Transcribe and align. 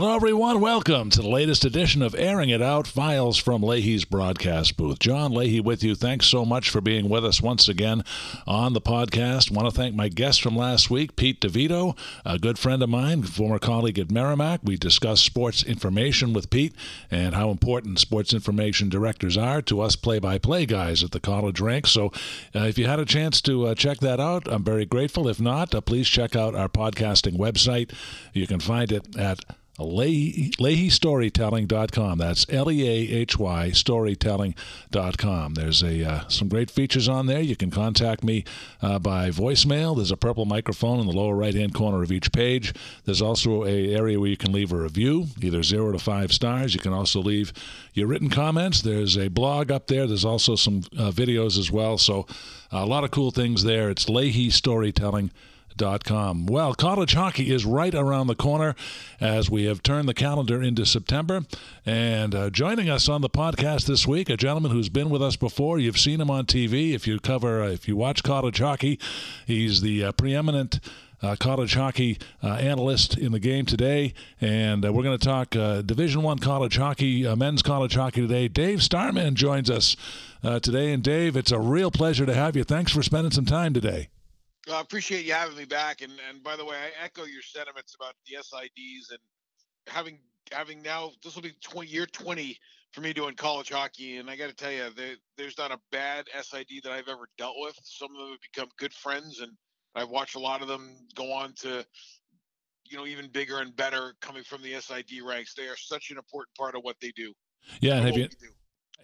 Hello, 0.00 0.16
everyone. 0.16 0.62
Welcome 0.62 1.10
to 1.10 1.20
the 1.20 1.28
latest 1.28 1.62
edition 1.62 2.00
of 2.00 2.14
Airing 2.14 2.48
It 2.48 2.62
Out 2.62 2.86
Files 2.86 3.36
from 3.36 3.62
Leahy's 3.62 4.06
broadcast 4.06 4.78
booth. 4.78 4.98
John 4.98 5.30
Leahy 5.30 5.60
with 5.60 5.84
you. 5.84 5.94
Thanks 5.94 6.24
so 6.24 6.46
much 6.46 6.70
for 6.70 6.80
being 6.80 7.10
with 7.10 7.22
us 7.22 7.42
once 7.42 7.68
again 7.68 8.02
on 8.46 8.72
the 8.72 8.80
podcast. 8.80 9.50
Want 9.50 9.68
to 9.68 9.76
thank 9.76 9.94
my 9.94 10.08
guest 10.08 10.40
from 10.40 10.56
last 10.56 10.88
week, 10.88 11.16
Pete 11.16 11.42
DeVito, 11.42 11.98
a 12.24 12.38
good 12.38 12.58
friend 12.58 12.82
of 12.82 12.88
mine, 12.88 13.24
former 13.24 13.58
colleague 13.58 13.98
at 13.98 14.10
Merrimack. 14.10 14.60
We 14.64 14.78
discussed 14.78 15.22
sports 15.22 15.62
information 15.62 16.32
with 16.32 16.48
Pete 16.48 16.74
and 17.10 17.34
how 17.34 17.50
important 17.50 17.98
sports 17.98 18.32
information 18.32 18.88
directors 18.88 19.36
are 19.36 19.60
to 19.60 19.82
us 19.82 19.96
play 19.96 20.18
by 20.18 20.38
play 20.38 20.64
guys 20.64 21.04
at 21.04 21.10
the 21.10 21.20
college 21.20 21.60
ranks. 21.60 21.90
So 21.90 22.06
uh, 22.54 22.60
if 22.60 22.78
you 22.78 22.86
had 22.86 23.00
a 23.00 23.04
chance 23.04 23.42
to 23.42 23.66
uh, 23.66 23.74
check 23.74 23.98
that 23.98 24.18
out, 24.18 24.48
I'm 24.50 24.64
very 24.64 24.86
grateful. 24.86 25.28
If 25.28 25.42
not, 25.42 25.74
uh, 25.74 25.82
please 25.82 26.08
check 26.08 26.34
out 26.34 26.54
our 26.54 26.70
podcasting 26.70 27.36
website. 27.36 27.92
You 28.32 28.46
can 28.46 28.60
find 28.60 28.90
it 28.92 29.14
at 29.18 29.44
Leahy, 29.82 30.50
LeahyStorytelling.com. 30.58 32.18
That's 32.18 32.46
L-E-A-H-Y 32.48 33.70
Storytelling.com. 33.70 35.54
There's 35.54 35.82
a 35.82 36.08
uh, 36.08 36.28
some 36.28 36.48
great 36.48 36.70
features 36.70 37.08
on 37.08 37.26
there. 37.26 37.40
You 37.40 37.56
can 37.56 37.70
contact 37.70 38.24
me 38.24 38.44
uh, 38.82 38.98
by 38.98 39.30
voicemail. 39.30 39.96
There's 39.96 40.10
a 40.10 40.16
purple 40.16 40.44
microphone 40.44 41.00
in 41.00 41.06
the 41.06 41.12
lower 41.12 41.34
right-hand 41.34 41.74
corner 41.74 42.02
of 42.02 42.12
each 42.12 42.32
page. 42.32 42.74
There's 43.04 43.22
also 43.22 43.64
a 43.64 43.94
area 43.94 44.18
where 44.18 44.28
you 44.30 44.36
can 44.36 44.52
leave 44.52 44.72
a 44.72 44.76
review, 44.76 45.26
either 45.40 45.62
zero 45.62 45.92
to 45.92 45.98
five 45.98 46.32
stars. 46.32 46.74
You 46.74 46.80
can 46.80 46.92
also 46.92 47.20
leave 47.20 47.52
your 47.94 48.06
written 48.06 48.30
comments. 48.30 48.82
There's 48.82 49.16
a 49.16 49.28
blog 49.28 49.70
up 49.70 49.86
there. 49.86 50.06
There's 50.06 50.24
also 50.24 50.56
some 50.56 50.84
uh, 50.96 51.10
videos 51.10 51.58
as 51.58 51.70
well. 51.70 51.98
So 51.98 52.26
a 52.70 52.86
lot 52.86 53.04
of 53.04 53.10
cool 53.10 53.30
things 53.30 53.64
there. 53.64 53.90
It's 53.90 54.08
Leahy 54.08 54.50
Storytelling. 54.50 55.30
Com. 55.78 56.46
Well, 56.46 56.74
college 56.74 57.14
hockey 57.14 57.50
is 57.50 57.64
right 57.64 57.94
around 57.94 58.26
the 58.26 58.34
corner 58.34 58.74
as 59.18 59.50
we 59.50 59.64
have 59.64 59.82
turned 59.82 60.08
the 60.08 60.14
calendar 60.14 60.62
into 60.62 60.84
September. 60.84 61.46
And 61.86 62.34
uh, 62.34 62.50
joining 62.50 62.90
us 62.90 63.08
on 63.08 63.22
the 63.22 63.30
podcast 63.30 63.86
this 63.86 64.06
week, 64.06 64.28
a 64.28 64.36
gentleman 64.36 64.72
who's 64.72 64.90
been 64.90 65.08
with 65.08 65.22
us 65.22 65.36
before. 65.36 65.78
You've 65.78 65.98
seen 65.98 66.20
him 66.20 66.30
on 66.30 66.44
TV. 66.44 66.92
If 66.92 67.06
you 67.06 67.18
cover, 67.18 67.62
uh, 67.62 67.68
if 67.68 67.88
you 67.88 67.96
watch 67.96 68.22
college 68.22 68.58
hockey, 68.58 68.98
he's 69.46 69.80
the 69.80 70.04
uh, 70.04 70.12
preeminent. 70.12 70.80
Uh, 71.22 71.36
college 71.36 71.74
hockey 71.74 72.16
uh, 72.42 72.54
analyst 72.54 73.18
in 73.18 73.30
the 73.30 73.38
game 73.38 73.66
today, 73.66 74.14
and 74.40 74.86
uh, 74.86 74.90
we're 74.90 75.02
going 75.02 75.18
to 75.18 75.22
talk 75.22 75.54
uh, 75.54 75.82
Division 75.82 76.22
One 76.22 76.38
college 76.38 76.78
hockey, 76.78 77.26
uh, 77.26 77.36
men's 77.36 77.60
college 77.60 77.94
hockey 77.94 78.22
today. 78.22 78.48
Dave 78.48 78.82
Starman 78.82 79.34
joins 79.34 79.68
us 79.68 79.96
uh, 80.42 80.60
today, 80.60 80.94
and 80.94 81.02
Dave, 81.02 81.36
it's 81.36 81.52
a 81.52 81.58
real 81.58 81.90
pleasure 81.90 82.24
to 82.24 82.32
have 82.32 82.56
you. 82.56 82.64
Thanks 82.64 82.90
for 82.90 83.02
spending 83.02 83.32
some 83.32 83.44
time 83.44 83.74
today. 83.74 84.08
I 84.72 84.80
appreciate 84.80 85.24
you 85.24 85.32
having 85.32 85.56
me 85.56 85.64
back. 85.64 86.02
And 86.02 86.12
and 86.28 86.42
by 86.42 86.56
the 86.56 86.64
way, 86.64 86.76
I 86.76 87.04
echo 87.04 87.24
your 87.24 87.42
sentiments 87.42 87.94
about 87.94 88.14
the 88.26 88.36
SIDs 88.36 89.10
and 89.10 89.18
having 89.86 90.18
having 90.52 90.82
now 90.82 91.12
this 91.22 91.34
will 91.34 91.42
be 91.42 91.54
20 91.62 91.88
year 91.88 92.06
20 92.06 92.56
for 92.92 93.00
me 93.00 93.12
doing 93.12 93.34
college 93.34 93.70
hockey. 93.70 94.16
And 94.16 94.28
I 94.28 94.36
got 94.36 94.48
to 94.48 94.54
tell 94.54 94.72
you, 94.72 94.88
there, 94.96 95.14
there's 95.36 95.58
not 95.58 95.70
a 95.70 95.78
bad 95.92 96.26
SID 96.40 96.82
that 96.82 96.92
I've 96.92 97.08
ever 97.08 97.28
dealt 97.38 97.56
with. 97.58 97.78
Some 97.82 98.10
of 98.12 98.18
them 98.18 98.30
have 98.30 98.40
become 98.52 98.68
good 98.78 98.92
friends, 98.92 99.40
and 99.40 99.52
I've 99.94 100.08
watched 100.08 100.34
a 100.34 100.40
lot 100.40 100.62
of 100.62 100.68
them 100.68 100.96
go 101.14 101.32
on 101.32 101.54
to 101.60 101.84
you 102.84 102.96
know 102.96 103.06
even 103.06 103.28
bigger 103.28 103.58
and 103.60 103.74
better 103.76 104.14
coming 104.20 104.42
from 104.42 104.62
the 104.62 104.80
SID 104.80 105.22
ranks. 105.24 105.54
They 105.54 105.68
are 105.68 105.76
such 105.76 106.10
an 106.10 106.18
important 106.18 106.54
part 106.56 106.74
of 106.74 106.82
what 106.82 106.96
they 107.00 107.12
do. 107.14 107.32
Yeah, 107.80 108.00
have 108.00 108.16
you? 108.16 108.28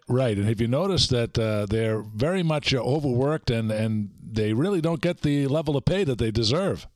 Right, 0.08 0.36
and 0.36 0.46
have 0.46 0.60
you 0.60 0.68
noticed 0.68 1.10
that 1.10 1.38
uh, 1.38 1.66
they're 1.66 2.00
very 2.00 2.42
much 2.42 2.72
overworked 2.72 3.50
and 3.50 3.72
and 3.72 4.10
they 4.22 4.52
really 4.52 4.80
don't 4.80 5.00
get 5.00 5.22
the 5.22 5.46
level 5.48 5.76
of 5.76 5.84
pay 5.84 6.04
that 6.04 6.18
they 6.18 6.30
deserve? 6.30 6.86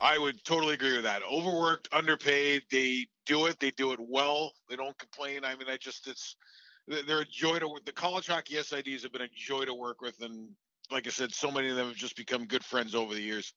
I 0.00 0.18
would 0.18 0.42
totally 0.44 0.74
agree 0.74 0.94
with 0.94 1.04
that. 1.04 1.22
Overworked, 1.30 1.88
underpaid. 1.92 2.62
They 2.70 3.06
do 3.26 3.46
it. 3.46 3.60
They 3.60 3.70
do 3.72 3.92
it 3.92 4.00
well. 4.00 4.52
They 4.68 4.76
don't 4.76 4.98
complain. 4.98 5.44
I 5.44 5.54
mean, 5.56 5.68
I 5.68 5.76
just 5.76 6.08
it's 6.08 6.36
they're 6.88 7.20
a 7.20 7.26
joy 7.26 7.58
to 7.58 7.68
work. 7.68 7.84
The 7.84 7.92
college 7.92 8.26
hockey 8.26 8.54
SIDs 8.54 9.02
have 9.02 9.12
been 9.12 9.22
a 9.22 9.28
joy 9.36 9.64
to 9.64 9.74
work 9.74 10.00
with, 10.00 10.20
and 10.22 10.48
like 10.90 11.06
I 11.06 11.10
said, 11.10 11.32
so 11.32 11.50
many 11.50 11.70
of 11.70 11.76
them 11.76 11.88
have 11.88 11.96
just 11.96 12.16
become 12.16 12.46
good 12.46 12.64
friends 12.64 12.94
over 12.94 13.14
the 13.14 13.20
years. 13.22 13.52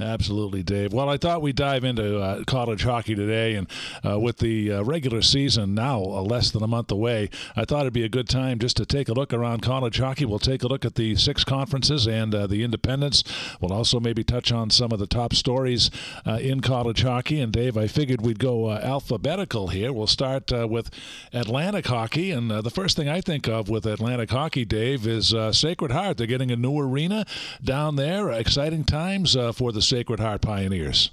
Absolutely, 0.00 0.64
Dave. 0.64 0.92
Well, 0.92 1.08
I 1.08 1.16
thought 1.16 1.40
we'd 1.40 1.54
dive 1.54 1.84
into 1.84 2.18
uh, 2.18 2.42
college 2.48 2.82
hockey 2.82 3.14
today, 3.14 3.54
and 3.54 3.68
uh, 4.04 4.18
with 4.18 4.38
the 4.38 4.72
uh, 4.72 4.82
regular 4.82 5.22
season 5.22 5.72
now 5.72 6.02
uh, 6.02 6.20
less 6.20 6.50
than 6.50 6.64
a 6.64 6.66
month 6.66 6.90
away, 6.90 7.30
I 7.54 7.64
thought 7.64 7.82
it'd 7.82 7.92
be 7.92 8.02
a 8.02 8.08
good 8.08 8.28
time 8.28 8.58
just 8.58 8.76
to 8.78 8.86
take 8.86 9.08
a 9.08 9.12
look 9.12 9.32
around 9.32 9.62
college 9.62 9.98
hockey. 9.98 10.24
We'll 10.24 10.40
take 10.40 10.64
a 10.64 10.66
look 10.66 10.84
at 10.84 10.96
the 10.96 11.14
six 11.14 11.44
conferences 11.44 12.08
and 12.08 12.34
uh, 12.34 12.48
the 12.48 12.64
independents. 12.64 13.22
We'll 13.60 13.72
also 13.72 14.00
maybe 14.00 14.24
touch 14.24 14.50
on 14.50 14.70
some 14.70 14.90
of 14.90 14.98
the 14.98 15.06
top 15.06 15.32
stories 15.32 15.92
uh, 16.26 16.38
in 16.42 16.60
college 16.60 17.02
hockey. 17.02 17.40
And 17.40 17.52
Dave, 17.52 17.76
I 17.76 17.86
figured 17.86 18.20
we'd 18.20 18.40
go 18.40 18.72
alphabetical 18.72 19.68
here. 19.68 19.92
We'll 19.92 20.08
start 20.08 20.50
with 20.50 20.90
Atlantic 21.32 21.86
hockey, 21.86 22.32
and 22.32 22.50
the 22.50 22.70
first 22.70 22.96
thing 22.96 23.08
I 23.08 23.20
think 23.20 23.46
of 23.46 23.68
with 23.68 23.86
Atlantic 23.86 24.30
hockey, 24.30 24.64
Dave, 24.64 25.06
is 25.06 25.32
Sacred 25.52 25.92
Heart. 25.92 26.16
They're 26.16 26.26
getting 26.26 26.50
a 26.50 26.56
new 26.56 26.80
arena 26.80 27.24
down 27.62 27.94
there. 27.94 28.30
Exciting 28.30 28.82
times 28.82 29.36
for 29.54 29.70
the 29.70 29.83
Sacred 29.84 30.20
Heart 30.20 30.42
Pioneers? 30.42 31.10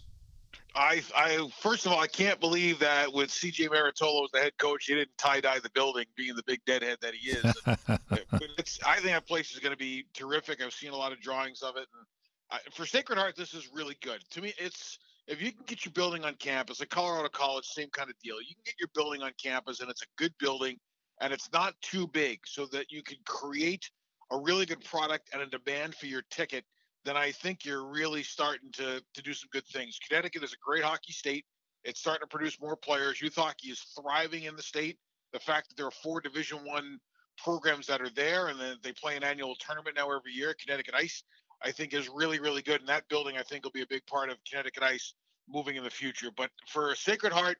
I, 0.73 1.01
I 1.15 1.49
first 1.59 1.85
of 1.85 1.91
all, 1.91 1.99
I 1.99 2.07
can't 2.07 2.39
believe 2.39 2.79
that 2.79 3.11
with 3.11 3.29
CJ 3.29 3.67
Marottolo 3.67 4.23
as 4.23 4.31
the 4.31 4.39
head 4.39 4.57
coach, 4.57 4.85
he 4.85 4.95
didn't 4.95 5.17
tie 5.17 5.41
dye 5.41 5.59
the 5.59 5.69
building, 5.71 6.05
being 6.15 6.35
the 6.35 6.43
big 6.43 6.63
deadhead 6.65 6.97
that 7.01 7.13
he 7.13 7.31
is. 7.31 7.43
I 7.65 8.95
think 8.95 9.05
that 9.05 9.27
place 9.27 9.51
is 9.51 9.59
going 9.59 9.73
to 9.73 9.77
be 9.77 10.05
terrific. 10.13 10.63
I've 10.63 10.73
seen 10.73 10.91
a 10.91 10.95
lot 10.95 11.11
of 11.11 11.19
drawings 11.19 11.61
of 11.61 11.75
it, 11.75 11.87
and 11.93 12.05
I, 12.51 12.59
for 12.71 12.85
Sacred 12.85 13.19
Heart, 13.19 13.35
this 13.35 13.53
is 13.53 13.69
really 13.73 13.97
good. 14.01 14.23
To 14.31 14.41
me, 14.41 14.53
it's 14.57 14.97
if 15.27 15.41
you 15.41 15.51
can 15.51 15.63
get 15.65 15.85
your 15.85 15.91
building 15.91 16.23
on 16.23 16.35
campus, 16.35 16.81
at 16.81 16.89
Colorado 16.89 17.29
College, 17.29 17.65
same 17.65 17.89
kind 17.89 18.09
of 18.09 18.15
deal. 18.23 18.41
You 18.41 18.55
can 18.55 18.63
get 18.65 18.75
your 18.79 18.89
building 18.95 19.21
on 19.21 19.31
campus, 19.41 19.81
and 19.81 19.89
it's 19.89 20.03
a 20.03 20.07
good 20.17 20.33
building, 20.39 20.77
and 21.19 21.33
it's 21.33 21.49
not 21.51 21.73
too 21.81 22.07
big, 22.07 22.39
so 22.45 22.65
that 22.67 22.91
you 22.91 23.03
can 23.03 23.17
create 23.25 23.89
a 24.31 24.37
really 24.37 24.65
good 24.65 24.83
product 24.85 25.29
and 25.33 25.41
a 25.41 25.45
demand 25.45 25.95
for 25.95 26.05
your 26.05 26.21
ticket 26.29 26.63
then 27.05 27.17
I 27.17 27.31
think 27.31 27.65
you're 27.65 27.85
really 27.85 28.23
starting 28.23 28.71
to 28.73 29.01
to 29.13 29.21
do 29.21 29.33
some 29.33 29.49
good 29.51 29.65
things. 29.67 29.99
Connecticut 30.07 30.43
is 30.43 30.53
a 30.53 30.57
great 30.63 30.83
hockey 30.83 31.13
state. 31.13 31.45
It's 31.83 31.99
starting 31.99 32.21
to 32.21 32.27
produce 32.27 32.59
more 32.61 32.75
players. 32.75 33.21
Youth 33.21 33.35
hockey 33.35 33.69
is 33.69 33.81
thriving 33.99 34.43
in 34.43 34.55
the 34.55 34.61
state. 34.61 34.97
The 35.33 35.39
fact 35.39 35.69
that 35.69 35.77
there 35.77 35.87
are 35.87 35.91
four 36.03 36.21
Division 36.21 36.59
One 36.63 36.99
programs 37.37 37.87
that 37.87 38.01
are 38.01 38.09
there, 38.09 38.47
and 38.47 38.59
then 38.59 38.77
they 38.83 38.91
play 38.91 39.15
an 39.15 39.23
annual 39.23 39.55
tournament 39.55 39.95
now 39.95 40.15
every 40.15 40.33
year. 40.33 40.55
Connecticut 40.61 40.93
Ice, 40.95 41.23
I 41.63 41.71
think, 41.71 41.93
is 41.93 42.09
really 42.09 42.39
really 42.39 42.61
good, 42.61 42.81
and 42.81 42.89
that 42.89 43.07
building 43.09 43.37
I 43.37 43.43
think 43.43 43.63
will 43.63 43.71
be 43.71 43.81
a 43.81 43.87
big 43.87 44.05
part 44.05 44.29
of 44.29 44.37
Connecticut 44.49 44.83
Ice 44.83 45.13
moving 45.49 45.75
in 45.75 45.83
the 45.83 45.89
future. 45.89 46.29
But 46.35 46.51
for 46.67 46.93
Sacred 46.95 47.33
Heart, 47.33 47.57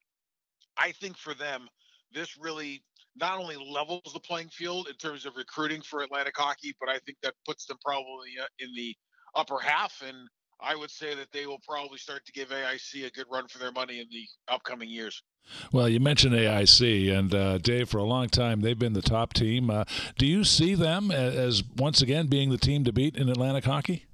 I 0.78 0.92
think 0.92 1.18
for 1.18 1.34
them, 1.34 1.68
this 2.14 2.38
really 2.38 2.84
not 3.16 3.40
only 3.40 3.58
levels 3.58 4.14
the 4.14 4.20
playing 4.20 4.50
field 4.50 4.88
in 4.88 4.96
terms 4.96 5.26
of 5.26 5.36
recruiting 5.36 5.82
for 5.82 6.02
Atlantic 6.02 6.36
hockey, 6.38 6.74
but 6.80 6.90
I 6.90 7.00
think 7.00 7.18
that 7.24 7.34
puts 7.46 7.66
them 7.66 7.78
probably 7.84 8.32
uh, 8.42 8.46
in 8.60 8.74
the 8.76 8.96
upper 9.36 9.60
half, 9.60 10.02
and 10.06 10.28
I 10.60 10.76
would 10.76 10.92
say 10.92 11.16
that 11.16 11.32
they 11.32 11.46
will 11.46 11.62
probably 11.68 11.98
start 11.98 12.26
to 12.26 12.32
give 12.32 12.50
AIC 12.50 13.06
a 13.06 13.10
good 13.12 13.26
run 13.32 13.48
for 13.48 13.58
their 13.58 13.72
money 13.72 14.00
in 14.00 14.08
the 14.12 14.26
upcoming 14.48 14.90
years. 14.90 15.24
Well, 15.72 15.90
you 15.90 16.00
mentioned 16.00 16.34
AIC, 16.34 17.12
and 17.18 17.34
uh, 17.34 17.58
Dave, 17.58 17.90
for 17.90 17.98
a 17.98 18.04
long 18.04 18.30
time, 18.30 18.62
they've 18.62 18.78
been 18.78 18.94
the 18.94 19.02
top 19.02 19.34
team. 19.34 19.70
Uh, 19.70 19.86
do 20.18 20.26
you 20.26 20.44
see 20.44 20.76
them 20.76 21.10
as, 21.10 21.64
once 21.78 22.02
again, 22.02 22.28
being 22.28 22.52
the 22.52 22.58
team 22.58 22.84
to 22.84 22.94
beat 22.94 23.16
in 23.16 23.28
Atlantic 23.28 23.66
hockey? 23.66 24.06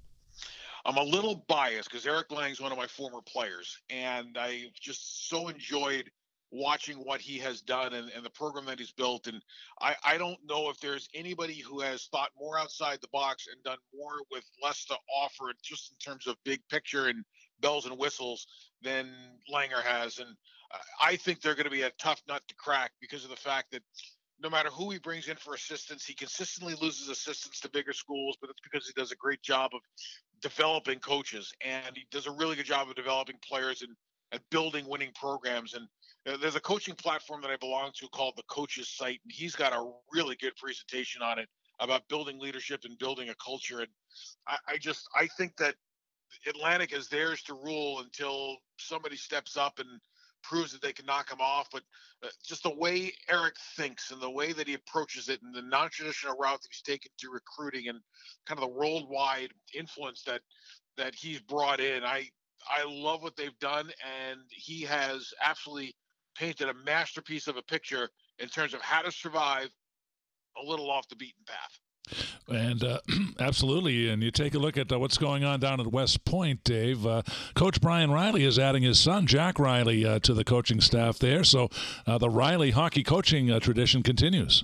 I'm 0.86 0.96
a 0.96 1.04
little 1.04 1.44
biased 1.50 1.92
because 1.92 2.08
Eric 2.08 2.32
Lang 2.32 2.50
is 2.50 2.62
one 2.62 2.72
of 2.72 2.78
my 2.78 2.88
former 2.88 3.20
players, 3.22 3.78
and 3.90 4.38
I 4.40 4.68
just 4.80 5.28
so 5.28 5.50
enjoyed 5.50 6.10
watching 6.52 6.98
what 6.98 7.20
he 7.20 7.38
has 7.38 7.62
done 7.62 7.94
and, 7.94 8.10
and 8.16 8.26
the 8.26 8.30
program 8.30 8.66
that 8.66 8.80
he's 8.80 8.92
built. 8.92 9.28
And 9.28 9.42
I, 9.82 9.96
I 10.04 10.18
don't 10.18 10.40
know 10.48 10.70
if 10.70 10.80
there's 10.80 11.10
anybody 11.14 11.56
who 11.60 11.82
has 11.82 12.06
thought 12.06 12.30
more 12.40 12.58
outside 12.58 13.00
the 13.02 13.10
box 13.12 13.48
and 13.52 13.62
done 13.64 13.78
more 13.94 14.16
with 14.32 14.46
less 14.64 14.86
to 14.86 14.96
offer, 15.22 15.52
just 15.62 15.92
in 15.92 15.98
terms 15.98 16.28
of 16.28 16.36
big 16.46 16.62
picture 16.70 17.08
and 17.08 17.24
bells 17.60 17.86
and 17.86 17.98
whistles, 17.98 18.48
than 18.82 19.10
Langer 19.54 19.82
has. 19.84 20.20
And 20.20 20.30
I 21.02 21.16
think 21.16 21.42
they're 21.42 21.56
going 21.56 21.66
to 21.66 21.72
be 21.72 21.84
a 21.84 21.92
tough 22.00 22.22
nut 22.28 22.44
to 22.48 22.56
crack 22.56 22.92
because 23.02 23.24
of 23.24 23.30
the 23.30 23.36
fact 23.36 23.72
that 23.72 23.84
no 24.40 24.50
matter 24.50 24.70
who 24.70 24.92
he 24.92 25.00
brings 25.00 25.28
in 25.28 25.36
for 25.36 25.56
assistance, 25.56 26.06
he 26.06 26.14
consistently 26.14 26.76
loses 26.80 27.10
assistants 27.10 27.60
to 27.62 27.70
bigger 27.70 27.94
schools, 27.94 28.38
but 28.40 28.50
it's 28.50 28.62
because 28.62 28.86
he 28.86 28.94
does 29.00 29.12
a 29.12 29.16
great 29.16 29.42
job 29.42 29.72
of 29.74 29.82
developing 30.42 31.00
coaches 31.00 31.52
and 31.66 31.96
he 31.96 32.06
does 32.12 32.28
a 32.28 32.32
really 32.32 32.56
good 32.56 32.66
job 32.66 32.88
of 32.88 32.96
developing 32.96 33.38
players 33.48 33.82
and, 33.82 33.96
and 34.32 34.42
building 34.52 34.88
winning 34.88 35.12
programs. 35.16 35.74
And 35.74 35.88
there's 36.36 36.56
a 36.56 36.62
coaching 36.62 36.96
platform 36.96 37.42
that 37.42 37.52
I 37.52 37.56
belong 37.58 37.92
to 38.00 38.08
called 38.10 38.34
the 38.36 38.44
Coaches 38.50 38.90
Site, 38.90 39.20
and 39.24 39.32
he's 39.32 39.56
got 39.56 39.74
a 39.74 39.92
really 40.12 40.36
good 40.36 40.56
presentation 40.58 41.22
on 41.22 41.40
it 41.40 41.48
about 41.80 42.08
building 42.10 42.40
leadership 42.40 42.82
and 42.84 42.98
building 42.98 43.30
a 43.30 43.36
culture. 43.36 43.80
And 43.80 43.88
I, 44.48 44.58
I 44.68 44.78
just 44.78 45.08
I 45.16 45.28
think 45.38 45.56
that 45.58 45.76
Atlantic 46.48 46.94
is 46.94 47.08
theirs 47.08 47.42
to 47.44 47.54
rule 47.54 48.00
until 48.00 48.58
somebody 48.78 49.16
steps 49.16 49.56
up 49.56 49.80
and 49.80 49.88
proves 50.44 50.72
that 50.72 50.82
they 50.82 50.94
can 50.94 51.06
knock 51.06 51.32
him 51.32 51.40
off. 51.40 51.68
But 51.72 51.84
uh, 52.24 52.28
just 52.46 52.64
the 52.64 52.76
way 52.76 53.14
Eric 53.30 53.56
thinks 53.76 54.12
and 54.12 54.22
the 54.22 54.30
way 54.30 54.54
that 54.54 54.68
he 54.68 54.74
approaches 54.74 55.30
it 55.30 55.42
and 55.42 55.54
the 55.54 55.62
non-traditional 55.62 56.38
route 56.38 56.62
that 56.62 56.70
he's 56.72 56.82
taken 56.82 57.12
to 57.20 57.30
recruiting 57.30 57.90
and 57.90 58.00
kind 58.46 58.60
of 58.60 58.70
the 58.70 58.76
worldwide 58.76 59.52
influence 59.74 60.24
that 60.24 60.42
that 60.98 61.14
he's 61.16 61.40
brought 61.40 61.80
in, 61.80 62.04
I 62.04 62.28
I 62.70 62.84
love 62.86 63.22
what 63.24 63.36
they've 63.36 63.58
done, 63.60 63.92
and 64.30 64.42
he 64.50 64.82
has 64.82 65.32
absolutely 65.44 65.94
painted 66.38 66.70
a 66.70 66.74
masterpiece 66.86 67.48
of 67.48 67.58
a 67.58 67.62
picture 67.62 68.10
in 68.40 68.48
terms 68.48 68.74
of 68.74 68.82
how 68.82 69.02
to 69.02 69.12
survive 69.12 69.70
a 70.62 70.66
little 70.66 70.90
off 70.90 71.08
the 71.08 71.16
beaten 71.16 71.44
path. 71.46 71.80
And 72.48 72.84
uh, 72.84 73.00
absolutely, 73.40 74.10
and 74.10 74.24
you 74.24 74.32
take 74.32 74.54
a 74.54 74.60
look 74.60 74.78
at 74.78 74.92
uh, 74.92 75.00
what's 75.00 75.18
going 75.18 75.44
on 75.44 75.60
down 75.60 75.80
at 75.80 75.88
West 75.88 76.24
Point, 76.24 76.64
Dave. 76.64 77.06
Uh, 77.06 77.24
Coach 77.56 77.82
Brian 77.82 78.12
Riley 78.12 78.44
is 78.44 78.58
adding 78.58 78.84
his 78.84 79.00
son, 79.00 79.28
Jack 79.28 79.60
Riley, 79.60 80.06
uh, 80.06 80.20
to 80.20 80.34
the 80.34 80.46
coaching 80.46 80.80
staff 80.80 81.20
there. 81.20 81.44
So 81.44 81.70
uh, 82.06 82.18
the 82.18 82.30
Riley 82.30 82.72
hockey 82.72 83.04
coaching 83.04 83.52
uh, 83.52 83.60
tradition 83.60 84.04
continues. 84.04 84.64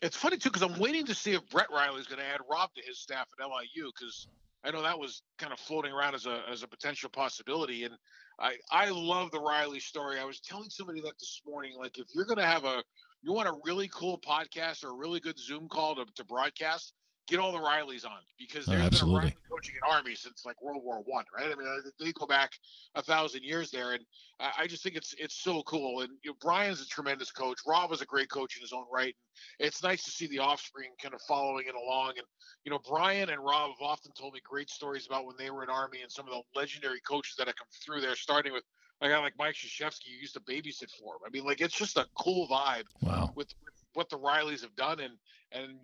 It's 0.00 0.16
funny 0.16 0.36
too 0.36 0.50
because 0.50 0.62
I'm 0.62 0.78
waiting 0.78 1.04
to 1.06 1.14
see 1.14 1.32
if 1.32 1.48
Brett 1.50 1.70
Riley 1.72 2.00
is 2.00 2.06
going 2.06 2.20
to 2.20 2.26
add 2.26 2.40
Rob 2.48 2.70
to 2.76 2.82
his 2.86 2.98
staff 2.98 3.26
at 3.38 3.44
LIU 3.44 3.90
because 3.94 4.28
I 4.64 4.70
know 4.70 4.82
that 4.82 4.98
was 4.98 5.22
kind 5.38 5.52
of 5.52 5.58
floating 5.58 5.92
around 5.92 6.14
as 6.14 6.26
a 6.26 6.42
as 6.50 6.62
a 6.62 6.68
potential 6.68 7.10
possibility. 7.10 7.84
And 7.84 7.94
I 8.40 8.54
I 8.70 8.90
love 8.90 9.30
the 9.30 9.40
Riley 9.40 9.80
story. 9.80 10.18
I 10.18 10.24
was 10.24 10.40
telling 10.40 10.70
somebody 10.70 11.00
that 11.00 11.18
this 11.18 11.42
morning. 11.46 11.72
Like 11.78 11.98
if 11.98 12.06
you're 12.14 12.24
going 12.24 12.38
to 12.38 12.46
have 12.46 12.64
a 12.64 12.82
you 13.22 13.32
want 13.32 13.48
a 13.48 13.54
really 13.64 13.90
cool 13.92 14.18
podcast 14.18 14.84
or 14.84 14.90
a 14.90 14.94
really 14.94 15.20
good 15.20 15.38
Zoom 15.38 15.68
call 15.68 15.96
to, 15.96 16.04
to 16.14 16.24
broadcast, 16.24 16.92
get 17.26 17.40
all 17.40 17.52
the 17.52 17.58
Rileys 17.58 18.04
on 18.04 18.18
because 18.38 18.66
there's 18.66 19.02
oh, 19.02 19.06
been 19.06 19.14
a 19.14 19.18
Riley 19.18 19.36
coaching 19.58 19.74
an 19.82 19.90
army 19.92 20.14
since 20.14 20.44
like 20.44 20.60
World 20.62 20.82
War 20.84 21.02
One, 21.04 21.24
right? 21.36 21.46
I 21.46 21.54
mean, 21.54 21.66
uh, 21.66 21.90
they 21.98 22.12
go 22.12 22.26
back 22.26 22.52
a 22.94 23.02
thousand 23.02 23.42
years 23.42 23.70
there, 23.70 23.92
and 23.92 24.04
I 24.40 24.66
just 24.66 24.82
think 24.82 24.96
it's 24.96 25.14
it's 25.18 25.42
so 25.42 25.62
cool. 25.62 26.00
And 26.00 26.10
you 26.22 26.30
know, 26.30 26.36
Brian's 26.40 26.80
a 26.80 26.86
tremendous 26.86 27.30
coach. 27.30 27.58
Rob 27.66 27.90
was 27.90 28.00
a 28.00 28.06
great 28.06 28.30
coach 28.30 28.56
in 28.56 28.62
his 28.62 28.72
own 28.72 28.84
right, 28.92 29.14
and 29.58 29.66
it's 29.66 29.82
nice 29.82 30.04
to 30.04 30.10
see 30.10 30.26
the 30.28 30.38
offspring 30.38 30.90
kind 31.02 31.14
of 31.14 31.20
following 31.22 31.64
it 31.68 31.74
along. 31.74 32.10
And 32.16 32.26
you 32.64 32.70
know, 32.70 32.78
Brian 32.88 33.30
and 33.30 33.42
Rob 33.42 33.70
have 33.70 33.82
often 33.82 34.12
told 34.18 34.34
me 34.34 34.40
great 34.48 34.70
stories 34.70 35.06
about 35.06 35.26
when 35.26 35.36
they 35.38 35.50
were 35.50 35.62
in 35.62 35.70
Army 35.70 36.02
and 36.02 36.10
some 36.10 36.26
of 36.26 36.32
the 36.32 36.58
legendary 36.58 37.00
coaches 37.00 37.34
that 37.38 37.48
have 37.48 37.56
come 37.56 37.68
through 37.84 38.00
there, 38.00 38.14
starting 38.14 38.52
with 38.52 38.64
a 39.00 39.08
guy 39.08 39.18
like 39.18 39.34
Mike 39.38 39.54
Krzyzewski 39.54 40.12
who 40.14 40.20
used 40.20 40.34
to 40.34 40.40
babysit 40.40 40.90
for 40.98 41.14
him. 41.14 41.20
I 41.26 41.30
mean, 41.32 41.44
like 41.44 41.60
it's 41.60 41.76
just 41.76 41.96
a 41.96 42.06
cool 42.16 42.48
vibe 42.48 42.84
wow. 43.00 43.32
with, 43.34 43.48
with 43.64 43.74
what 43.94 44.08
the 44.08 44.18
Rileys 44.18 44.62
have 44.62 44.74
done. 44.76 45.00
And 45.00 45.14
and 45.52 45.78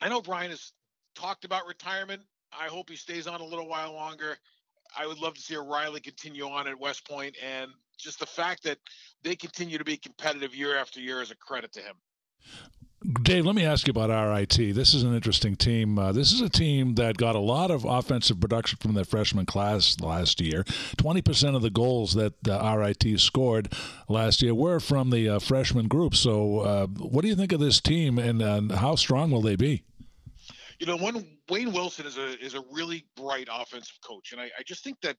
I 0.00 0.08
know 0.08 0.20
Brian 0.20 0.50
has 0.50 0.72
talked 1.14 1.44
about 1.44 1.66
retirement. 1.66 2.22
I 2.58 2.66
hope 2.66 2.90
he 2.90 2.96
stays 2.96 3.26
on 3.26 3.40
a 3.40 3.44
little 3.44 3.68
while 3.68 3.92
longer. 3.92 4.36
I 4.96 5.06
would 5.06 5.18
love 5.18 5.34
to 5.34 5.40
see 5.40 5.54
a 5.54 5.60
Riley 5.60 6.00
continue 6.00 6.44
on 6.44 6.68
at 6.68 6.78
West 6.78 7.08
Point, 7.08 7.36
and 7.42 7.70
just 7.98 8.20
the 8.20 8.26
fact 8.26 8.62
that 8.64 8.78
they 9.22 9.36
continue 9.36 9.78
to 9.78 9.84
be 9.84 9.96
competitive 9.96 10.54
year 10.54 10.76
after 10.76 11.00
year 11.00 11.22
is 11.22 11.30
a 11.30 11.36
credit 11.36 11.72
to 11.72 11.80
him. 11.80 11.94
Dave, 13.22 13.44
let 13.44 13.56
me 13.56 13.64
ask 13.64 13.88
you 13.88 13.90
about 13.90 14.10
RIT. 14.10 14.74
This 14.74 14.94
is 14.94 15.02
an 15.02 15.12
interesting 15.12 15.56
team. 15.56 15.98
Uh, 15.98 16.12
this 16.12 16.32
is 16.32 16.40
a 16.40 16.48
team 16.48 16.94
that 16.94 17.16
got 17.16 17.34
a 17.34 17.40
lot 17.40 17.72
of 17.72 17.84
offensive 17.84 18.38
production 18.38 18.78
from 18.80 18.94
their 18.94 19.04
freshman 19.04 19.44
class 19.44 19.98
last 19.98 20.40
year. 20.40 20.62
20% 20.98 21.56
of 21.56 21.62
the 21.62 21.70
goals 21.70 22.14
that 22.14 22.34
uh, 22.46 22.76
RIT 22.76 23.18
scored 23.18 23.72
last 24.08 24.40
year 24.40 24.54
were 24.54 24.78
from 24.78 25.10
the 25.10 25.28
uh, 25.28 25.38
freshman 25.40 25.88
group. 25.88 26.14
So, 26.14 26.60
uh, 26.60 26.86
what 26.86 27.22
do 27.22 27.28
you 27.28 27.34
think 27.34 27.50
of 27.50 27.58
this 27.58 27.80
team 27.80 28.18
and, 28.18 28.40
and 28.40 28.70
how 28.70 28.94
strong 28.94 29.32
will 29.32 29.42
they 29.42 29.56
be? 29.56 29.82
You 30.78 30.86
know, 30.86 30.96
one 30.96 31.26
Wayne 31.52 31.70
Wilson 31.70 32.06
is 32.06 32.16
a 32.16 32.42
is 32.42 32.54
a 32.54 32.62
really 32.70 33.04
bright 33.14 33.46
offensive 33.52 33.98
coach, 34.02 34.32
and 34.32 34.40
I, 34.40 34.44
I 34.58 34.62
just 34.66 34.82
think 34.82 34.98
that 35.02 35.18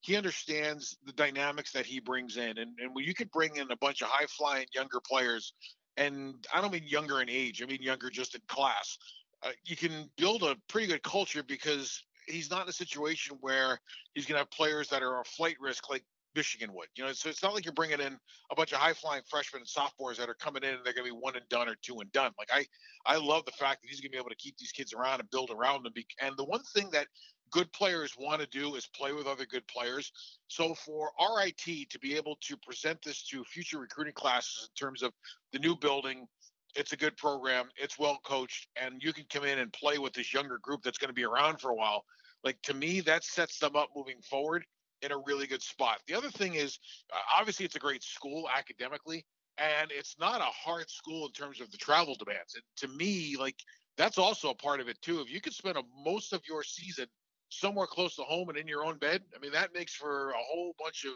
he 0.00 0.16
understands 0.16 0.96
the 1.06 1.12
dynamics 1.12 1.70
that 1.70 1.86
he 1.86 2.00
brings 2.00 2.38
in. 2.38 2.58
And, 2.58 2.76
and 2.80 2.92
when 2.92 3.04
you 3.04 3.14
could 3.14 3.30
bring 3.30 3.54
in 3.54 3.70
a 3.70 3.76
bunch 3.76 4.02
of 4.02 4.08
high 4.08 4.26
flying 4.26 4.66
younger 4.74 4.98
players 4.98 5.52
and 5.96 6.34
I 6.52 6.60
don't 6.60 6.72
mean 6.72 6.88
younger 6.88 7.20
in 7.20 7.28
age, 7.30 7.62
I 7.62 7.66
mean 7.66 7.82
younger 7.82 8.10
just 8.10 8.34
in 8.34 8.40
class. 8.48 8.98
Uh, 9.44 9.50
you 9.64 9.76
can 9.76 10.10
build 10.16 10.42
a 10.42 10.56
pretty 10.68 10.88
good 10.88 11.04
culture 11.04 11.44
because 11.44 12.02
he's 12.26 12.50
not 12.50 12.62
in 12.64 12.68
a 12.68 12.72
situation 12.72 13.36
where 13.40 13.78
he's 14.14 14.26
going 14.26 14.34
to 14.34 14.40
have 14.40 14.50
players 14.50 14.88
that 14.88 15.04
are 15.04 15.20
a 15.20 15.24
flight 15.24 15.56
risk 15.60 15.88
like 15.88 16.02
Michigan 16.34 16.72
would. 16.72 16.88
You 16.96 17.04
know, 17.04 17.12
so 17.12 17.28
it's 17.28 17.42
not 17.42 17.54
like 17.54 17.64
you're 17.64 17.74
bringing 17.74 18.00
in 18.00 18.18
a 18.50 18.54
bunch 18.54 18.72
of 18.72 18.78
high 18.78 18.92
flying 18.92 19.22
freshmen 19.28 19.60
and 19.60 19.68
sophomores 19.68 20.18
that 20.18 20.28
are 20.28 20.34
coming 20.34 20.62
in 20.62 20.70
and 20.70 20.78
they're 20.84 20.92
going 20.92 21.06
to 21.06 21.12
be 21.12 21.18
one 21.18 21.36
and 21.36 21.48
done 21.48 21.68
or 21.68 21.76
two 21.82 22.00
and 22.00 22.10
done. 22.12 22.32
Like 22.38 22.50
I, 22.52 22.64
I 23.06 23.16
love 23.16 23.44
the 23.44 23.52
fact 23.52 23.82
that 23.82 23.88
he's 23.88 24.00
going 24.00 24.10
to 24.10 24.16
be 24.16 24.18
able 24.18 24.30
to 24.30 24.36
keep 24.36 24.56
these 24.58 24.72
kids 24.72 24.92
around 24.92 25.20
and 25.20 25.30
build 25.30 25.50
around 25.50 25.84
them. 25.84 25.92
And 26.20 26.36
the 26.36 26.44
one 26.44 26.62
thing 26.74 26.88
that 26.92 27.06
good 27.50 27.72
players 27.72 28.14
want 28.18 28.40
to 28.40 28.46
do 28.46 28.76
is 28.76 28.86
play 28.86 29.12
with 29.12 29.26
other 29.26 29.46
good 29.46 29.66
players. 29.66 30.12
So 30.48 30.74
for 30.74 31.10
RIT 31.36 31.90
to 31.90 31.98
be 31.98 32.16
able 32.16 32.36
to 32.42 32.56
present 32.58 32.98
this 33.04 33.26
to 33.28 33.44
future 33.44 33.78
recruiting 33.78 34.14
classes 34.14 34.68
in 34.70 34.86
terms 34.86 35.02
of 35.02 35.12
the 35.52 35.58
new 35.58 35.76
building, 35.76 36.26
it's 36.76 36.92
a 36.92 36.96
good 36.96 37.16
program, 37.16 37.68
it's 37.76 37.98
well 37.98 38.18
coached, 38.24 38.68
and 38.80 39.02
you 39.02 39.12
can 39.12 39.24
come 39.28 39.44
in 39.44 39.58
and 39.58 39.72
play 39.72 39.98
with 39.98 40.12
this 40.12 40.32
younger 40.32 40.58
group 40.58 40.82
that's 40.84 40.98
going 40.98 41.08
to 41.08 41.14
be 41.14 41.24
around 41.24 41.60
for 41.60 41.70
a 41.70 41.74
while. 41.74 42.04
Like 42.44 42.62
to 42.62 42.74
me, 42.74 43.00
that 43.00 43.24
sets 43.24 43.58
them 43.58 43.74
up 43.74 43.88
moving 43.96 44.20
forward 44.22 44.64
in 45.02 45.12
a 45.12 45.18
really 45.18 45.46
good 45.46 45.62
spot. 45.62 45.98
The 46.06 46.14
other 46.14 46.30
thing 46.30 46.54
is, 46.54 46.78
uh, 47.12 47.38
obviously, 47.38 47.64
it's 47.64 47.76
a 47.76 47.80
great 47.80 48.02
school 48.02 48.48
academically, 48.56 49.24
and 49.58 49.90
it's 49.90 50.16
not 50.18 50.40
a 50.40 50.44
hard 50.44 50.90
school 50.90 51.26
in 51.26 51.32
terms 51.32 51.60
of 51.60 51.70
the 51.70 51.76
travel 51.76 52.14
demands. 52.14 52.54
And 52.54 52.64
to 52.78 52.88
me, 52.96 53.36
like 53.38 53.56
that's 53.96 54.18
also 54.18 54.50
a 54.50 54.54
part 54.54 54.80
of 54.80 54.88
it 54.88 55.00
too. 55.02 55.20
If 55.20 55.30
you 55.30 55.40
could 55.40 55.52
spend 55.52 55.76
a, 55.76 55.82
most 56.04 56.32
of 56.32 56.40
your 56.48 56.62
season 56.62 57.06
somewhere 57.50 57.86
close 57.86 58.16
to 58.16 58.22
home 58.22 58.48
and 58.48 58.56
in 58.56 58.66
your 58.66 58.84
own 58.84 58.98
bed, 58.98 59.22
I 59.34 59.38
mean, 59.40 59.52
that 59.52 59.74
makes 59.74 59.94
for 59.94 60.30
a 60.30 60.38
whole 60.38 60.74
bunch 60.78 61.04
of 61.04 61.12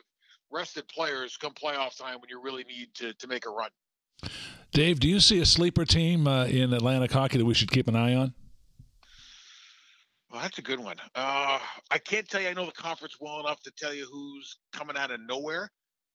rested 0.50 0.86
players 0.88 1.36
come 1.36 1.52
playoff 1.52 1.96
time 1.96 2.20
when 2.20 2.28
you 2.28 2.40
really 2.42 2.64
need 2.64 2.94
to, 2.94 3.14
to 3.14 3.26
make 3.26 3.46
a 3.46 3.50
run. 3.50 3.70
Dave, 4.72 5.00
do 5.00 5.08
you 5.08 5.20
see 5.20 5.40
a 5.40 5.46
sleeper 5.46 5.84
team 5.84 6.26
uh, 6.26 6.46
in 6.46 6.72
Atlantic 6.72 7.12
hockey 7.12 7.38
that 7.38 7.44
we 7.44 7.54
should 7.54 7.70
keep 7.70 7.88
an 7.88 7.96
eye 7.96 8.14
on? 8.14 8.34
Well, 10.34 10.42
that's 10.42 10.58
a 10.58 10.62
good 10.62 10.80
one. 10.80 10.96
Uh, 11.14 11.60
I 11.92 11.98
can't 11.98 12.28
tell 12.28 12.40
you 12.40 12.48
I 12.48 12.54
know 12.54 12.66
the 12.66 12.72
conference 12.72 13.14
well 13.20 13.38
enough 13.38 13.60
to 13.62 13.70
tell 13.78 13.94
you 13.94 14.04
who's 14.10 14.56
coming 14.72 14.96
out 14.96 15.12
of 15.12 15.20
nowhere. 15.20 15.70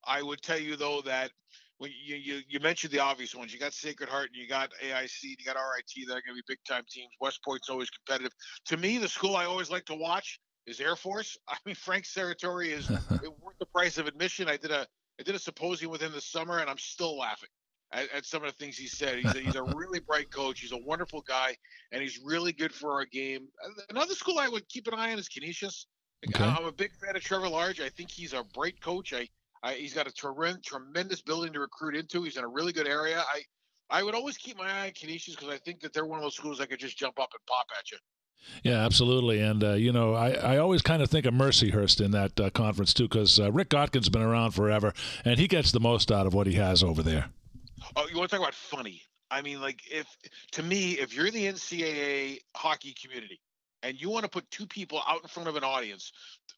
I 0.06 0.22
would 0.22 0.42
tell 0.42 0.60
you 0.60 0.76
though 0.76 1.00
that 1.06 1.32
when 1.78 1.92
you, 2.04 2.18
you, 2.18 2.42
you 2.46 2.60
mentioned 2.60 2.92
the 2.92 3.00
obvious 3.00 3.34
ones, 3.34 3.54
you 3.54 3.60
got 3.62 3.72
Sacred 3.72 4.10
Heart 4.10 4.32
and 4.34 4.36
you 4.36 4.50
got 4.50 4.72
AIC, 4.84 5.24
and 5.24 5.38
you 5.40 5.46
got 5.46 5.56
RIT. 5.56 6.06
that 6.10 6.18
are 6.18 6.22
going 6.22 6.36
to 6.36 6.36
be 6.36 6.42
big 6.50 6.58
time 6.68 6.84
teams. 6.92 7.08
West 7.22 7.40
Point's 7.46 7.70
always 7.70 7.90
competitive. 7.90 8.34
To 8.66 8.76
me, 8.76 8.98
the 8.98 9.08
school 9.08 9.38
I 9.38 9.46
always 9.46 9.72
like 9.72 9.86
to 9.86 9.96
watch 9.96 10.38
is 10.68 10.82
Air 10.82 10.98
Force. 10.98 11.38
I 11.48 11.56
mean, 11.66 11.76
Frank 11.76 12.04
Serratore 12.04 12.68
is 12.68 12.90
worth 13.10 13.58
the 13.58 13.68
price 13.68 13.98
of 13.98 14.06
admission. 14.06 14.50
I 14.50 14.58
did 14.58 14.72
a 14.72 14.86
I 15.18 15.24
did 15.24 15.36
a 15.36 15.40
symposium 15.40 15.92
with 15.92 16.02
him 16.02 16.12
this 16.12 16.26
summer, 16.26 16.60
and 16.60 16.70
I'm 16.70 16.78
still 16.78 17.18
laughing 17.18 17.48
at, 17.92 18.12
at 18.14 18.26
some 18.26 18.44
of 18.44 18.52
the 18.52 18.58
things 18.58 18.78
he 18.78 18.88
said. 18.88 19.20
He's 19.20 19.36
a, 19.36 19.40
he's 19.40 19.56
a 19.56 19.64
really 19.76 20.00
bright 20.00 20.32
coach. 20.32 20.60
He's 20.60 20.72
a 20.72 20.78
wonderful 20.78 21.22
guy, 21.22 21.56
and 21.92 22.02
he's 22.02 22.20
really 22.24 22.52
good 22.52 22.74
for 22.74 22.94
our 22.94 23.06
game. 23.06 23.48
Another 23.90 24.14
school 24.14 24.40
I 24.40 24.48
would 24.48 24.68
keep 24.70 24.88
an 24.88 24.94
eye 24.94 25.12
on 25.12 25.20
is 25.20 25.28
Canisius. 25.28 25.88
Okay. 26.28 26.44
I'm 26.44 26.66
a 26.66 26.72
big 26.72 26.92
fan 26.96 27.16
of 27.16 27.22
Trevor 27.22 27.48
Large. 27.48 27.80
I 27.80 27.90
think 27.90 28.12
he's 28.12 28.34
a 28.34 28.44
bright 28.54 28.82
coach. 28.82 29.14
I 29.14 29.28
I, 29.62 29.74
he's 29.74 29.94
got 29.94 30.08
a 30.08 30.12
ter- 30.12 30.58
tremendous 30.66 31.22
building 31.22 31.54
to 31.54 31.60
recruit 31.60 31.96
into. 31.96 32.24
He's 32.24 32.38
in 32.38 32.44
a 32.44 32.48
really 32.48 32.72
good 32.72 32.88
area. 32.88 33.20
I 33.20 33.42
I 33.90 34.04
would 34.04 34.16
always 34.16 34.38
keep 34.38 34.58
my 34.58 34.70
eye 34.70 34.86
on 34.88 34.92
Canisius 34.92 35.36
because 35.36 35.50
I 35.50 35.58
think 35.58 35.82
that 35.82 35.94
they're 35.94 36.06
one 36.06 36.20
of 36.20 36.24
those 36.24 36.36
schools 36.36 36.60
that 36.60 36.70
could 36.70 36.80
just 36.80 36.98
jump 36.98 37.20
up 37.20 37.30
and 37.34 37.46
pop 37.48 37.66
at 37.78 37.92
you. 37.92 37.98
Yeah, 38.64 38.86
absolutely. 38.86 39.42
And, 39.42 39.64
uh, 39.64 39.74
you 39.74 39.92
know, 39.92 40.14
I, 40.14 40.30
I 40.32 40.58
always 40.58 40.82
kind 40.82 41.02
of 41.02 41.10
think 41.10 41.26
of 41.26 41.34
Mercyhurst 41.34 42.00
in 42.00 42.12
that 42.12 42.40
uh, 42.40 42.50
conference, 42.52 42.94
too, 42.94 43.08
because 43.08 43.40
uh, 43.40 43.52
Rick 43.52 43.70
Gotkin's 43.70 44.08
been 44.08 44.22
around 44.22 44.52
forever, 44.52 44.94
and 45.26 45.40
he 45.40 45.48
gets 45.48 45.72
the 45.72 45.80
most 45.80 46.12
out 46.12 46.26
of 46.26 46.34
what 46.34 46.48
he 46.48 46.54
has 46.54 46.84
over 46.84 47.04
there. 47.04 47.32
Oh, 47.96 48.08
you 48.08 48.18
want 48.18 48.30
to 48.30 48.36
talk 48.36 48.44
about 48.44 48.56
funny? 48.56 49.02
I 49.32 49.42
mean, 49.42 49.62
like, 49.62 49.82
if 49.92 50.08
to 50.54 50.64
me, 50.64 50.94
if 50.94 51.14
you're 51.14 51.30
the 51.32 51.46
NCAA 51.46 52.40
hockey 52.56 52.96
community 53.00 53.40
and 53.84 54.00
you 54.00 54.10
want 54.10 54.24
to 54.24 54.30
put 54.30 54.50
two 54.52 54.66
people 54.66 55.02
out 55.08 55.22
in 55.22 55.28
front 55.28 55.48
of 55.48 55.56
an 55.56 55.64
audience 55.64 56.12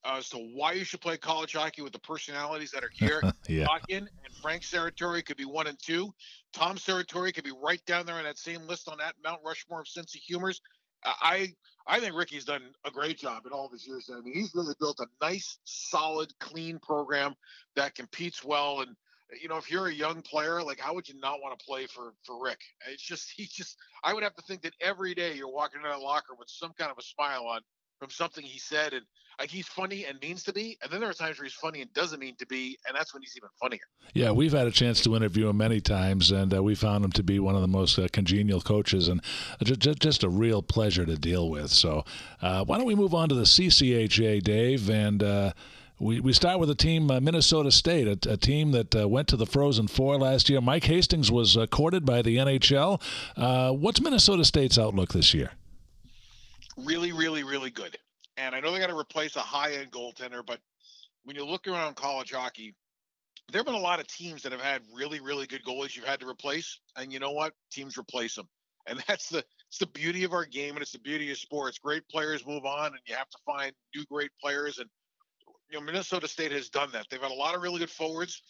uh, 0.04 0.16
as 0.18 0.30
to 0.30 0.38
why 0.38 0.74
you 0.74 0.84
should 0.84 1.02
play 1.02 1.18
college 1.18 1.54
hockey 1.54 1.82
with 1.82 1.94
the 1.94 2.00
personalities 2.00 2.72
that 2.72 2.84
are 2.84 2.92
here, 2.94 3.22
yeah. 3.48 3.68
And 3.90 4.10
Frank 4.42 4.64
Serratore 4.64 5.24
could 5.24 5.38
be 5.38 5.46
one 5.46 5.68
and 5.68 5.78
two. 5.80 6.14
Tom 6.54 6.78
Serratore 6.78 7.34
could 7.34 7.44
be 7.44 7.54
right 7.62 7.84
down 7.86 8.06
there 8.06 8.16
on 8.16 8.24
that 8.24 8.38
same 8.38 8.66
list 8.68 8.88
on 8.88 8.98
that 9.00 9.16
Mount 9.24 9.42
Rushmore 9.46 9.82
of 9.82 9.88
sense 9.88 10.16
of 10.16 10.22
humors. 10.22 10.62
I 11.04 11.54
I 11.88 12.00
think 12.00 12.16
Ricky's 12.16 12.46
done 12.46 12.62
a 12.86 12.92
great 12.92 13.18
job 13.18 13.46
in 13.46 13.52
all 13.52 13.66
of 13.66 13.72
his 13.72 13.88
years. 13.88 14.10
I 14.14 14.22
mean, 14.22 14.34
he's 14.34 14.54
really 14.54 14.76
built 14.80 15.00
a 15.00 15.08
nice, 15.24 15.58
solid, 15.64 16.32
clean 16.40 16.80
program 16.80 17.34
that 17.76 17.96
competes 17.96 18.44
well. 18.44 18.82
And 18.82 18.96
you 19.40 19.48
know, 19.48 19.58
if 19.58 19.70
you're 19.70 19.88
a 19.88 19.94
young 19.94 20.22
player, 20.22 20.64
like 20.64 20.80
how 20.80 20.94
would 20.94 21.08
you 21.08 21.20
not 21.20 21.42
want 21.42 21.58
to 21.58 21.66
play 21.66 21.86
for 21.86 22.14
for 22.24 22.42
Rick? 22.44 22.60
It's 22.90 23.04
just 23.04 23.32
he 23.36 23.46
just 23.46 23.78
I 24.04 24.14
would 24.14 24.24
have 24.24 24.36
to 24.36 24.42
think 24.44 24.62
that 24.64 24.74
every 24.82 25.14
day 25.14 25.34
you're 25.36 25.52
walking 25.52 25.82
in 25.84 25.90
that 25.90 26.00
locker 26.00 26.34
with 26.38 26.50
some 26.50 26.74
kind 26.78 26.92
of 26.92 26.98
a 26.98 27.04
smile 27.04 27.46
on 27.46 27.62
from 28.02 28.10
something 28.10 28.44
he 28.44 28.58
said 28.58 28.94
and 28.94 29.06
like 29.40 29.52
he's 29.52 29.68
funny 29.68 30.06
and 30.06 30.20
means 30.22 30.44
to 30.44 30.52
be 30.52 30.76
and 30.82 30.92
then 30.92 31.02
there 31.02 31.10
are 31.12 31.14
times 31.14 31.38
where 31.38 31.46
he's 31.46 31.54
funny 31.54 31.82
and 31.82 31.94
doesn't 31.94 32.20
mean 32.20 32.36
to 32.36 32.48
be 32.48 32.76
and 32.88 32.98
that's 32.98 33.14
when 33.14 33.22
he's 33.22 33.38
even 33.38 33.50
funnier 33.62 33.80
yeah 34.16 34.32
we've 34.32 34.54
had 34.54 34.66
a 34.66 34.72
chance 34.72 35.02
to 35.02 35.16
interview 35.16 35.48
him 35.48 35.58
many 35.58 35.80
times 35.80 36.32
and 36.32 36.52
uh, 36.52 36.64
we 36.64 36.74
found 36.74 37.06
him 37.06 37.12
to 37.12 37.22
be 37.22 37.38
one 37.38 37.54
of 37.54 37.62
the 37.62 37.68
most 37.68 38.00
uh, 38.00 38.08
congenial 38.12 38.60
coaches 38.60 39.08
and 39.08 39.22
just, 39.64 40.00
just 40.00 40.24
a 40.24 40.30
real 40.30 40.64
pleasure 40.64 41.06
to 41.06 41.16
deal 41.16 41.48
with 41.48 41.70
so 41.70 42.04
uh, 42.42 42.66
why 42.66 42.76
don't 42.76 42.88
we 42.88 42.96
move 42.96 43.14
on 43.14 43.30
to 43.30 43.36
the 43.36 43.44
ccha 43.44 44.42
dave 44.42 44.90
and 44.90 45.22
uh, 45.22 45.54
we, 46.02 46.20
we 46.20 46.34
start 46.34 46.60
with 46.60 46.70
a 46.70 46.76
team, 46.76 47.12
uh, 47.12 47.20
Minnesota 47.20 47.72
State, 47.72 48.08
a, 48.08 48.34
a 48.34 48.38
team 48.38 48.72
that 48.72 48.96
uh, 48.96 49.08
went 49.08 49.28
to 49.28 49.38
the 49.38 49.46
Frozen 49.46 49.88
Four 49.88 50.18
last 50.18 50.50
year. 50.50 50.60
Mike 50.60 50.86
Hastings 50.86 51.32
was 51.32 51.56
uh, 51.56 51.68
courted 51.68 52.06
by 52.06 52.24
the 52.24 52.38
NHL. 52.38 53.00
Uh, 53.38 53.72
what's 53.72 54.02
Minnesota 54.02 54.44
State's 54.44 54.80
outlook 54.80 55.14
this 55.14 55.34
year? 55.34 55.52
Really, 56.76 57.12
really, 57.12 57.44
really 57.44 57.70
good. 57.70 57.96
And 58.38 58.56
I 58.56 58.60
know 58.60 58.72
they 58.72 58.80
got 58.80 58.88
to 58.88 58.98
replace 58.98 59.36
a 59.36 59.42
high 59.42 59.74
end 59.74 59.92
goaltender, 59.92 60.44
but 60.44 60.60
when 61.24 61.36
you 61.36 61.46
look 61.46 61.68
around 61.68 61.96
college 61.96 62.32
hockey, 62.32 62.74
there 63.52 63.60
have 63.60 63.66
been 63.68 63.76
a 63.76 63.80
lot 63.80 64.00
of 64.00 64.08
teams 64.08 64.42
that 64.42 64.52
have 64.52 64.62
had 64.62 64.82
really, 64.92 65.20
really 65.20 65.46
good 65.46 65.64
goalies 65.64 65.96
you've 65.96 66.06
had 66.06 66.20
to 66.22 66.28
replace, 66.28 66.80
and 66.96 67.14
you 67.14 67.20
know 67.20 67.32
what? 67.32 67.54
Teams 67.72 67.98
replace 67.98 68.36
them, 68.36 68.48
and 68.88 69.04
that's 69.08 69.30
the 69.30 69.44
it's 69.70 69.78
the 69.78 69.88
beauty 69.88 70.24
of 70.24 70.34
our 70.34 70.46
game, 70.46 70.72
and 70.72 70.82
it's 70.82 70.94
the 70.94 71.00
beauty 71.00 71.30
of 71.32 71.38
sports. 71.38 71.78
Great 71.78 72.08
players 72.10 72.46
move 72.46 72.66
on, 72.66 72.88
and 72.88 73.00
you 73.06 73.14
have 73.16 73.30
to 73.30 73.38
find 73.46 73.72
new 73.96 74.04
great 74.10 74.32
players. 74.42 74.80
And 74.80 74.90
you 75.72 75.80
know, 75.80 75.86
Minnesota 75.86 76.28
State 76.28 76.52
has 76.52 76.70
done 76.70 76.90
that. 76.92 77.08
They've 77.10 77.22
had 77.22 77.32
a 77.32 77.36
lot 77.36 77.56
of 77.56 77.62
really 77.62 77.80
good 77.80 77.90
forwards 77.90 78.42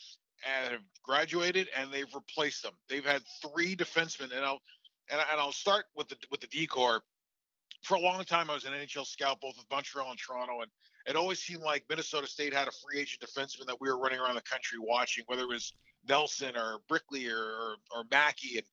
and 0.45 0.71
have 0.71 0.81
graduated, 1.03 1.67
and 1.77 1.91
they've 1.91 2.13
replaced 2.13 2.63
them. 2.63 2.73
They've 2.89 3.05
had 3.05 3.21
three 3.41 3.75
defensemen, 3.75 4.35
and 4.35 4.43
I'll 4.43 4.59
and, 5.11 5.21
and 5.31 5.39
I'll 5.39 5.51
start 5.51 5.85
with 5.95 6.09
the 6.09 6.15
with 6.31 6.41
the 6.41 6.47
D 6.47 6.65
corps. 6.65 7.01
For 7.83 7.95
a 7.95 7.99
long 7.99 8.23
time, 8.23 8.49
I 8.49 8.53
was 8.53 8.65
an 8.65 8.73
NHL 8.73 9.05
scout, 9.05 9.39
both 9.41 9.55
with 9.57 9.65
Montreal 9.71 10.09
and 10.09 10.19
Toronto, 10.19 10.61
and 10.61 10.71
it 11.07 11.15
always 11.15 11.39
seemed 11.39 11.61
like 11.61 11.83
Minnesota 11.89 12.27
State 12.27 12.53
had 12.53 12.67
a 12.67 12.71
free 12.71 12.99
agent 12.99 13.21
defenseman 13.21 13.65
that 13.67 13.79
we 13.79 13.89
were 13.89 13.99
running 13.99 14.19
around 14.19 14.35
the 14.35 14.41
country 14.41 14.77
watching, 14.79 15.23
whether 15.27 15.43
it 15.43 15.49
was 15.49 15.73
Nelson 16.07 16.55
or 16.55 16.79
Brickley 16.87 17.27
or 17.27 17.37
or, 17.37 17.75
or 17.95 18.03
Mackey, 18.11 18.57
and 18.57 18.65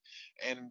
and 0.59 0.71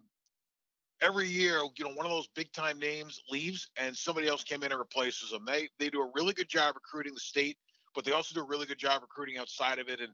every 1.02 1.28
year, 1.28 1.62
you 1.78 1.86
know, 1.86 1.92
one 1.92 2.06
of 2.06 2.12
those 2.12 2.28
big 2.36 2.52
time 2.54 2.80
names 2.80 3.22
leaves 3.30 3.70
and 3.78 3.96
somebody 3.96 4.28
else 4.28 4.44
came 4.44 4.64
in 4.64 4.72
and 4.72 4.80
replaces 4.80 5.32
them. 5.32 5.44
They 5.46 5.70
they 5.80 5.90
do 5.90 6.02
a 6.02 6.12
really 6.16 6.34
good 6.34 6.50
job 6.50 6.76
recruiting 6.76 7.14
the 7.14 7.20
state, 7.20 7.58
but 7.98 8.06
they 8.06 8.12
also 8.12 8.36
do 8.36 8.42
a 8.42 8.48
really 8.48 8.68
good 8.68 8.78
job 8.78 9.02
recruiting 9.02 9.40
outside 9.40 9.80
of 9.80 9.90
it. 9.90 10.00
And 10.00 10.14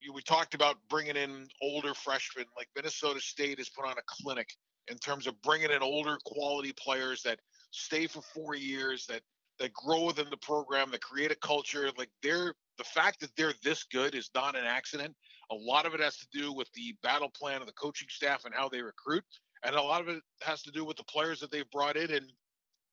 you, 0.00 0.14
we 0.14 0.22
talked 0.22 0.54
about 0.54 0.76
bringing 0.88 1.14
in 1.16 1.46
older 1.60 1.92
freshmen. 1.92 2.46
Like 2.56 2.68
Minnesota 2.74 3.20
State 3.20 3.58
has 3.58 3.68
put 3.68 3.84
on 3.84 3.92
a 3.98 4.02
clinic 4.06 4.48
in 4.90 4.96
terms 4.96 5.26
of 5.26 5.40
bringing 5.42 5.70
in 5.70 5.82
older 5.82 6.16
quality 6.24 6.72
players 6.72 7.22
that 7.24 7.38
stay 7.70 8.06
for 8.06 8.22
four 8.22 8.56
years, 8.56 9.04
that 9.06 9.20
that 9.60 9.74
grow 9.74 10.04
within 10.04 10.30
the 10.30 10.38
program, 10.38 10.90
that 10.92 11.02
create 11.02 11.30
a 11.30 11.36
culture. 11.36 11.90
Like 11.98 12.08
they're 12.22 12.54
the 12.78 12.84
fact 12.84 13.20
that 13.20 13.30
they're 13.36 13.52
this 13.62 13.84
good 13.84 14.14
is 14.14 14.30
not 14.34 14.56
an 14.56 14.64
accident. 14.64 15.14
A 15.50 15.54
lot 15.54 15.84
of 15.84 15.92
it 15.92 16.00
has 16.00 16.16
to 16.16 16.26
do 16.32 16.54
with 16.54 16.72
the 16.72 16.94
battle 17.02 17.30
plan 17.30 17.60
of 17.60 17.66
the 17.66 17.74
coaching 17.74 18.08
staff 18.10 18.46
and 18.46 18.54
how 18.54 18.70
they 18.70 18.80
recruit 18.80 19.22
and 19.64 19.74
a 19.74 19.82
lot 19.82 20.00
of 20.00 20.08
it 20.08 20.22
has 20.42 20.62
to 20.62 20.70
do 20.70 20.84
with 20.84 20.96
the 20.96 21.04
players 21.04 21.40
that 21.40 21.50
they've 21.50 21.70
brought 21.70 21.96
in 21.96 22.10
and 22.10 22.32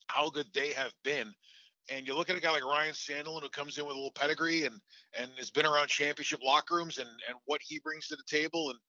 how 0.07 0.29
good 0.29 0.47
they 0.53 0.71
have 0.71 0.93
been. 1.03 1.33
And 1.89 2.07
you 2.07 2.15
look 2.15 2.29
at 2.29 2.35
a 2.35 2.39
guy 2.39 2.51
like 2.51 2.65
Ryan 2.65 2.93
Sandelin 2.93 3.43
who 3.43 3.49
comes 3.49 3.77
in 3.77 3.85
with 3.85 3.93
a 3.93 3.97
little 3.97 4.11
pedigree 4.11 4.65
and 4.65 4.79
and 5.19 5.29
has 5.37 5.51
been 5.51 5.65
around 5.65 5.87
championship 5.87 6.41
locker 6.43 6.75
rooms 6.75 6.97
and 6.97 7.09
and 7.27 7.37
what 7.45 7.61
he 7.63 7.79
brings 7.79 8.07
to 8.07 8.15
the 8.15 8.23
table. 8.27 8.69
And 8.69 8.79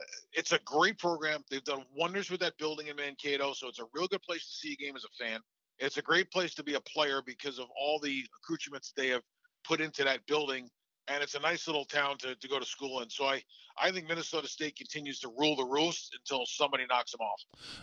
uh, 0.00 0.04
it's 0.32 0.52
a 0.52 0.58
great 0.64 0.98
program. 0.98 1.42
They've 1.50 1.64
done 1.64 1.84
wonders 1.94 2.30
with 2.30 2.40
that 2.40 2.56
building 2.58 2.88
in 2.88 2.96
Mankato, 2.96 3.52
so 3.52 3.68
it's 3.68 3.80
a 3.80 3.86
real 3.92 4.08
good 4.08 4.22
place 4.22 4.46
to 4.46 4.52
see 4.52 4.72
a 4.72 4.76
game 4.76 4.96
as 4.96 5.04
a 5.04 5.24
fan. 5.24 5.40
It's 5.78 5.98
a 5.98 6.02
great 6.02 6.30
place 6.30 6.54
to 6.54 6.62
be 6.62 6.74
a 6.74 6.80
player 6.80 7.20
because 7.24 7.58
of 7.58 7.66
all 7.78 8.00
the 8.00 8.24
accoutrements 8.42 8.92
they 8.96 9.08
have 9.08 9.22
put 9.64 9.80
into 9.80 10.04
that 10.04 10.24
building 10.26 10.70
and 11.08 11.22
it's 11.22 11.34
a 11.34 11.40
nice 11.40 11.66
little 11.66 11.84
town 11.84 12.18
to, 12.18 12.34
to 12.34 12.48
go 12.48 12.58
to 12.58 12.64
school 12.64 13.00
in. 13.00 13.10
So 13.10 13.24
I, 13.24 13.42
I 13.78 13.90
think 13.90 14.08
Minnesota 14.08 14.48
State 14.48 14.76
continues 14.76 15.20
to 15.20 15.28
rule 15.38 15.54
the 15.54 15.64
roost 15.64 16.16
until 16.18 16.46
somebody 16.46 16.84
knocks 16.88 17.12
them 17.12 17.20
off. 17.20 17.40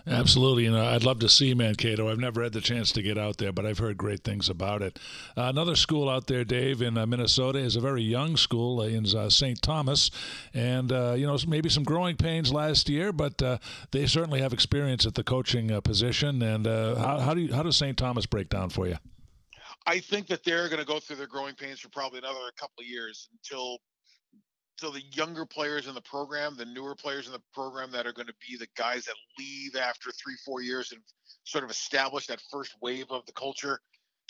Absolutely. 0.08 0.66
You 0.66 0.72
know, 0.72 0.86
I'd 0.86 1.04
love 1.04 1.20
to 1.20 1.30
see 1.30 1.54
Mankato. 1.54 2.10
I've 2.10 2.20
never 2.20 2.44
had 2.44 2.54
the 2.54 2.62
chance 2.62 2.92
to 2.94 3.02
get 3.02 3.18
out 3.18 3.38
there, 3.38 3.52
but 3.52 3.66
I've 3.66 3.78
heard 3.78 3.98
great 3.98 4.24
things 4.24 4.50
about 4.50 4.82
it. 4.82 5.00
Uh, 5.38 5.44
another 5.44 5.76
school 5.76 6.10
out 6.10 6.28
there, 6.28 6.44
Dave, 6.44 6.82
in 6.82 6.98
uh, 6.98 7.06
Minnesota 7.06 7.60
is 7.60 7.76
a 7.76 7.82
very 7.82 8.02
young 8.02 8.36
school 8.36 8.82
uh, 8.82 8.86
in 8.86 9.06
uh, 9.16 9.30
St. 9.30 9.62
Thomas. 9.62 10.12
And, 10.54 10.92
uh, 10.92 11.14
you 11.14 11.28
know, 11.28 11.38
maybe 11.48 11.70
some 11.70 11.84
growing 11.84 12.18
pains 12.18 12.52
last 12.52 12.90
year, 12.90 13.14
but 13.14 13.42
uh, 13.42 13.58
they 13.92 14.06
certainly 14.08 14.42
have 14.42 14.54
experience 14.54 15.06
at 15.06 15.16
the 15.16 15.24
coaching 15.24 15.70
position. 15.82 16.42
And 16.42 16.66
how, 16.66 17.20
how, 17.20 17.34
do 17.34 17.42
you, 17.42 17.54
how 17.54 17.64
does 17.64 17.78
St. 17.78 17.98
Thomas 17.98 18.26
break 18.26 18.50
down 18.50 18.70
for 18.70 18.88
you? 18.88 18.98
I 19.86 20.00
think 20.00 20.28
that 20.28 20.44
they're 20.44 20.70
going 20.70 20.80
to 20.80 20.86
go 20.86 21.00
through 21.00 21.18
their 21.18 21.28
growing 21.28 21.56
pains 21.56 21.80
for 21.80 21.90
probably 21.90 22.20
another 22.20 22.40
couple 22.58 22.82
of 22.82 22.86
years 22.88 23.30
until 23.34 23.80
until 24.78 24.94
the 24.94 25.04
younger 25.16 25.46
players 25.46 25.88
in 25.88 25.94
the 25.94 26.02
program, 26.02 26.58
the 26.58 26.66
newer 26.66 26.96
players 26.96 27.28
in 27.28 27.34
the 27.34 27.42
program 27.54 27.92
that 27.92 28.08
are 28.08 28.14
going 28.14 28.28
to 28.28 28.34
be 28.48 28.58
the 28.58 28.68
guys 28.76 29.06
that 29.06 29.16
leave 29.38 29.76
after 29.76 30.12
three, 30.12 30.34
four 30.44 30.62
years 30.62 30.92
and 30.92 31.02
sort 31.44 31.64
of 31.64 31.70
establish 31.70 32.26
that 32.28 32.42
first 32.52 32.76
wave 32.82 33.06
of 33.12 33.26
the 33.26 33.32
culture 33.34 33.80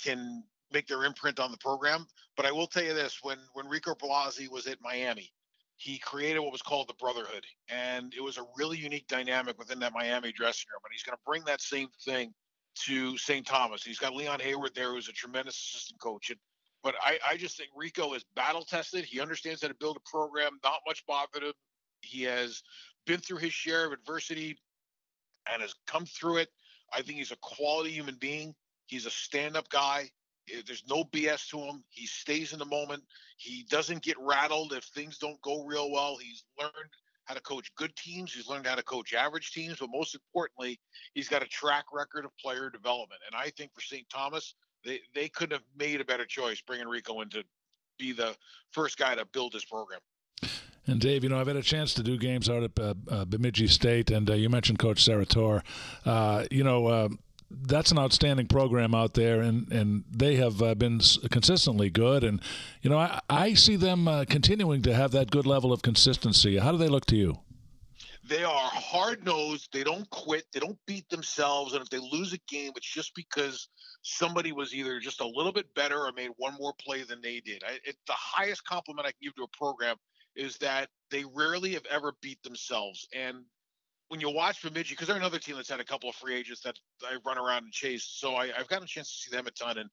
can 0.04 0.44
make 0.74 0.86
their 0.88 1.06
imprint 1.06 1.40
on 1.40 1.50
the 1.52 1.58
program. 1.58 2.06
But 2.36 2.46
I 2.46 2.52
will 2.52 2.68
tell 2.68 2.84
you 2.84 2.94
this: 2.94 3.20
when 3.22 3.38
when 3.54 3.68
Rico 3.68 3.94
Blasi 3.94 4.50
was 4.50 4.68
at 4.68 4.82
Miami, 4.82 5.32
he 5.78 5.98
created 6.00 6.40
what 6.40 6.52
was 6.52 6.62
called 6.62 6.90
the 6.90 6.96
Brotherhood, 6.96 7.46
and 7.70 8.14
it 8.14 8.22
was 8.22 8.38
a 8.38 8.46
really 8.58 8.78
unique 8.78 9.08
dynamic 9.08 9.58
within 9.58 9.80
that 9.80 9.94
Miami 9.94 10.32
dressing 10.32 10.66
room. 10.72 10.82
And 10.84 10.92
he's 10.92 11.04
going 11.04 11.16
to 11.16 11.24
bring 11.26 11.44
that 11.46 11.62
same 11.62 11.90
thing 12.04 12.34
to 12.76 13.18
St. 13.18 13.46
Thomas. 13.46 13.84
He's 13.84 14.00
got 14.00 14.16
Leon 14.16 14.40
Hayward 14.40 14.76
there, 14.76 14.92
who's 14.92 15.10
a 15.10 15.14
tremendous 15.14 15.56
assistant 15.56 16.00
coach. 16.00 16.30
And, 16.30 16.40
but 16.84 16.96
I, 17.02 17.18
I 17.28 17.38
just 17.38 17.58
think 17.58 17.70
Rico 17.76 18.14
is 18.14 18.26
battle 18.36 18.64
tested. 18.64 19.06
He 19.06 19.22
understands 19.22 19.62
how 19.62 19.68
to 19.68 19.76
build 19.76 19.98
a 19.98 20.10
program. 20.10 20.60
Not 20.64 20.80
much 20.88 21.06
bothered 21.06 21.44
him. 21.44 21.54
He 22.02 22.24
has 22.24 22.62
been 23.06 23.20
through 23.20 23.38
his 23.38 23.54
share 23.54 23.86
of 23.86 23.94
adversity 23.94 24.58
and 25.52 25.62
has 25.62 25.76
come 25.88 26.06
through 26.06 26.38
it. 26.38 26.50
I 26.92 27.02
think 27.02 27.18
he's 27.18 27.32
a 27.32 27.38
quality 27.38 27.92
human 27.92 28.16
being. 28.16 28.54
He's 28.86 29.06
a 29.06 29.12
stand-up 29.12 29.70
guy. 29.70 30.10
Eh, 30.52 30.62
there's 30.66 30.84
no 30.88 31.04
BS 31.06 31.50
to 31.50 31.60
him. 31.60 31.84
He 31.90 32.06
stays 32.06 32.54
in 32.54 32.60
the 32.60 32.66
moment. 32.66 33.04
He 33.38 33.66
doesn't 33.70 34.04
get 34.04 34.18
rattled 34.20 34.74
if 34.74 34.84
things 34.84 35.18
don't 35.18 35.42
go 35.42 35.64
real 35.66 35.92
well. 35.92 36.18
He's 36.18 36.44
learned 36.60 36.74
how 37.26 37.34
to 37.34 37.42
coach 37.42 37.72
good 37.76 37.96
teams. 37.96 38.34
He's 38.34 38.48
learned 38.48 38.68
how 38.68 38.76
to 38.76 38.84
coach 38.84 39.14
average 39.14 39.52
teams, 39.52 39.78
but 39.80 39.90
most 39.92 40.16
importantly, 40.16 40.80
he's 41.14 41.30
got 41.30 41.42
a 41.42 41.48
track 41.48 41.86
record 41.94 42.26
of 42.26 42.32
player 42.38 42.70
development. 42.70 43.22
And 43.26 43.36
I 43.36 43.50
think 43.52 43.74
for 43.74 43.82
St. 43.82 44.08
Thomas, 44.10 44.56
they, 44.84 45.00
they 45.16 45.30
couldn't 45.30 45.54
have 45.54 45.66
made 45.78 46.02
a 46.02 46.06
better 46.06 46.26
choice 46.26 46.62
bringing 46.62 46.88
Rico 46.88 47.22
in 47.22 47.30
to 47.30 47.44
be 47.98 48.12
the 48.12 48.36
first 48.72 48.98
guy 48.98 49.16
to 49.16 49.26
build 49.26 49.54
this 49.54 49.66
program. 49.66 50.00
And 50.86 51.00
Dave, 51.00 51.24
you 51.24 51.30
know, 51.30 51.40
I've 51.40 51.48
had 51.48 51.56
a 51.56 51.62
chance 51.62 51.94
to 51.94 52.04
do 52.04 52.18
games 52.18 52.50
out 52.50 52.64
at 52.64 52.78
uh, 52.78 52.94
uh, 53.10 53.26
Bemidji 53.26 53.68
State, 53.68 54.12
and 54.12 54.30
uh, 54.30 54.34
you 54.34 54.50
mentioned 54.50 54.80
Coach 54.80 55.04
Serratore. 55.06 55.62
Uh, 56.06 56.44
you 56.52 56.66
know, 56.66 56.88
uh, 56.88 57.10
that's 57.62 57.92
an 57.92 58.00
outstanding 58.00 58.48
program 58.48 58.94
out 58.96 59.14
there, 59.14 59.42
and, 59.42 59.72
and 59.72 60.04
they 60.10 60.36
have 60.36 60.62
uh, 60.62 60.76
been 60.76 61.00
consistently 61.32 61.90
good. 61.90 62.24
And, 62.24 62.42
you 62.82 62.90
know, 62.90 62.98
I, 62.98 63.20
I 63.30 63.54
see 63.54 63.76
them 63.76 64.08
uh, 64.08 64.26
continuing 64.28 64.82
to 64.84 64.94
have 64.94 65.12
that 65.12 65.32
good 65.32 65.46
level 65.46 65.72
of 65.72 65.82
consistency. 65.82 66.58
How 66.58 66.72
do 66.72 66.78
they 66.78 66.90
look 66.90 67.06
to 67.08 67.16
you? 67.16 67.40
They 68.26 68.44
are 68.44 68.70
hard 68.72 69.26
nosed. 69.26 69.70
They 69.74 69.84
don't 69.84 70.10
quit. 70.10 70.46
They 70.54 70.62
don't 70.62 70.80
beat 70.88 71.10
themselves. 71.10 71.74
And 71.74 71.82
if 71.82 71.90
they 71.90 72.00
lose 72.00 72.32
a 72.32 72.38
game, 72.48 72.72
it's 72.76 72.92
just 72.92 73.14
because 73.16 73.68
somebody 74.02 74.54
was 74.54 74.74
either 74.74 75.00
just 75.00 75.20
a 75.20 75.28
little 75.28 75.52
bit 75.52 75.74
better 75.76 76.00
or 76.00 76.12
made 76.14 76.32
one 76.38 76.54
more 76.58 76.74
play 76.80 77.04
than 77.04 77.20
they 77.22 77.42
did. 77.42 77.64
I, 77.68 77.80
the 77.86 78.14
highest 78.14 78.64
compliment 78.64 79.06
I 79.06 79.12
can 79.12 79.20
give 79.22 79.36
to 79.36 79.44
a 79.44 79.58
program 79.58 79.98
is 80.36 80.58
that 80.58 80.88
they 81.12 81.26
rarely 81.36 81.74
have 81.74 81.86
ever 81.92 82.14
beat 82.22 82.42
themselves. 82.44 83.08
And 83.14 83.44
when 84.14 84.22
you 84.22 84.30
watch 84.30 84.62
Bemidji, 84.62 84.94
because 84.94 85.08
they're 85.08 85.18
another 85.18 85.40
team 85.40 85.56
that's 85.56 85.72
had 85.72 85.80
a 85.80 85.84
couple 85.84 86.08
of 86.08 86.16
free 86.16 86.36
agents 86.36 86.62
that 86.62 86.78
I 87.04 87.18
run 87.26 87.40
around 87.40 87.64
and 87.64 87.72
chase, 87.72 88.04
so 88.04 88.36
I, 88.36 88.50
have 88.50 88.68
gotten 88.68 88.84
a 88.84 88.88
chance 88.88 89.08
to 89.08 89.18
see 89.24 89.36
them 89.36 89.48
a 89.48 89.52
ton. 89.52 89.80
And 89.80 89.90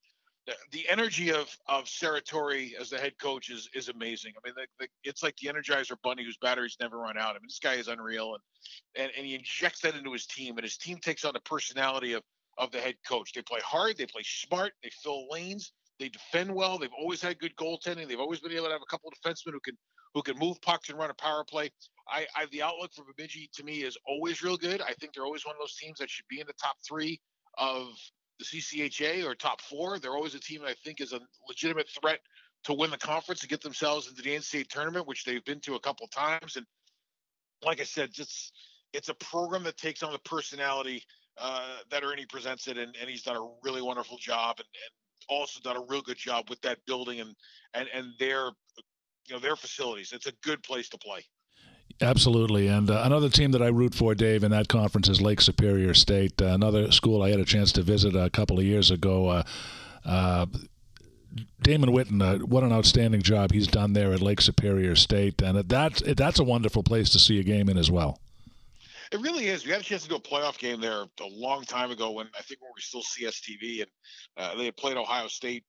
the, 0.46 0.52
the 0.72 0.86
energy 0.90 1.32
of 1.32 1.48
of 1.68 1.86
Serratore 1.86 2.74
as 2.78 2.90
the 2.90 2.98
head 2.98 3.14
coach 3.18 3.48
is 3.48 3.70
is 3.74 3.88
amazing. 3.88 4.34
I 4.36 4.46
mean, 4.46 4.54
the, 4.54 4.66
the, 4.78 4.88
it's 5.04 5.22
like 5.22 5.38
the 5.38 5.48
Energizer 5.48 5.96
Bunny 6.04 6.22
whose 6.22 6.36
batteries 6.36 6.76
never 6.78 6.98
run 6.98 7.16
out. 7.16 7.30
I 7.30 7.38
mean, 7.38 7.46
this 7.48 7.60
guy 7.60 7.76
is 7.76 7.88
unreal, 7.88 8.34
and, 8.34 9.04
and 9.04 9.12
and 9.16 9.24
he 9.24 9.36
injects 9.36 9.80
that 9.80 9.94
into 9.94 10.12
his 10.12 10.26
team, 10.26 10.58
and 10.58 10.64
his 10.64 10.76
team 10.76 10.98
takes 10.98 11.24
on 11.24 11.32
the 11.32 11.40
personality 11.40 12.12
of 12.12 12.22
of 12.58 12.70
the 12.72 12.78
head 12.78 12.96
coach. 13.08 13.32
They 13.32 13.40
play 13.40 13.60
hard, 13.64 13.96
they 13.96 14.04
play 14.04 14.22
smart, 14.22 14.74
they 14.82 14.90
fill 15.02 15.30
lanes, 15.30 15.72
they 15.98 16.10
defend 16.10 16.54
well. 16.54 16.76
They've 16.76 16.90
always 17.00 17.22
had 17.22 17.38
good 17.38 17.56
goaltending. 17.56 18.06
They've 18.06 18.20
always 18.20 18.40
been 18.40 18.52
able 18.52 18.66
to 18.66 18.72
have 18.72 18.82
a 18.82 18.90
couple 18.90 19.10
of 19.10 19.14
defensemen 19.14 19.52
who 19.52 19.60
can 19.60 19.78
who 20.14 20.22
can 20.22 20.38
move 20.38 20.60
pucks 20.62 20.88
and 20.88 20.98
run 20.98 21.10
a 21.10 21.14
power 21.14 21.44
play. 21.44 21.70
I, 22.08 22.26
I 22.34 22.46
the 22.50 22.62
outlook 22.62 22.92
for 22.92 23.04
Bemidji 23.04 23.50
to 23.54 23.64
me 23.64 23.82
is 23.82 23.96
always 24.06 24.42
real 24.42 24.56
good. 24.56 24.80
I 24.80 24.92
think 24.94 25.14
they're 25.14 25.24
always 25.24 25.46
one 25.46 25.54
of 25.54 25.60
those 25.60 25.76
teams 25.76 25.98
that 25.98 26.10
should 26.10 26.26
be 26.28 26.40
in 26.40 26.46
the 26.46 26.54
top 26.54 26.76
three 26.86 27.20
of 27.58 27.86
the 28.38 28.44
CCHA 28.44 29.24
or 29.24 29.34
top 29.34 29.60
four. 29.60 29.98
They're 29.98 30.14
always 30.14 30.34
a 30.34 30.40
team 30.40 30.62
that 30.62 30.70
I 30.70 30.74
think 30.84 31.00
is 31.00 31.12
a 31.12 31.20
legitimate 31.48 31.88
threat 32.00 32.20
to 32.64 32.74
win 32.74 32.90
the 32.90 32.98
conference 32.98 33.40
to 33.40 33.48
get 33.48 33.62
themselves 33.62 34.08
into 34.08 34.22
the 34.22 34.30
NCAA 34.30 34.68
tournament, 34.68 35.06
which 35.06 35.24
they've 35.24 35.44
been 35.44 35.60
to 35.60 35.76
a 35.76 35.80
couple 35.80 36.06
times. 36.08 36.56
And 36.56 36.66
like 37.64 37.80
I 37.80 37.84
said, 37.84 38.12
just 38.12 38.52
it's 38.92 39.08
a 39.08 39.14
program 39.14 39.62
that 39.64 39.76
takes 39.76 40.02
on 40.02 40.12
the 40.12 40.18
personality 40.20 41.04
uh, 41.38 41.76
that 41.90 42.02
Ernie 42.02 42.26
presents 42.26 42.66
it, 42.66 42.76
and, 42.76 42.94
and 43.00 43.08
he's 43.08 43.22
done 43.22 43.36
a 43.36 43.48
really 43.62 43.80
wonderful 43.80 44.18
job, 44.18 44.56
and, 44.58 44.66
and 44.66 44.92
also 45.28 45.60
done 45.60 45.76
a 45.76 45.84
real 45.88 46.02
good 46.02 46.16
job 46.16 46.50
with 46.50 46.60
that 46.62 46.78
building 46.86 47.20
and 47.20 47.34
and 47.74 47.88
and 47.94 48.12
their 48.18 48.50
you 49.30 49.37
know 49.37 49.40
their 49.40 49.56
facilities. 49.56 50.12
It's 50.12 50.26
a 50.26 50.32
good 50.42 50.62
place 50.62 50.88
to 50.90 50.99
play. 50.99 51.25
Absolutely. 52.02 52.68
And 52.68 52.90
uh, 52.90 53.02
another 53.04 53.28
team 53.28 53.52
that 53.52 53.62
I 53.62 53.68
root 53.68 53.94
for, 53.94 54.14
Dave, 54.14 54.42
in 54.42 54.50
that 54.52 54.68
conference 54.68 55.08
is 55.08 55.20
Lake 55.20 55.40
Superior 55.40 55.92
State. 55.92 56.40
Uh, 56.40 56.46
another 56.46 56.90
school 56.92 57.22
I 57.22 57.30
had 57.30 57.40
a 57.40 57.44
chance 57.44 57.72
to 57.72 57.82
visit 57.82 58.16
a 58.16 58.30
couple 58.30 58.58
of 58.58 58.64
years 58.64 58.90
ago. 58.90 59.28
Uh, 59.28 59.42
uh 60.04 60.46
Damon 61.62 61.90
Whitten, 61.90 62.20
uh, 62.22 62.44
what 62.44 62.64
an 62.64 62.72
outstanding 62.72 63.22
job 63.22 63.52
he's 63.52 63.68
done 63.68 63.92
there 63.92 64.12
at 64.12 64.20
Lake 64.20 64.40
Superior 64.40 64.96
State. 64.96 65.40
And 65.42 65.58
that's, 65.68 66.02
that's 66.16 66.40
a 66.40 66.44
wonderful 66.44 66.82
place 66.82 67.10
to 67.10 67.20
see 67.20 67.38
a 67.38 67.44
game 67.44 67.68
in 67.68 67.78
as 67.78 67.88
well. 67.88 68.18
It 69.12 69.20
really 69.20 69.46
is. 69.46 69.64
We 69.64 69.70
had 69.70 69.80
a 69.80 69.84
chance 69.84 70.02
to 70.02 70.08
do 70.08 70.16
a 70.16 70.20
playoff 70.20 70.58
game 70.58 70.80
there 70.80 71.02
a 71.02 71.28
long 71.28 71.62
time 71.62 71.92
ago 71.92 72.10
when 72.10 72.26
I 72.37 72.42
think 72.42 72.60
when 72.60 72.70
we 72.70 72.78
were 72.78 72.80
still 72.80 73.02
CSTV 73.02 73.82
and 73.82 73.90
uh, 74.37 74.56
they 74.56 74.64
had 74.64 74.76
played 74.76 74.96
Ohio 74.96 75.28
State 75.28 75.64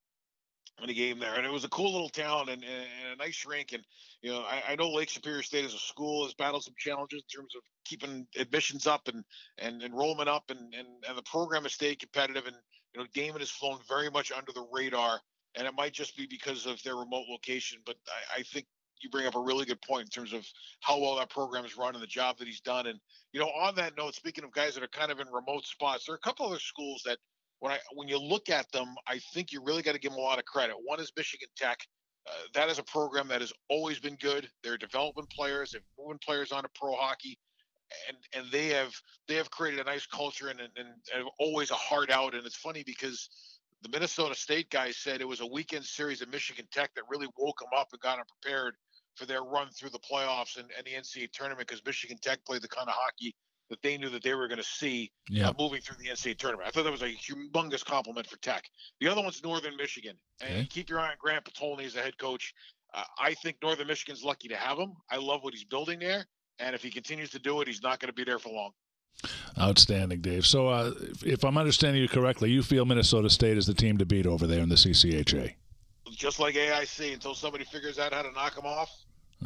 in 0.82 0.90
a 0.90 0.94
game 0.94 1.18
there, 1.18 1.34
and 1.34 1.46
it 1.46 1.52
was 1.52 1.64
a 1.64 1.68
cool 1.68 1.92
little 1.92 2.08
town 2.08 2.48
and, 2.48 2.64
and, 2.64 3.12
a 3.12 3.16
nice 3.16 3.44
rink. 3.46 3.72
And 3.72 3.82
you 4.22 4.32
know, 4.32 4.40
I, 4.40 4.72
I, 4.72 4.76
know 4.76 4.90
Lake 4.90 5.10
Superior 5.10 5.42
State 5.42 5.64
as 5.64 5.74
a 5.74 5.78
school 5.78 6.24
has 6.24 6.34
battled 6.34 6.64
some 6.64 6.74
challenges 6.78 7.22
in 7.22 7.40
terms 7.40 7.54
of 7.54 7.62
keeping 7.84 8.26
admissions 8.36 8.86
up 8.86 9.08
and 9.08 9.24
and 9.58 9.82
enrollment 9.82 10.28
up, 10.28 10.44
and 10.48 10.74
and, 10.74 10.88
and 11.08 11.16
the 11.16 11.22
program 11.22 11.64
has 11.64 11.74
stayed 11.74 11.98
competitive. 11.98 12.46
And 12.46 12.56
you 12.94 13.00
know, 13.00 13.06
Damon 13.14 13.40
has 13.40 13.50
flown 13.50 13.78
very 13.88 14.10
much 14.10 14.32
under 14.32 14.52
the 14.52 14.66
radar, 14.72 15.20
and 15.56 15.66
it 15.66 15.74
might 15.76 15.92
just 15.92 16.16
be 16.16 16.26
because 16.26 16.66
of 16.66 16.82
their 16.82 16.96
remote 16.96 17.26
location. 17.28 17.78
But 17.84 17.96
I, 18.08 18.40
I 18.40 18.42
think 18.42 18.66
you 19.02 19.10
bring 19.10 19.26
up 19.26 19.34
a 19.34 19.40
really 19.40 19.64
good 19.64 19.82
point 19.82 20.04
in 20.04 20.08
terms 20.08 20.32
of 20.32 20.46
how 20.80 20.98
well 20.98 21.16
that 21.16 21.30
program 21.30 21.64
is 21.64 21.76
run 21.76 21.94
and 21.94 22.02
the 22.02 22.06
job 22.08 22.38
that 22.38 22.46
he's 22.46 22.60
done. 22.60 22.86
And 22.86 22.98
you 23.32 23.40
know, 23.40 23.48
on 23.48 23.74
that 23.76 23.96
note, 23.96 24.14
speaking 24.14 24.44
of 24.44 24.52
guys 24.52 24.74
that 24.74 24.82
are 24.82 24.88
kind 24.88 25.10
of 25.10 25.20
in 25.20 25.26
remote 25.28 25.66
spots, 25.66 26.06
there 26.06 26.14
are 26.14 26.20
a 26.22 26.26
couple 26.26 26.46
other 26.46 26.60
schools 26.60 27.02
that 27.04 27.18
when 27.62 27.70
I 27.70 27.78
when 27.94 28.08
you 28.08 28.18
look 28.18 28.50
at 28.50 28.70
them, 28.72 28.96
I 29.06 29.20
think 29.32 29.52
you 29.52 29.62
really 29.62 29.82
got 29.82 29.92
to 29.92 30.00
give 30.00 30.10
them 30.10 30.18
a 30.18 30.22
lot 30.22 30.40
of 30.40 30.44
credit. 30.44 30.74
One 30.82 30.98
is 30.98 31.12
Michigan 31.16 31.46
Tech. 31.56 31.78
Uh, 32.28 32.32
that 32.54 32.68
is 32.68 32.80
a 32.80 32.82
program 32.82 33.28
that 33.28 33.40
has 33.40 33.52
always 33.70 34.00
been 34.00 34.16
good. 34.16 34.48
They're 34.64 34.76
developing 34.76 35.26
players, 35.26 35.70
they're 35.70 35.80
moving 35.96 36.18
players 36.24 36.50
onto 36.50 36.68
pro 36.74 36.92
hockey, 36.96 37.38
and 38.08 38.16
and 38.34 38.50
they 38.50 38.70
have 38.70 38.92
they 39.28 39.36
have 39.36 39.48
created 39.52 39.78
a 39.78 39.84
nice 39.84 40.06
culture 40.06 40.48
and 40.48 40.58
and, 40.60 40.70
and 40.76 41.28
always 41.38 41.70
a 41.70 41.74
heart 41.74 42.10
out. 42.10 42.34
And 42.34 42.44
it's 42.44 42.56
funny 42.56 42.82
because 42.84 43.28
the 43.82 43.88
Minnesota 43.90 44.34
State 44.34 44.68
guys 44.70 44.96
said 44.96 45.20
it 45.20 45.28
was 45.28 45.40
a 45.40 45.46
weekend 45.46 45.84
series 45.84 46.20
at 46.20 46.32
Michigan 46.32 46.66
Tech 46.72 46.92
that 46.96 47.04
really 47.08 47.28
woke 47.38 47.60
them 47.60 47.70
up 47.76 47.90
and 47.92 48.00
got 48.00 48.16
them 48.16 48.26
prepared 48.42 48.74
for 49.14 49.24
their 49.24 49.44
run 49.44 49.68
through 49.68 49.90
the 49.90 50.00
playoffs 50.00 50.58
and, 50.58 50.68
and 50.76 50.84
the 50.84 50.94
NCAA 50.94 51.30
tournament 51.30 51.68
because 51.68 51.84
Michigan 51.86 52.18
Tech 52.20 52.44
played 52.44 52.62
the 52.62 52.68
kind 52.68 52.88
of 52.88 52.94
hockey 52.96 53.36
that 53.72 53.80
they 53.80 53.96
knew 53.96 54.10
that 54.10 54.22
they 54.22 54.34
were 54.34 54.48
going 54.48 54.58
to 54.58 54.64
see 54.64 55.10
yeah. 55.30 55.48
uh, 55.48 55.52
moving 55.58 55.80
through 55.80 55.96
the 55.98 56.10
NCAA 56.10 56.36
tournament. 56.36 56.68
I 56.68 56.70
thought 56.70 56.84
that 56.84 56.92
was 56.92 57.00
a 57.00 57.08
humongous 57.08 57.82
compliment 57.82 58.26
for 58.26 58.36
Tech. 58.40 58.64
The 59.00 59.08
other 59.08 59.22
one's 59.22 59.42
Northern 59.42 59.78
Michigan, 59.78 60.14
and 60.42 60.50
okay. 60.50 60.68
keep 60.70 60.90
your 60.90 61.00
eye 61.00 61.08
on 61.08 61.14
Grant 61.18 61.42
Potulny 61.46 61.86
as 61.86 61.96
a 61.96 62.02
head 62.02 62.18
coach. 62.18 62.52
Uh, 62.92 63.02
I 63.18 63.32
think 63.32 63.56
Northern 63.62 63.86
Michigan's 63.86 64.22
lucky 64.22 64.46
to 64.48 64.56
have 64.56 64.76
him. 64.78 64.92
I 65.10 65.16
love 65.16 65.42
what 65.42 65.54
he's 65.54 65.64
building 65.64 66.00
there, 66.00 66.26
and 66.58 66.74
if 66.74 66.82
he 66.82 66.90
continues 66.90 67.30
to 67.30 67.38
do 67.38 67.62
it, 67.62 67.66
he's 67.66 67.82
not 67.82 67.98
going 67.98 68.08
to 68.08 68.12
be 68.12 68.24
there 68.24 68.38
for 68.38 68.50
long. 68.50 68.72
Outstanding, 69.58 70.20
Dave. 70.20 70.44
So, 70.44 70.68
uh, 70.68 70.92
if 71.24 71.42
I'm 71.42 71.56
understanding 71.56 72.02
you 72.02 72.08
correctly, 72.08 72.50
you 72.50 72.62
feel 72.62 72.84
Minnesota 72.84 73.30
State 73.30 73.56
is 73.56 73.66
the 73.66 73.74
team 73.74 73.96
to 73.98 74.04
beat 74.04 74.26
over 74.26 74.46
there 74.46 74.60
in 74.60 74.68
the 74.68 74.74
CCHA. 74.74 75.54
Just 76.10 76.40
like 76.40 76.56
AIC, 76.56 77.14
until 77.14 77.34
somebody 77.34 77.64
figures 77.64 77.98
out 77.98 78.12
how 78.12 78.20
to 78.20 78.32
knock 78.32 78.54
them 78.54 78.66
off, 78.66 78.90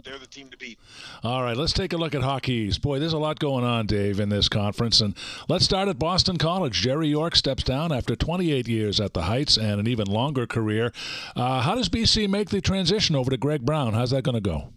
they're 0.04 0.18
the 0.18 0.26
team 0.26 0.50
to 0.50 0.56
beat. 0.56 0.78
All 1.22 1.42
right, 1.42 1.56
let's 1.56 1.72
take 1.72 1.92
a 1.92 1.96
look 1.96 2.14
at 2.14 2.22
Hockey 2.22 2.52
East. 2.52 2.82
Boy, 2.82 2.98
there's 2.98 3.12
a 3.12 3.18
lot 3.18 3.38
going 3.38 3.64
on, 3.64 3.86
Dave, 3.86 4.20
in 4.20 4.28
this 4.28 4.48
conference. 4.48 5.00
And 5.00 5.14
let's 5.48 5.64
start 5.64 5.88
at 5.88 5.98
Boston 5.98 6.36
College. 6.36 6.80
Jerry 6.80 7.08
York 7.08 7.36
steps 7.36 7.62
down 7.62 7.92
after 7.92 8.16
28 8.16 8.68
years 8.68 9.00
at 9.00 9.14
the 9.14 9.22
Heights 9.22 9.56
and 9.56 9.80
an 9.80 9.86
even 9.86 10.06
longer 10.06 10.46
career. 10.46 10.92
Uh, 11.34 11.60
how 11.60 11.74
does 11.74 11.88
BC 11.88 12.28
make 12.28 12.50
the 12.50 12.60
transition 12.60 13.16
over 13.16 13.30
to 13.30 13.36
Greg 13.36 13.64
Brown? 13.64 13.94
How's 13.94 14.10
that 14.10 14.22
going 14.22 14.34
to 14.34 14.40
go? 14.40 14.72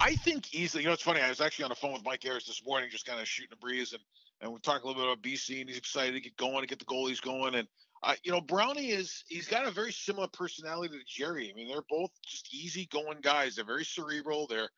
I 0.00 0.14
think 0.16 0.54
easily. 0.54 0.82
You 0.82 0.88
know, 0.88 0.92
it's 0.92 1.02
funny. 1.02 1.20
I 1.20 1.28
was 1.28 1.40
actually 1.40 1.64
on 1.64 1.70
the 1.70 1.74
phone 1.74 1.92
with 1.92 2.04
Mike 2.04 2.24
Ayers 2.24 2.46
this 2.46 2.62
morning, 2.64 2.88
just 2.90 3.06
kind 3.06 3.20
of 3.20 3.26
shooting 3.26 3.52
a 3.52 3.56
breeze, 3.56 3.92
and 3.92 4.02
and 4.40 4.52
we're 4.52 4.58
talking 4.58 4.84
a 4.84 4.86
little 4.86 5.02
bit 5.02 5.12
about 5.12 5.22
BC, 5.22 5.60
and 5.60 5.68
he's 5.68 5.78
excited 5.78 6.12
to 6.12 6.20
get 6.20 6.36
going, 6.36 6.60
to 6.60 6.66
get 6.66 6.78
the 6.78 6.84
goalies 6.84 7.20
going, 7.20 7.56
and 7.56 7.66
uh, 8.02 8.14
you 8.22 8.32
know, 8.32 8.40
Brownie 8.40 8.90
is 8.90 9.24
he's 9.28 9.48
got 9.48 9.66
a 9.66 9.70
very 9.70 9.92
similar 9.92 10.28
personality 10.28 10.98
to 10.98 11.04
Jerry. 11.06 11.50
I 11.50 11.54
mean, 11.54 11.68
they're 11.68 11.82
both 11.88 12.10
just 12.26 12.52
easy 12.54 12.86
going 12.86 13.18
guys. 13.20 13.56
They're 13.56 13.64
very 13.64 13.84
cerebral. 13.84 14.46
They're 14.46 14.68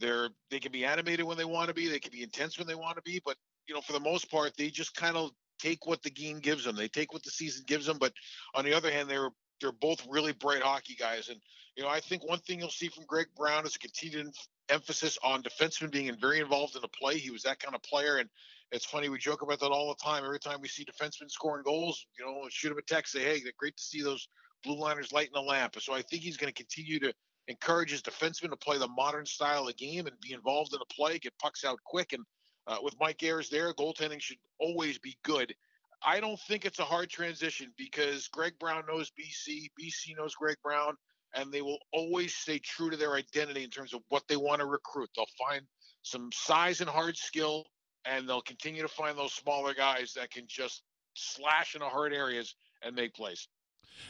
they're 0.00 0.28
they 0.50 0.58
can 0.58 0.72
be 0.72 0.84
animated 0.84 1.24
when 1.24 1.36
they 1.36 1.44
want 1.44 1.68
to 1.68 1.74
be. 1.74 1.88
They 1.88 2.00
can 2.00 2.12
be 2.12 2.22
intense 2.22 2.58
when 2.58 2.66
they 2.66 2.74
want 2.74 2.96
to 2.96 3.02
be. 3.02 3.20
But 3.24 3.36
you 3.68 3.74
know, 3.74 3.80
for 3.80 3.92
the 3.92 4.00
most 4.00 4.30
part, 4.30 4.56
they 4.56 4.70
just 4.70 4.94
kind 4.94 5.16
of 5.16 5.30
take 5.58 5.86
what 5.86 6.02
the 6.02 6.10
game 6.10 6.40
gives 6.40 6.64
them. 6.64 6.76
They 6.76 6.88
take 6.88 7.12
what 7.12 7.22
the 7.22 7.30
season 7.30 7.64
gives 7.66 7.86
them. 7.86 7.98
But 7.98 8.12
on 8.54 8.64
the 8.64 8.74
other 8.74 8.90
hand, 8.90 9.08
they're 9.08 9.30
they're 9.60 9.72
both 9.72 10.06
really 10.08 10.32
bright 10.32 10.62
hockey 10.62 10.96
guys. 10.96 11.28
And 11.28 11.40
you 11.76 11.82
know, 11.82 11.88
I 11.88 12.00
think 12.00 12.26
one 12.26 12.40
thing 12.40 12.60
you'll 12.60 12.70
see 12.70 12.88
from 12.88 13.04
Greg 13.06 13.26
Brown 13.36 13.66
is 13.66 13.76
a 13.76 13.78
continued 13.78 14.32
emphasis 14.68 15.18
on 15.22 15.42
defensemen 15.42 15.90
being 15.90 16.16
very 16.16 16.40
involved 16.40 16.76
in 16.76 16.82
the 16.82 16.88
play. 16.88 17.18
He 17.18 17.30
was 17.30 17.42
that 17.42 17.60
kind 17.60 17.74
of 17.74 17.82
player, 17.82 18.16
and 18.16 18.28
it's 18.74 18.84
funny 18.84 19.08
we 19.08 19.18
joke 19.18 19.42
about 19.42 19.60
that 19.60 19.70
all 19.70 19.88
the 19.88 20.04
time. 20.04 20.24
Every 20.24 20.40
time 20.40 20.58
we 20.60 20.66
see 20.66 20.84
defensemen 20.84 21.30
scoring 21.30 21.62
goals, 21.62 22.06
you 22.18 22.26
know, 22.26 22.42
shoot 22.50 22.72
him 22.72 22.78
a 22.78 22.82
text, 22.82 23.12
say, 23.12 23.22
"Hey, 23.22 23.40
great 23.56 23.76
to 23.76 23.82
see 23.82 24.02
those 24.02 24.28
blue 24.64 24.76
liners 24.76 25.12
lighting 25.12 25.32
the 25.32 25.40
lamp." 25.40 25.80
So 25.80 25.94
I 25.94 26.02
think 26.02 26.24
he's 26.24 26.36
going 26.36 26.52
to 26.52 26.62
continue 26.62 26.98
to 26.98 27.14
encourage 27.46 27.92
his 27.92 28.02
defensemen 28.02 28.50
to 28.50 28.56
play 28.56 28.76
the 28.78 28.88
modern 28.88 29.26
style 29.26 29.68
of 29.68 29.76
game 29.76 30.08
and 30.08 30.20
be 30.20 30.32
involved 30.32 30.72
in 30.72 30.80
the 30.80 30.92
play, 30.92 31.20
get 31.20 31.38
pucks 31.38 31.64
out 31.64 31.78
quick. 31.84 32.14
And 32.14 32.24
uh, 32.66 32.78
with 32.82 32.98
Mike 32.98 33.22
Ayers 33.22 33.48
there, 33.48 33.72
goaltending 33.74 34.20
should 34.20 34.38
always 34.58 34.98
be 34.98 35.16
good. 35.22 35.54
I 36.02 36.18
don't 36.18 36.40
think 36.48 36.64
it's 36.64 36.80
a 36.80 36.84
hard 36.84 37.10
transition 37.10 37.72
because 37.78 38.26
Greg 38.26 38.54
Brown 38.58 38.82
knows 38.88 39.12
BC, 39.12 39.70
BC 39.80 40.16
knows 40.16 40.34
Greg 40.34 40.56
Brown, 40.64 40.96
and 41.34 41.52
they 41.52 41.62
will 41.62 41.78
always 41.92 42.34
stay 42.34 42.58
true 42.58 42.90
to 42.90 42.96
their 42.96 43.14
identity 43.14 43.62
in 43.62 43.70
terms 43.70 43.94
of 43.94 44.00
what 44.08 44.24
they 44.28 44.36
want 44.36 44.60
to 44.60 44.66
recruit. 44.66 45.10
They'll 45.14 45.26
find 45.38 45.62
some 46.02 46.30
size 46.32 46.80
and 46.80 46.90
hard 46.90 47.16
skill 47.16 47.66
and 48.06 48.28
they'll 48.28 48.42
continue 48.42 48.82
to 48.82 48.88
find 48.88 49.16
those 49.16 49.32
smaller 49.32 49.74
guys 49.74 50.12
that 50.14 50.30
can 50.30 50.44
just 50.46 50.82
slash 51.14 51.74
in 51.74 51.80
the 51.80 51.88
hard 51.88 52.12
areas 52.12 52.54
and 52.82 52.94
make 52.94 53.14
plays. 53.14 53.48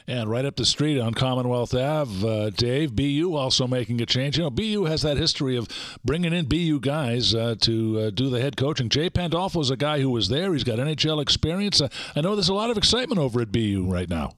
And 0.07 0.29
right 0.29 0.45
up 0.45 0.55
the 0.55 0.65
street 0.65 0.99
on 0.99 1.13
Commonwealth 1.13 1.73
Ave, 1.73 2.27
uh, 2.27 2.49
Dave, 2.49 2.95
BU 2.95 3.35
also 3.35 3.67
making 3.67 4.01
a 4.01 4.05
change. 4.05 4.37
You 4.37 4.43
know, 4.43 4.49
BU 4.49 4.85
has 4.85 5.01
that 5.03 5.17
history 5.17 5.55
of 5.55 5.67
bringing 6.03 6.33
in 6.33 6.45
BU 6.45 6.79
guys 6.79 7.33
uh, 7.33 7.55
to 7.61 7.99
uh, 7.99 8.09
do 8.09 8.29
the 8.29 8.41
head 8.41 8.57
coaching. 8.57 8.89
Jay 8.89 9.09
Pandolfo 9.09 9.59
is 9.61 9.69
a 9.69 9.77
guy 9.77 9.99
who 9.99 10.09
was 10.09 10.27
there. 10.29 10.53
He's 10.53 10.63
got 10.63 10.79
NHL 10.79 11.21
experience. 11.21 11.81
Uh, 11.81 11.89
I 12.15 12.21
know 12.21 12.35
there's 12.35 12.49
a 12.49 12.53
lot 12.53 12.69
of 12.69 12.77
excitement 12.77 13.19
over 13.19 13.41
at 13.41 13.51
BU 13.51 13.85
right 13.87 14.09
now. 14.09 14.33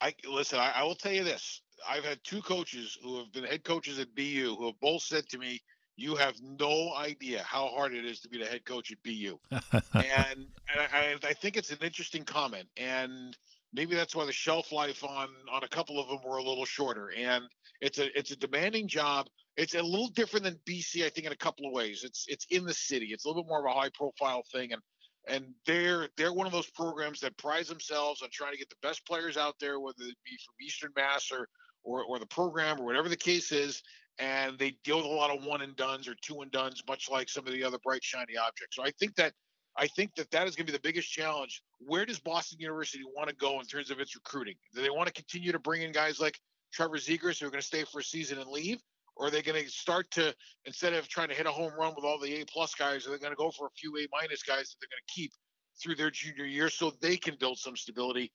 I 0.00 0.14
listen. 0.28 0.58
I, 0.58 0.72
I 0.76 0.82
will 0.84 0.94
tell 0.94 1.12
you 1.12 1.24
this. 1.24 1.60
I've 1.88 2.04
had 2.04 2.22
two 2.22 2.42
coaches 2.42 2.98
who 3.02 3.18
have 3.18 3.32
been 3.32 3.44
head 3.44 3.64
coaches 3.64 3.98
at 3.98 4.14
BU 4.14 4.56
who 4.58 4.66
have 4.66 4.80
both 4.80 5.02
said 5.02 5.28
to 5.30 5.38
me, 5.38 5.60
you 5.98 6.14
have 6.14 6.36
no 6.40 6.94
idea 6.94 7.42
how 7.42 7.66
hard 7.66 7.92
it 7.92 8.04
is 8.04 8.20
to 8.20 8.28
be 8.28 8.38
the 8.38 8.44
head 8.44 8.64
coach 8.64 8.92
at 8.92 9.02
BU. 9.02 9.36
and, 9.50 9.64
and 9.92 10.46
I, 10.92 11.16
I, 11.24 11.32
think 11.32 11.56
it's 11.56 11.72
an 11.72 11.78
interesting 11.82 12.22
comment. 12.22 12.68
And 12.76 13.36
maybe 13.72 13.96
that's 13.96 14.14
why 14.14 14.24
the 14.24 14.32
shelf 14.32 14.70
life 14.70 15.02
on 15.02 15.28
on 15.50 15.64
a 15.64 15.68
couple 15.68 16.00
of 16.00 16.08
them 16.08 16.18
were 16.24 16.36
a 16.36 16.42
little 16.42 16.64
shorter. 16.64 17.10
And 17.18 17.42
it's 17.80 17.98
a 17.98 18.16
it's 18.16 18.30
a 18.30 18.36
demanding 18.36 18.86
job. 18.86 19.26
It's 19.56 19.74
a 19.74 19.82
little 19.82 20.06
different 20.10 20.44
than 20.44 20.56
BC, 20.68 21.04
I 21.04 21.08
think, 21.08 21.26
in 21.26 21.32
a 21.32 21.36
couple 21.36 21.66
of 21.66 21.72
ways. 21.72 22.04
It's 22.04 22.26
it's 22.28 22.46
in 22.50 22.64
the 22.64 22.74
city. 22.74 23.06
It's 23.06 23.24
a 23.24 23.28
little 23.28 23.42
bit 23.42 23.48
more 23.48 23.66
of 23.66 23.76
a 23.76 23.76
high 23.76 23.90
profile 23.92 24.44
thing. 24.52 24.72
And 24.72 24.82
and 25.26 25.46
they're 25.66 26.08
they're 26.16 26.32
one 26.32 26.46
of 26.46 26.52
those 26.52 26.70
programs 26.70 27.18
that 27.20 27.36
prize 27.38 27.66
themselves 27.66 28.22
on 28.22 28.28
trying 28.32 28.52
to 28.52 28.58
get 28.58 28.70
the 28.70 28.76
best 28.82 29.04
players 29.04 29.36
out 29.36 29.56
there, 29.60 29.80
whether 29.80 29.96
it 30.02 30.16
be 30.24 30.38
from 30.46 30.64
Eastern 30.64 30.92
Mass 30.96 31.32
or 31.32 31.48
or, 31.82 32.04
or 32.04 32.20
the 32.20 32.26
program 32.26 32.80
or 32.80 32.84
whatever 32.84 33.08
the 33.08 33.16
case 33.16 33.50
is, 33.50 33.82
and 34.18 34.58
they 34.58 34.76
deal 34.84 34.96
with 34.96 35.06
a 35.06 35.08
lot 35.08 35.30
of 35.30 35.44
one 35.44 35.62
and 35.62 35.76
duns 35.76 36.08
or 36.08 36.14
two 36.22 36.40
and 36.40 36.50
duns, 36.50 36.82
much 36.88 37.08
like 37.10 37.28
some 37.28 37.46
of 37.46 37.52
the 37.52 37.62
other 37.64 37.78
bright 37.78 38.02
shiny 38.02 38.36
objects. 38.36 38.76
So 38.76 38.82
I 38.82 38.90
think 38.98 39.14
that 39.16 39.32
I 39.76 39.86
think 39.86 40.14
that 40.16 40.30
that 40.32 40.48
is 40.48 40.56
going 40.56 40.66
to 40.66 40.72
be 40.72 40.76
the 40.76 40.82
biggest 40.82 41.10
challenge. 41.10 41.62
Where 41.78 42.04
does 42.04 42.18
Boston 42.18 42.58
University 42.58 43.04
want 43.14 43.28
to 43.28 43.36
go 43.36 43.60
in 43.60 43.66
terms 43.66 43.90
of 43.92 44.00
its 44.00 44.16
recruiting? 44.16 44.56
Do 44.74 44.82
they 44.82 44.90
want 44.90 45.06
to 45.06 45.12
continue 45.12 45.52
to 45.52 45.58
bring 45.60 45.82
in 45.82 45.92
guys 45.92 46.18
like 46.18 46.36
Trevor 46.72 46.96
Zegras 46.96 47.38
who 47.38 47.46
are 47.46 47.50
going 47.50 47.60
to 47.60 47.66
stay 47.66 47.84
for 47.84 48.00
a 48.00 48.04
season 48.04 48.38
and 48.38 48.50
leave? 48.50 48.80
Or 49.14 49.26
are 49.26 49.30
they 49.30 49.42
going 49.42 49.62
to 49.62 49.70
start 49.70 50.10
to 50.12 50.34
instead 50.64 50.94
of 50.94 51.08
trying 51.08 51.28
to 51.28 51.34
hit 51.34 51.46
a 51.46 51.50
home 51.50 51.72
run 51.78 51.94
with 51.94 52.04
all 52.04 52.18
the 52.18 52.40
A 52.40 52.44
plus 52.46 52.74
guys, 52.74 53.06
are 53.06 53.10
they 53.10 53.18
going 53.18 53.32
to 53.32 53.36
go 53.36 53.50
for 53.50 53.66
a 53.66 53.70
few 53.70 53.96
A 53.98 54.06
minus 54.10 54.42
guys 54.42 54.70
that 54.70 54.76
they're 54.80 54.88
going 54.88 55.02
to 55.06 55.14
keep 55.14 55.32
through 55.80 55.94
their 55.94 56.10
junior 56.10 56.44
year 56.44 56.68
so 56.68 56.92
they 57.00 57.16
can 57.16 57.36
build 57.38 57.58
some 57.58 57.76
stability? 57.76 58.32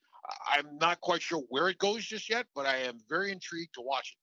I'm 0.47 0.77
not 0.79 1.01
quite 1.01 1.21
sure 1.21 1.43
where 1.49 1.67
it 1.67 1.77
goes 1.77 2.05
just 2.05 2.29
yet, 2.29 2.45
but 2.55 2.65
I 2.65 2.77
am 2.77 2.99
very 3.09 3.31
intrigued 3.31 3.73
to 3.75 3.81
watch 3.81 4.15
it. 4.15 4.22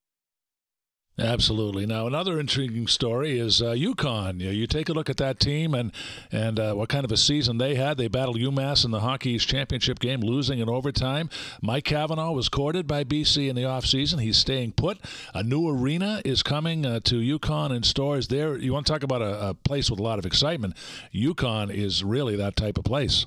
Absolutely. 1.21 1.85
Now, 1.85 2.07
another 2.07 2.41
intriguing 2.41 2.87
story 2.87 3.39
is 3.39 3.61
uh, 3.61 3.73
UConn. 3.73 4.41
You, 4.41 4.49
you, 4.51 4.67
take 4.67 4.89
a 4.89 4.95
look 4.95 5.11
at 5.11 5.19
that 5.19 5.39
team 5.39 5.75
and 5.75 5.93
and 6.33 6.59
uh, 6.59 6.73
what 6.73 6.89
kind 6.89 7.05
of 7.05 7.13
a 7.13 7.17
season 7.19 7.59
they 7.59 7.75
had. 7.75 7.99
They 7.99 8.09
battled 8.09 8.39
UMass 8.39 8.87
in 8.87 8.91
the 8.91 9.01
Hockey 9.01 9.33
East 9.33 9.47
Championship 9.47 9.99
game, 9.99 10.21
losing 10.21 10.61
in 10.61 10.69
overtime. 10.71 11.29
Mike 11.61 11.85
Cavanaugh 11.85 12.33
was 12.33 12.49
courted 12.49 12.87
by 12.87 13.05
BC 13.05 13.51
in 13.51 13.55
the 13.57 13.63
offseason. 13.63 14.23
He's 14.23 14.39
staying 14.39 14.73
put. 14.73 14.99
A 15.35 15.43
new 15.43 15.69
arena 15.69 16.23
is 16.25 16.43
coming 16.43 16.87
uh, 16.87 17.01
to 17.01 17.17
UConn 17.17 17.77
in 17.77 17.83
Storrs 17.83 18.29
there. 18.29 18.57
You 18.57 18.73
want 18.73 18.87
to 18.87 18.93
talk 18.93 19.03
about 19.03 19.21
a, 19.21 19.49
a 19.51 19.55
place 19.55 19.91
with 19.91 20.01
a 20.01 20.03
lot 20.03 20.19
of 20.19 20.25
excitement? 20.25 20.75
UConn 21.15 21.71
is 21.71 22.03
really 22.03 22.37
that 22.37 22.57
type 22.57 22.79
of 22.79 22.85
place. 22.85 23.27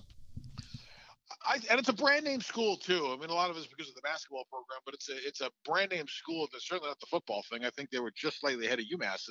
I, 1.46 1.56
and 1.70 1.80
it's 1.80 1.90
a 1.90 1.94
brand 1.94 2.26
name 2.26 2.42
school 2.42 2.78
too. 2.78 3.08
I 3.12 3.18
mean, 3.18 3.30
a 3.30 3.34
lot 3.34 3.50
of 3.50 3.58
it's 3.58 3.68
because 3.68 3.90
of 3.90 3.96
the 3.96 4.02
basketball 4.02 4.46
program, 4.50 4.80
but 4.86 4.94
it's 4.94 5.10
a 5.10 5.16
it's 5.28 5.42
a 5.42 5.50
brand 5.66 5.92
name 5.92 6.06
school. 6.08 6.48
That's 6.52 6.68
certainly 6.68 6.90
not 6.90 7.00
the 7.00 7.08
football 7.08 7.44
thing. 7.52 7.66
I 7.66 7.70
think 7.70 7.90
they 7.90 8.00
were 8.00 8.14
just 8.16 8.40
slightly 8.40 8.66
ahead 8.66 8.80
of 8.80 8.86
UMass 8.86 9.30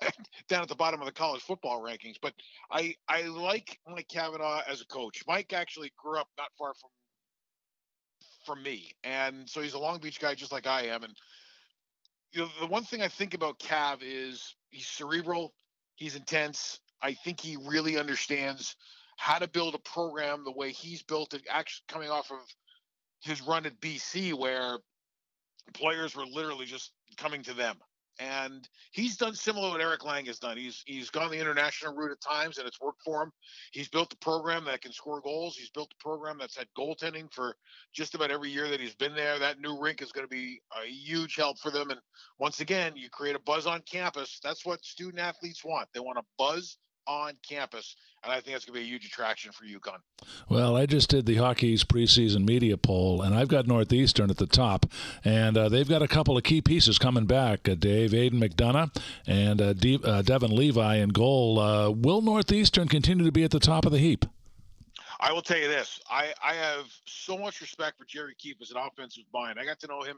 and 0.00 0.12
down 0.48 0.62
at 0.62 0.68
the 0.68 0.74
bottom 0.74 1.00
of 1.00 1.06
the 1.06 1.12
college 1.12 1.42
football 1.42 1.82
rankings. 1.82 2.16
But 2.22 2.34
I 2.70 2.94
I 3.08 3.22
like 3.22 3.78
Mike 3.88 4.08
Cavanaugh 4.08 4.62
as 4.68 4.80
a 4.80 4.86
coach. 4.86 5.22
Mike 5.26 5.52
actually 5.52 5.92
grew 5.96 6.18
up 6.18 6.28
not 6.38 6.48
far 6.58 6.74
from 6.74 6.90
from 8.46 8.62
me, 8.62 8.92
and 9.02 9.48
so 9.48 9.60
he's 9.60 9.74
a 9.74 9.78
Long 9.78 9.98
Beach 9.98 10.20
guy 10.20 10.34
just 10.34 10.52
like 10.52 10.66
I 10.66 10.82
am. 10.86 11.02
And 11.02 11.14
you 12.32 12.42
know, 12.42 12.48
the 12.60 12.66
one 12.66 12.84
thing 12.84 13.02
I 13.02 13.08
think 13.08 13.34
about 13.34 13.58
Cav 13.58 13.98
is 14.02 14.54
he's 14.70 14.86
cerebral, 14.86 15.54
he's 15.96 16.16
intense. 16.16 16.80
I 17.02 17.14
think 17.14 17.40
he 17.40 17.56
really 17.56 17.98
understands 17.98 18.76
how 19.16 19.38
to 19.38 19.48
build 19.48 19.74
a 19.74 19.78
program 19.78 20.44
the 20.44 20.52
way 20.52 20.72
he's 20.72 21.02
built 21.02 21.34
it, 21.34 21.42
actually 21.48 21.84
coming 21.88 22.10
off 22.10 22.30
of 22.30 22.38
his 23.22 23.42
run 23.42 23.66
at 23.66 23.80
BC, 23.80 24.34
where 24.34 24.78
players 25.72 26.14
were 26.14 26.26
literally 26.26 26.66
just 26.66 26.92
coming 27.16 27.42
to 27.42 27.54
them. 27.54 27.76
And 28.20 28.68
he's 28.92 29.16
done 29.16 29.34
similar 29.34 29.70
what 29.70 29.80
Eric 29.80 30.04
Lang 30.04 30.26
has 30.26 30.38
done. 30.38 30.56
He's 30.56 30.84
he's 30.86 31.10
gone 31.10 31.32
the 31.32 31.40
international 31.40 31.96
route 31.96 32.12
at 32.12 32.20
times, 32.20 32.58
and 32.58 32.68
it's 32.68 32.80
worked 32.80 33.02
for 33.02 33.24
him. 33.24 33.32
He's 33.72 33.88
built 33.88 34.12
a 34.12 34.16
program 34.18 34.64
that 34.66 34.82
can 34.82 34.92
score 34.92 35.20
goals. 35.20 35.56
He's 35.56 35.70
built 35.70 35.92
a 35.92 36.02
program 36.02 36.38
that's 36.38 36.56
had 36.56 36.68
goaltending 36.78 37.32
for 37.32 37.56
just 37.92 38.14
about 38.14 38.30
every 38.30 38.50
year 38.50 38.68
that 38.68 38.78
he's 38.78 38.94
been 38.94 39.16
there. 39.16 39.40
That 39.40 39.58
new 39.58 39.80
rink 39.80 40.00
is 40.00 40.12
going 40.12 40.26
to 40.26 40.30
be 40.30 40.60
a 40.80 40.86
huge 40.88 41.34
help 41.34 41.58
for 41.58 41.72
them. 41.72 41.90
And 41.90 41.98
once 42.38 42.60
again, 42.60 42.92
you 42.94 43.10
create 43.10 43.34
a 43.34 43.40
buzz 43.40 43.66
on 43.66 43.82
campus. 43.82 44.38
That's 44.44 44.64
what 44.64 44.84
student 44.84 45.18
athletes 45.18 45.64
want. 45.64 45.88
They 45.92 45.98
want 45.98 46.18
a 46.18 46.24
buzz 46.38 46.78
on 47.06 47.34
campus, 47.46 47.96
and 48.22 48.32
I 48.32 48.36
think 48.36 48.54
that's 48.54 48.64
going 48.64 48.74
to 48.74 48.80
be 48.80 48.86
a 48.86 48.88
huge 48.88 49.06
attraction 49.06 49.52
for 49.52 49.64
UConn. 49.64 49.98
Well, 50.48 50.76
I 50.76 50.86
just 50.86 51.10
did 51.10 51.26
the 51.26 51.36
Hockey 51.36 51.68
East 51.68 51.88
preseason 51.88 52.46
media 52.46 52.76
poll, 52.76 53.22
and 53.22 53.34
I've 53.34 53.48
got 53.48 53.66
Northeastern 53.66 54.30
at 54.30 54.38
the 54.38 54.46
top, 54.46 54.86
and 55.24 55.56
uh, 55.56 55.68
they've 55.68 55.88
got 55.88 56.02
a 56.02 56.08
couple 56.08 56.36
of 56.36 56.44
key 56.44 56.60
pieces 56.60 56.98
coming 56.98 57.26
back. 57.26 57.68
Uh, 57.68 57.74
Dave 57.74 58.14
Aidan 58.14 58.40
McDonough 58.40 58.96
and 59.26 59.60
uh, 59.60 59.72
De- 59.72 60.00
uh, 60.02 60.22
Devin 60.22 60.54
Levi 60.54 60.96
in 60.96 61.10
goal. 61.10 61.58
Uh, 61.58 61.90
will 61.90 62.22
Northeastern 62.22 62.88
continue 62.88 63.24
to 63.24 63.32
be 63.32 63.44
at 63.44 63.50
the 63.50 63.60
top 63.60 63.84
of 63.84 63.92
the 63.92 63.98
heap? 63.98 64.24
I 65.20 65.32
will 65.32 65.42
tell 65.42 65.58
you 65.58 65.68
this: 65.68 66.00
I, 66.10 66.32
I 66.42 66.54
have 66.54 66.86
so 67.06 67.38
much 67.38 67.60
respect 67.60 67.98
for 67.98 68.04
Jerry 68.04 68.34
Keefe 68.38 68.60
as 68.60 68.70
an 68.70 68.76
offensive 68.76 69.24
mind. 69.32 69.58
I 69.58 69.64
got 69.64 69.80
to 69.80 69.86
know 69.86 70.02
him 70.02 70.16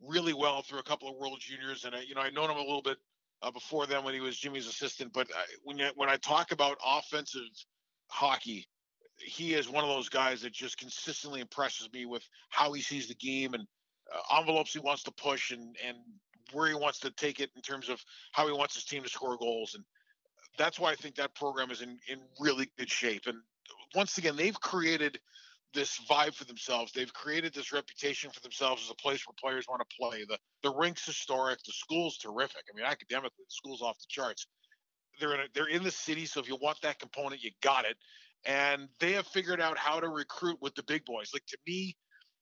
really 0.00 0.34
well 0.34 0.62
through 0.62 0.80
a 0.80 0.82
couple 0.82 1.08
of 1.08 1.16
World 1.16 1.38
Juniors, 1.40 1.84
and 1.84 1.94
I, 1.94 2.00
you 2.00 2.14
know 2.14 2.20
I 2.20 2.30
known 2.30 2.50
him 2.50 2.56
a 2.56 2.60
little 2.60 2.82
bit 2.82 2.98
uh, 3.44 3.50
before 3.50 3.86
then 3.86 4.04
when 4.04 4.14
he 4.14 4.20
was 4.20 4.36
Jimmy's 4.38 4.66
assistant. 4.66 5.12
But 5.12 5.28
I, 5.36 5.44
when 5.62 5.78
you, 5.78 5.88
when 5.96 6.08
I 6.08 6.16
talk 6.16 6.52
about 6.52 6.78
offensive 6.84 7.42
hockey, 8.08 8.66
he 9.18 9.54
is 9.54 9.68
one 9.68 9.84
of 9.84 9.90
those 9.90 10.08
guys 10.08 10.42
that 10.42 10.52
just 10.52 10.78
consistently 10.78 11.40
impresses 11.40 11.88
me 11.92 12.06
with 12.06 12.22
how 12.50 12.72
he 12.72 12.80
sees 12.80 13.08
the 13.08 13.14
game 13.14 13.54
and 13.54 13.64
uh, 14.12 14.38
envelopes 14.38 14.72
he 14.72 14.78
wants 14.78 15.02
to 15.04 15.12
push 15.12 15.50
and 15.50 15.76
and 15.86 15.98
where 16.52 16.68
he 16.68 16.74
wants 16.74 16.98
to 17.00 17.10
take 17.12 17.40
it 17.40 17.50
in 17.56 17.62
terms 17.62 17.88
of 17.88 18.02
how 18.32 18.46
he 18.46 18.52
wants 18.52 18.74
his 18.74 18.84
team 18.84 19.02
to 19.02 19.08
score 19.08 19.36
goals 19.38 19.74
and 19.74 19.84
that's 20.58 20.78
why 20.78 20.90
I 20.90 20.94
think 20.94 21.14
that 21.14 21.34
program 21.34 21.70
is 21.70 21.80
in 21.80 21.98
in 22.08 22.18
really 22.38 22.68
good 22.78 22.90
shape 22.90 23.22
and 23.26 23.38
once 23.94 24.18
again 24.18 24.36
they've 24.36 24.60
created 24.60 25.18
this 25.74 26.00
vibe 26.08 26.34
for 26.34 26.44
themselves. 26.44 26.92
They've 26.92 27.12
created 27.12 27.52
this 27.52 27.72
reputation 27.72 28.30
for 28.30 28.40
themselves 28.40 28.82
as 28.84 28.90
a 28.90 28.94
place 28.94 29.26
where 29.26 29.34
players 29.38 29.66
want 29.68 29.82
to 29.88 29.96
play. 30.00 30.24
The 30.24 30.38
the 30.62 30.74
rink's 30.74 31.04
historic. 31.04 31.58
The 31.64 31.72
school's 31.72 32.16
terrific. 32.18 32.62
I 32.72 32.76
mean, 32.76 32.86
academically, 32.86 33.44
the 33.44 33.50
school's 33.50 33.82
off 33.82 33.98
the 33.98 34.06
charts. 34.08 34.46
They're 35.20 35.34
in 35.34 35.40
a, 35.40 35.44
they're 35.54 35.68
in 35.68 35.82
the 35.82 35.90
city, 35.90 36.26
so 36.26 36.40
if 36.40 36.48
you 36.48 36.56
want 36.56 36.80
that 36.82 36.98
component, 36.98 37.42
you 37.42 37.50
got 37.62 37.84
it. 37.84 37.96
And 38.46 38.88
they 39.00 39.12
have 39.12 39.26
figured 39.26 39.60
out 39.60 39.78
how 39.78 40.00
to 40.00 40.08
recruit 40.08 40.58
with 40.60 40.74
the 40.74 40.82
big 40.84 41.04
boys. 41.04 41.30
Like 41.32 41.46
to 41.48 41.58
me, 41.66 41.96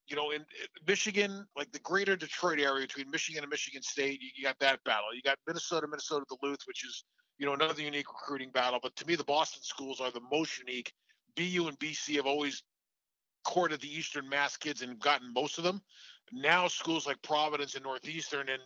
you 0.09 0.17
know, 0.17 0.31
in 0.31 0.45
Michigan, 0.87 1.47
like 1.57 1.71
the 1.73 1.79
greater 1.81 2.17
Detroit 2.17 2.59
area 2.59 2.87
between 2.87 3.11
Michigan 3.11 3.43
and 3.43 3.51
Michigan 3.51 3.83
State, 3.83 4.21
you, 4.21 4.29
you 4.37 4.45
got 4.45 4.59
that 4.61 4.83
battle. 4.85 5.15
You 5.15 5.23
got 5.23 5.39
Minnesota, 5.47 5.87
Minnesota 5.87 6.25
Duluth, 6.29 6.61
which 6.67 6.85
is 6.85 7.05
you 7.39 7.47
know 7.47 7.55
another 7.55 7.83
unique 7.83 8.09
recruiting 8.09 8.51
battle. 8.51 8.79
But 8.83 8.95
to 8.97 9.07
me, 9.07 9.17
the 9.17 9.25
Boston 9.25 9.63
schools 9.63 10.01
are 10.01 10.11
the 10.11 10.21
most 10.31 10.59
unique. 10.59 10.93
BU 11.37 11.67
and 11.67 11.79
BC 11.79 12.17
have 12.17 12.27
always 12.27 12.63
courted 13.45 13.81
the 13.81 13.93
Eastern 13.93 14.29
Mass 14.29 14.57
kids 14.57 14.83
and 14.83 14.99
gotten 14.99 15.33
most 15.33 15.59
of 15.59 15.65
them. 15.65 15.83
Now 16.33 16.69
schools 16.69 17.07
like 17.07 17.21
Providence 17.23 17.75
and 17.75 17.85
Northeastern 17.85 18.49
and 18.49 18.63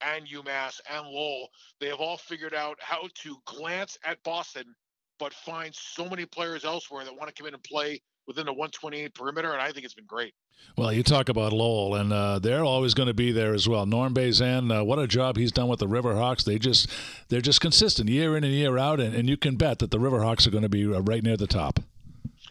and 0.00 0.26
UMass 0.26 0.80
and 0.90 1.06
Lowell, 1.06 1.48
they 1.80 1.86
have 1.86 2.00
all 2.00 2.16
figured 2.16 2.54
out 2.54 2.76
how 2.80 3.08
to 3.22 3.36
glance 3.44 3.96
at 4.04 4.22
Boston, 4.24 4.74
but 5.18 5.32
find 5.32 5.74
so 5.74 6.08
many 6.08 6.26
players 6.26 6.64
elsewhere 6.64 7.04
that 7.04 7.16
want 7.16 7.28
to 7.28 7.34
come 7.34 7.46
in 7.46 7.54
and 7.54 7.62
play 7.62 8.00
within 8.26 8.46
the 8.46 8.52
128 8.52 9.14
perimeter, 9.14 9.52
and 9.52 9.62
I 9.62 9.72
think 9.72 9.84
it's 9.84 9.94
been 9.94 10.04
great. 10.06 10.34
Well, 10.76 10.92
you 10.92 11.02
talk 11.02 11.28
about 11.28 11.52
Lowell, 11.52 11.94
and 11.94 12.12
uh, 12.12 12.38
they're 12.40 12.64
always 12.64 12.92
going 12.92 13.06
to 13.06 13.14
be 13.14 13.32
there 13.32 13.54
as 13.54 13.68
well. 13.68 13.86
Norm 13.86 14.12
Bazin, 14.12 14.70
uh, 14.70 14.84
what 14.84 14.98
a 14.98 15.06
job 15.06 15.36
he's 15.36 15.52
done 15.52 15.68
with 15.68 15.78
the 15.78 15.86
Riverhawks. 15.86 16.44
They 16.44 16.58
just 16.58 16.90
they're 17.28 17.40
just 17.40 17.60
consistent 17.60 18.08
year 18.08 18.36
in 18.36 18.44
and 18.44 18.52
year 18.52 18.76
out, 18.76 19.00
and, 19.00 19.14
and 19.14 19.28
you 19.28 19.36
can 19.36 19.56
bet 19.56 19.78
that 19.78 19.90
the 19.90 19.98
Riverhawks 19.98 20.46
are 20.46 20.50
going 20.50 20.62
to 20.62 20.68
be 20.68 20.92
uh, 20.92 21.00
right 21.00 21.22
near 21.22 21.36
the 21.36 21.46
top 21.46 21.80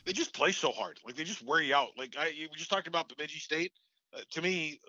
they 0.08 0.13
just 0.13 0.34
play 0.34 0.54
so 0.54 0.72
hard. 0.72 0.98
Like 1.06 1.15
they 1.15 1.26
just 1.26 1.46
wear 1.46 1.62
you 1.62 1.76
out. 1.76 1.89
Like 1.98 2.15
I, 2.17 2.32
we 2.39 2.56
just 2.56 2.70
talked 2.70 2.88
about 2.88 3.10
Bemidji 3.10 3.39
State. 3.39 3.74
Uh, 4.15 4.22
to 4.32 4.41
me, 4.41 4.80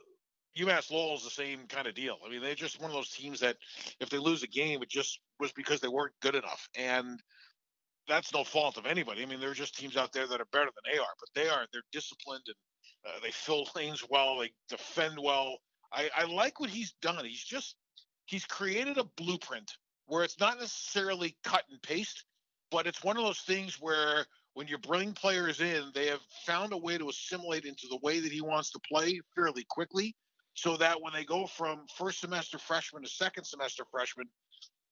UMass 0.57 0.93
Lowell 0.93 1.17
is 1.17 1.25
the 1.25 1.31
same 1.31 1.67
kind 1.69 1.89
of 1.89 1.95
deal. 1.95 2.17
I 2.25 2.31
mean, 2.31 2.41
they're 2.41 2.55
just 2.55 2.81
one 2.81 2.89
of 2.89 2.95
those 2.95 3.11
teams 3.11 3.41
that 3.41 3.57
if 3.99 4.11
they 4.11 4.19
lose 4.19 4.45
a 4.45 4.47
game, 4.47 4.81
it 4.81 4.89
just 4.89 5.19
was 5.41 5.51
because 5.53 5.81
they 5.81 5.89
weren't 5.89 6.15
good 6.23 6.37
enough. 6.37 6.69
And 6.77 7.21
that's 8.07 8.33
no 8.33 8.45
fault 8.45 8.79
of 8.79 8.87
anybody. 8.87 9.25
I 9.25 9.27
mean, 9.27 9.41
there 9.41 9.51
are 9.51 9.55
just 9.55 9.77
teams 9.77 9.97
out 9.97 10.13
there 10.13 10.29
that 10.29 10.41
are 10.41 10.49
better 10.53 10.67
than 10.67 10.93
they 10.93 10.99
are, 10.99 11.15
but 11.19 11.29
they 11.35 11.49
are. 11.49 11.67
They're 11.73 11.83
disciplined 11.93 12.45
and 12.47 12.55
uh, 13.13 13.19
they 13.21 13.33
fill 13.33 13.67
lanes 13.77 14.05
well. 14.09 14.39
They 14.39 14.53
defend 14.69 15.19
well. 15.21 15.59
I, 15.93 16.11
I 16.17 16.25
like 16.27 16.61
what 16.61 16.71
he's 16.71 16.95
done. 17.03 17.25
He's 17.25 17.43
just 17.43 17.75
he's 18.27 18.45
created 18.45 18.99
a 18.99 19.05
blueprint 19.17 19.73
where 20.07 20.23
it's 20.23 20.39
not 20.39 20.61
necessarily 20.61 21.37
cut 21.43 21.65
and 21.71 21.83
paste, 21.83 22.25
but 22.71 22.87
it's 22.87 23.03
one 23.03 23.17
of 23.17 23.25
those 23.25 23.41
things 23.41 23.81
where 23.81 24.27
when 24.59 24.67
you 24.67 24.77
bring 24.77 25.13
players 25.13 25.61
in, 25.61 25.85
they 25.95 26.07
have 26.09 26.19
found 26.45 26.73
a 26.73 26.77
way 26.77 26.99
to 26.99 27.09
assimilate 27.09 27.65
into 27.65 27.87
the 27.89 27.99
way 28.03 28.19
that 28.19 28.33
he 28.33 28.41
wants 28.41 28.73
to 28.73 28.81
play 28.81 29.21
fairly 29.33 29.65
quickly, 29.71 30.17
so 30.55 30.77
that 30.77 31.01
when 31.01 31.13
they 31.13 31.23
go 31.23 31.47
from 31.47 31.87
first 31.97 32.21
semester 32.21 32.59
freshman 32.59 33.05
to 33.05 33.09
second 33.09 33.45
semester 33.45 33.85
freshman, 33.89 34.27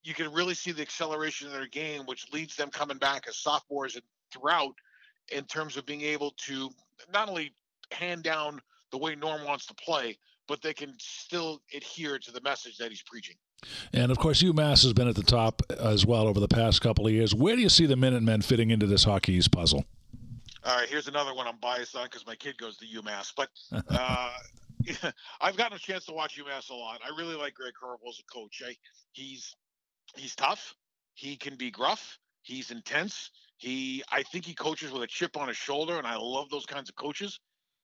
you 0.05 0.15
can 0.15 0.33
really 0.33 0.55
see 0.55 0.71
the 0.71 0.83
acceleration 0.83 1.49
in 1.49 1.53
their 1.53 1.67
game, 1.67 2.03
which 2.07 2.33
leads 2.33 2.55
them 2.55 2.71
coming 2.71 2.97
back 2.97 3.27
as 3.27 3.39
sophomores 3.39 3.97
and 3.97 4.05
throughout 4.33 4.73
in 5.33 5.43
terms 5.47 5.77
of 5.77 5.85
being 5.85 6.03
able 6.03 6.31
to 6.37 6.71
not 7.13 7.29
only 7.29 7.53
hand 7.91 8.23
down 8.23 8.61
the 8.93 8.99
way 8.99 9.17
Norm 9.17 9.45
wants 9.45 9.67
to 9.67 9.75
play, 9.75 10.17
but 10.49 10.63
they 10.63 10.75
can 10.75 10.95
still 10.99 11.61
adhere 11.75 12.19
to 12.19 12.31
the 12.31 12.41
message 12.43 12.77
that 12.79 12.91
he's 12.91 13.03
preaching. 13.03 13.37
And 13.93 14.13
of 14.13 14.19
course, 14.19 14.43
UMass 14.43 14.83
has 14.83 14.93
been 14.93 15.09
at 15.09 15.17
the 15.17 15.23
top 15.23 15.63
as 15.71 16.05
well 16.05 16.29
over 16.29 16.41
the 16.41 16.49
past 16.49 16.81
couple 16.81 17.07
of 17.07 17.13
years. 17.13 17.35
Where 17.35 17.57
do 17.57 17.63
you 17.63 17.69
see 17.69 17.87
the 17.87 17.97
Minutemen 17.97 18.43
fitting 18.43 18.71
into 18.71 18.87
this 18.87 19.05
Hockey 19.05 19.35
East 19.35 19.51
puzzle? 19.51 19.85
All 20.65 20.77
right, 20.77 20.89
here's 20.89 21.07
another 21.07 21.33
one 21.33 21.47
I'm 21.47 21.59
biased 21.59 21.97
on 21.97 22.05
because 22.05 22.27
my 22.27 22.35
kid 22.35 22.59
goes 22.59 22.77
to 22.79 22.87
UMass. 22.87 23.33
But 23.37 23.49
uh, 23.89 24.33
I've 25.41 25.57
gotten 25.57 25.77
a 25.77 25.79
chance 25.79 26.05
to 26.07 26.13
watch 26.13 26.39
UMass 26.39 26.71
a 26.71 26.75
lot. 26.75 27.01
I 27.05 27.17
really 27.17 27.37
like 27.37 27.55
Greg 27.55 27.73
Carvel 27.79 28.09
as 28.09 28.19
a 28.19 28.33
coach. 28.33 28.63
I, 28.67 28.75
he's 29.13 29.55
he's 30.17 30.35
tough. 30.35 30.75
He 31.15 31.37
can 31.37 31.57
be 31.57 31.71
gruff. 31.71 32.19
He's 32.43 32.71
intense. 32.71 33.31
He 33.59 34.03
I 34.11 34.23
think 34.25 34.45
he 34.45 34.55
coaches 34.55 34.93
with 34.93 35.03
a 35.03 35.07
chip 35.07 35.37
on 35.37 35.49
his 35.49 35.57
shoulder, 35.57 35.99
and 35.99 36.07
I 36.07 36.17
love 36.17 36.51
those 36.51 36.67
kinds 36.67 36.89
of 36.89 36.97
coaches. 36.97 37.39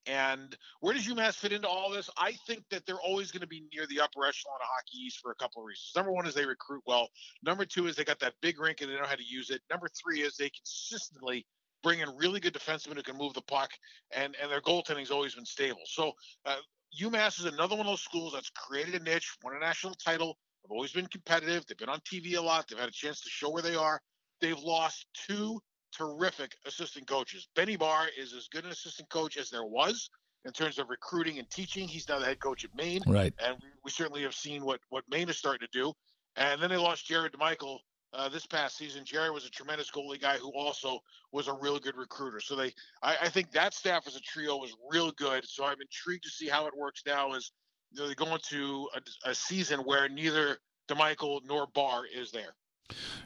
And 0.06 0.56
where 0.80 0.94
does 0.94 1.06
UMass 1.06 1.34
fit 1.34 1.52
into 1.52 1.68
all 1.68 1.90
this? 1.90 2.10
I 2.16 2.32
think 2.46 2.64
that 2.70 2.84
they're 2.86 3.00
always 3.00 3.30
going 3.30 3.42
to 3.42 3.46
be 3.46 3.64
near 3.72 3.86
the 3.86 4.00
upper 4.00 4.24
echelon 4.26 4.56
of 4.56 4.66
Hockey 4.66 4.98
East 4.98 5.20
for 5.22 5.30
a 5.30 5.34
couple 5.36 5.62
of 5.62 5.66
reasons. 5.66 5.92
Number 5.94 6.12
one 6.12 6.26
is 6.26 6.34
they 6.34 6.44
recruit 6.44 6.82
well. 6.86 7.08
Number 7.44 7.64
two 7.64 7.86
is 7.86 7.96
they 7.96 8.04
got 8.04 8.18
that 8.20 8.34
big 8.42 8.58
rink 8.60 8.80
and 8.80 8.90
they 8.90 8.96
know 8.96 9.06
how 9.06 9.14
to 9.14 9.24
use 9.24 9.50
it. 9.50 9.60
Number 9.70 9.88
three 10.02 10.22
is 10.22 10.36
they 10.36 10.50
consistently 10.50 11.46
bring 11.82 12.00
in 12.00 12.08
really 12.16 12.40
good 12.40 12.54
defensemen 12.54 12.96
who 12.96 13.02
can 13.02 13.16
move 13.16 13.34
the 13.34 13.42
puck, 13.42 13.70
and 14.14 14.36
and 14.40 14.50
their 14.50 14.60
goaltending's 14.60 15.10
always 15.10 15.34
been 15.34 15.44
stable. 15.44 15.82
So 15.84 16.12
uh, 16.46 16.56
UMass 17.00 17.40
is 17.40 17.46
another 17.46 17.76
one 17.76 17.86
of 17.86 17.92
those 17.92 18.02
schools 18.02 18.32
that's 18.32 18.50
created 18.50 18.94
a 18.94 19.04
niche, 19.04 19.36
won 19.42 19.56
a 19.56 19.60
national 19.60 19.94
title. 19.94 20.38
Have 20.62 20.70
always 20.70 20.92
been 20.92 21.06
competitive. 21.06 21.66
They've 21.66 21.76
been 21.76 21.88
on 21.88 22.00
TV 22.00 22.36
a 22.36 22.40
lot. 22.40 22.68
They've 22.68 22.78
had 22.78 22.88
a 22.88 22.92
chance 22.92 23.20
to 23.22 23.28
show 23.28 23.50
where 23.50 23.62
they 23.62 23.74
are. 23.74 24.00
They've 24.40 24.58
lost 24.58 25.06
two 25.26 25.60
terrific 25.96 26.56
assistant 26.66 27.06
coaches. 27.06 27.48
Benny 27.54 27.76
Barr 27.76 28.08
is 28.18 28.32
as 28.32 28.48
good 28.48 28.64
an 28.64 28.70
assistant 28.70 29.08
coach 29.08 29.36
as 29.36 29.50
there 29.50 29.64
was 29.64 30.10
in 30.44 30.52
terms 30.52 30.78
of 30.78 30.90
recruiting 30.90 31.38
and 31.38 31.48
teaching. 31.50 31.86
He's 31.86 32.08
now 32.08 32.18
the 32.18 32.24
head 32.24 32.40
coach 32.40 32.64
at 32.64 32.74
Maine. 32.74 33.02
Right. 33.06 33.32
And 33.44 33.56
we, 33.62 33.68
we 33.84 33.90
certainly 33.90 34.22
have 34.22 34.34
seen 34.34 34.64
what, 34.64 34.80
what 34.88 35.04
Maine 35.08 35.28
is 35.28 35.36
starting 35.36 35.66
to 35.66 35.78
do. 35.78 35.92
And 36.36 36.60
then 36.60 36.70
they 36.70 36.76
lost 36.76 37.06
Jared 37.06 37.32
DeMichiel 37.32 37.78
uh, 38.14 38.28
this 38.28 38.46
past 38.46 38.76
season. 38.76 39.04
Jared 39.04 39.32
was 39.32 39.46
a 39.46 39.50
tremendous 39.50 39.90
goalie 39.90 40.20
guy 40.20 40.36
who 40.36 40.50
also 40.52 40.98
was 41.32 41.48
a 41.48 41.54
real 41.54 41.78
good 41.78 41.96
recruiter. 41.96 42.40
So 42.40 42.56
they, 42.56 42.72
I, 43.02 43.16
I 43.22 43.28
think 43.28 43.52
that 43.52 43.74
staff 43.74 44.06
as 44.06 44.16
a 44.16 44.20
trio 44.20 44.56
was 44.56 44.74
real 44.90 45.10
good. 45.12 45.46
So 45.46 45.64
I'm 45.64 45.80
intrigued 45.80 46.24
to 46.24 46.30
see 46.30 46.48
how 46.48 46.66
it 46.66 46.76
works 46.76 47.02
now 47.06 47.32
as 47.34 47.52
you 47.92 48.00
know, 48.00 48.08
they 48.08 48.14
go 48.14 48.34
into 48.34 48.88
a, 48.94 49.30
a 49.30 49.34
season 49.34 49.80
where 49.80 50.08
neither 50.08 50.58
DeMichiel 50.88 51.40
nor 51.46 51.66
Barr 51.74 52.04
is 52.06 52.30
there. 52.30 52.54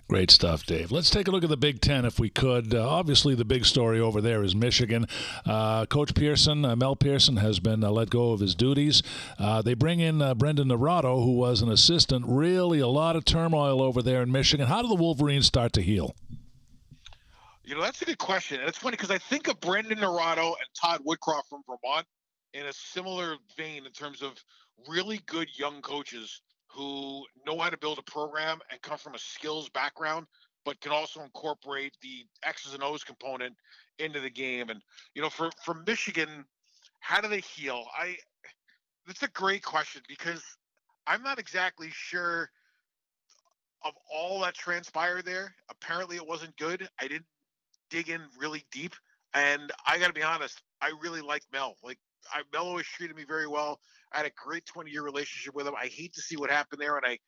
Great 0.09 0.31
stuff, 0.31 0.65
Dave. 0.65 0.93
Let's 0.93 1.11
take 1.11 1.27
a 1.27 1.33
look 1.33 1.43
at 1.43 1.51
the 1.51 1.57
Big 1.57 1.81
Ten 1.81 2.05
if 2.05 2.21
we 2.21 2.31
could. 2.31 2.73
Uh, 2.73 2.89
obviously, 2.89 3.35
the 3.35 3.45
big 3.45 3.65
story 3.65 3.99
over 3.99 4.21
there 4.21 4.45
is 4.45 4.55
Michigan. 4.55 5.07
Uh, 5.45 5.85
Coach 5.87 6.15
Pearson, 6.15 6.65
uh, 6.65 6.77
Mel 6.77 6.95
Pearson, 6.95 7.39
has 7.39 7.59
been 7.59 7.83
uh, 7.83 7.91
let 7.91 8.09
go 8.09 8.31
of 8.31 8.39
his 8.39 8.55
duties. 8.55 9.03
Uh, 9.37 9.63
they 9.63 9.75
bring 9.75 9.99
in 9.99 10.23
uh, 10.23 10.35
Brandon 10.35 10.69
Naurato, 10.69 11.25
who 11.25 11.33
was 11.33 11.61
an 11.61 11.69
assistant. 11.69 12.25
Really, 12.29 12.79
a 12.79 12.87
lot 12.87 13.17
of 13.17 13.25
turmoil 13.25 13.83
over 13.83 14.01
there 14.01 14.23
in 14.23 14.31
Michigan. 14.31 14.69
How 14.69 14.81
do 14.81 14.87
the 14.87 14.95
Wolverines 14.95 15.47
start 15.47 15.73
to 15.73 15.83
heal? 15.83 16.15
You 17.65 17.75
know, 17.75 17.83
that's 17.83 18.01
a 18.01 18.05
good 18.05 18.19
question. 18.19 18.61
And 18.61 18.69
it's 18.69 18.79
funny 18.79 18.93
because 18.93 19.11
I 19.11 19.19
think 19.19 19.49
of 19.49 19.61
Brandon 19.61 19.99
Naurato 19.99 20.51
and 20.51 20.69
Todd 20.81 21.01
Woodcroft 21.05 21.49
from 21.51 21.63
Vermont 21.67 22.07
in 22.55 22.67
a 22.67 22.73
similar 22.73 23.39
vein 23.57 23.85
in 23.85 23.91
terms 23.91 24.23
of 24.23 24.35
really 24.87 25.19
good 25.27 25.49
young 25.59 25.83
coaches 25.83 26.43
who 26.77 27.25
know 27.47 27.59
how 27.59 27.71
to 27.71 27.79
build 27.79 27.99
a 27.99 28.03
program 28.03 28.59
and 28.71 28.81
come 28.83 28.99
from 28.99 29.15
a 29.15 29.19
skills 29.19 29.69
background, 29.71 30.27
but 30.65 30.79
can 30.81 30.93
also 30.93 31.23
incorporate 31.23 31.95
the 32.03 32.27
X's 32.45 32.75
and 32.75 32.83
O's 32.83 33.03
component 33.03 33.55
into 33.99 34.21
the 34.21 34.31
game. 34.31 34.69
And 34.69 34.81
you 35.15 35.23
know, 35.23 35.31
for 35.31 35.51
for 35.65 35.75
Michigan, 35.87 36.45
how 37.01 37.21
do 37.21 37.29
they 37.29 37.41
heal? 37.41 37.85
I 37.99 38.17
That's 39.07 39.23
a 39.23 39.29
great 39.29 39.63
question 39.63 40.03
because 40.07 40.43
I'm 41.07 41.23
not 41.23 41.39
exactly 41.39 41.89
sure 41.93 42.51
of 43.85 43.93
all 44.13 44.41
that 44.41 44.55
transpired 44.55 45.25
there. 45.25 45.55
Apparently, 45.71 46.17
it 46.17 46.27
wasn't 46.27 46.57
good. 46.59 46.87
I 47.01 47.09
didn't 47.09 47.27
dig 47.89 48.11
in 48.11 48.21
really 48.39 48.65
deep, 48.71 48.95
and 49.33 49.73
I 49.87 49.99
got 49.99 50.09
to 50.09 50.13
be 50.13 50.23
honest. 50.23 50.61
I 50.83 50.93
really 51.01 51.23
like 51.23 51.43
Mel. 51.53 51.77
Like 51.83 51.99
I, 52.33 52.43
Mel 52.53 52.67
always 52.67 52.87
treated 52.87 53.17
me 53.17 53.25
very 53.25 53.47
well. 53.47 53.81
I 54.13 54.19
had 54.19 54.27
a 54.27 54.33
great 54.37 54.67
20 54.67 54.91
year 54.91 55.03
relationship 55.03 55.55
with 55.55 55.67
him. 55.67 55.75
I 55.81 55.87
hate 55.87 56.15
to 56.15 56.21
see 56.21 56.37
what 56.37 56.51
happened 56.51 56.81
there, 56.81 56.97
and 56.97 57.07
I 57.07 57.19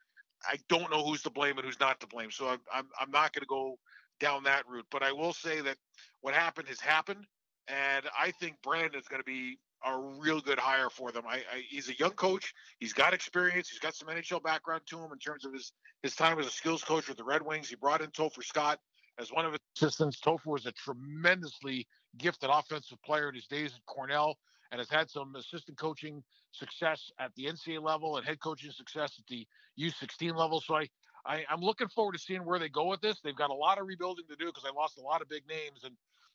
I 0.47 0.57
don't 0.69 0.91
know 0.91 1.05
who's 1.05 1.23
to 1.23 1.31
blame 1.31 1.59
and 1.59 1.67
who's 1.67 1.81
not 1.81 2.01
to 2.01 2.07
blame. 2.07 2.31
So 2.31 2.49
I'm 2.49 2.61
I'm, 2.73 2.89
I'm 3.01 3.11
not 3.11 3.33
going 3.33 3.43
to 3.43 3.47
go 3.47 3.79
down 4.21 4.45
that 4.45 4.67
route. 4.69 4.87
But 4.91 5.03
I 5.03 5.13
will 5.13 5.33
say 5.33 5.61
that 5.61 5.77
what 6.21 6.35
happened 6.35 6.69
has 6.69 6.81
happened, 6.81 7.27
and 7.67 8.07
I 8.19 8.31
think 8.33 8.57
Brandon's 8.63 9.09
going 9.09 9.21
to 9.21 9.27
be 9.27 9.59
a 9.85 9.97
real 9.97 10.41
good 10.41 10.59
hire 10.59 10.91
for 10.91 11.13
them. 11.13 11.25
I, 11.29 11.37
I, 11.37 11.63
he's 11.69 11.89
a 11.89 11.97
young 11.97 12.11
coach. 12.13 12.53
He's 12.79 12.93
got 12.93 13.15
experience. 13.15 13.69
He's 13.69 13.79
got 13.79 13.95
some 13.95 14.09
NHL 14.09 14.43
background 14.43 14.83
to 14.87 14.99
him 14.99 15.13
in 15.13 15.19
terms 15.19 15.45
of 15.45 15.53
his 15.53 15.73
his 16.03 16.15
time 16.15 16.39
as 16.39 16.47
a 16.47 16.51
skills 16.51 16.85
coach 16.85 17.09
with 17.09 17.17
the 17.17 17.25
Red 17.25 17.43
Wings. 17.43 17.69
He 17.69 17.77
brought 17.77 18.01
in 18.01 18.11
Topher 18.11 18.45
Scott 18.45 18.79
as 19.19 19.33
one 19.33 19.45
of 19.45 19.53
his 19.53 19.61
assistants. 19.77 20.21
Topher 20.21 20.47
was 20.47 20.67
a 20.67 20.73
tremendously 20.73 21.87
gifted 22.17 22.51
offensive 22.51 22.99
player 23.03 23.29
in 23.29 23.35
his 23.35 23.47
days 23.47 23.73
at 23.75 23.85
Cornell 23.87 24.39
and 24.71 24.79
has 24.79 24.91
had 24.91 25.11
some 25.11 25.35
assistant 25.37 25.79
coaching 25.79 26.23
success 26.53 27.11
at 27.19 27.35
the 27.37 27.47
NCAA 27.47 27.83
level 27.83 28.17
and 28.17 28.27
head 28.27 28.41
coaching 28.41 28.71
success 28.71 29.15
at 29.19 29.27
the 29.27 29.47
U16 29.79 30.35
level. 30.35 30.61
So 30.61 30.77
I, 30.77 30.89
I 31.27 31.45
am 31.51 31.61
looking 31.61 31.89
forward 31.89 32.13
to 32.13 32.19
seeing 32.19 32.45
where 32.45 32.59
they 32.59 32.69
go 32.69 32.87
with 32.87 33.01
this. 33.01 33.21
They've 33.23 33.37
got 33.37 33.51
a 33.51 33.55
lot 33.55 33.79
of 33.79 33.87
rebuilding 33.87 34.27
to 34.29 34.37
do 34.37 34.47
because 34.47 34.63
they 34.63 34.71
lost 34.71 34.99
a 34.99 35.03
lot 35.03 35.23
of 35.23 35.29
big 35.29 35.43
names. 35.49 35.85
And 35.85 35.95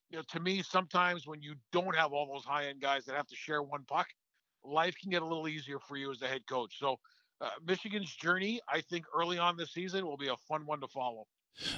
you 0.10 0.18
know, 0.18 0.24
to 0.30 0.40
me, 0.40 0.62
sometimes 0.62 1.28
when 1.28 1.42
you 1.42 1.56
don't 1.72 1.96
have 1.96 2.14
all 2.14 2.32
those 2.32 2.46
high 2.46 2.68
end 2.68 2.82
guys 2.82 3.06
that 3.06 3.16
have 3.16 3.28
to 3.28 3.36
share 3.36 3.64
one 3.64 3.84
puck, 3.88 4.08
life 4.64 4.96
can 5.02 5.12
get 5.12 5.22
a 5.22 5.26
little 5.26 5.48
easier 5.48 5.80
for 5.80 5.98
you 5.98 6.12
as 6.12 6.22
a 6.22 6.28
head 6.28 6.46
coach. 6.48 6.78
So 6.80 7.00
uh, 7.42 7.50
Michigan's 7.66 8.14
journey, 8.16 8.62
I 8.72 8.82
think, 8.82 9.06
early 9.16 9.38
on 9.38 9.58
this 9.58 9.74
season 9.74 10.06
will 10.06 10.18
be 10.18 10.28
a 10.28 10.38
fun 10.48 10.66
one 10.66 10.80
to 10.82 10.88
follow. 10.88 11.26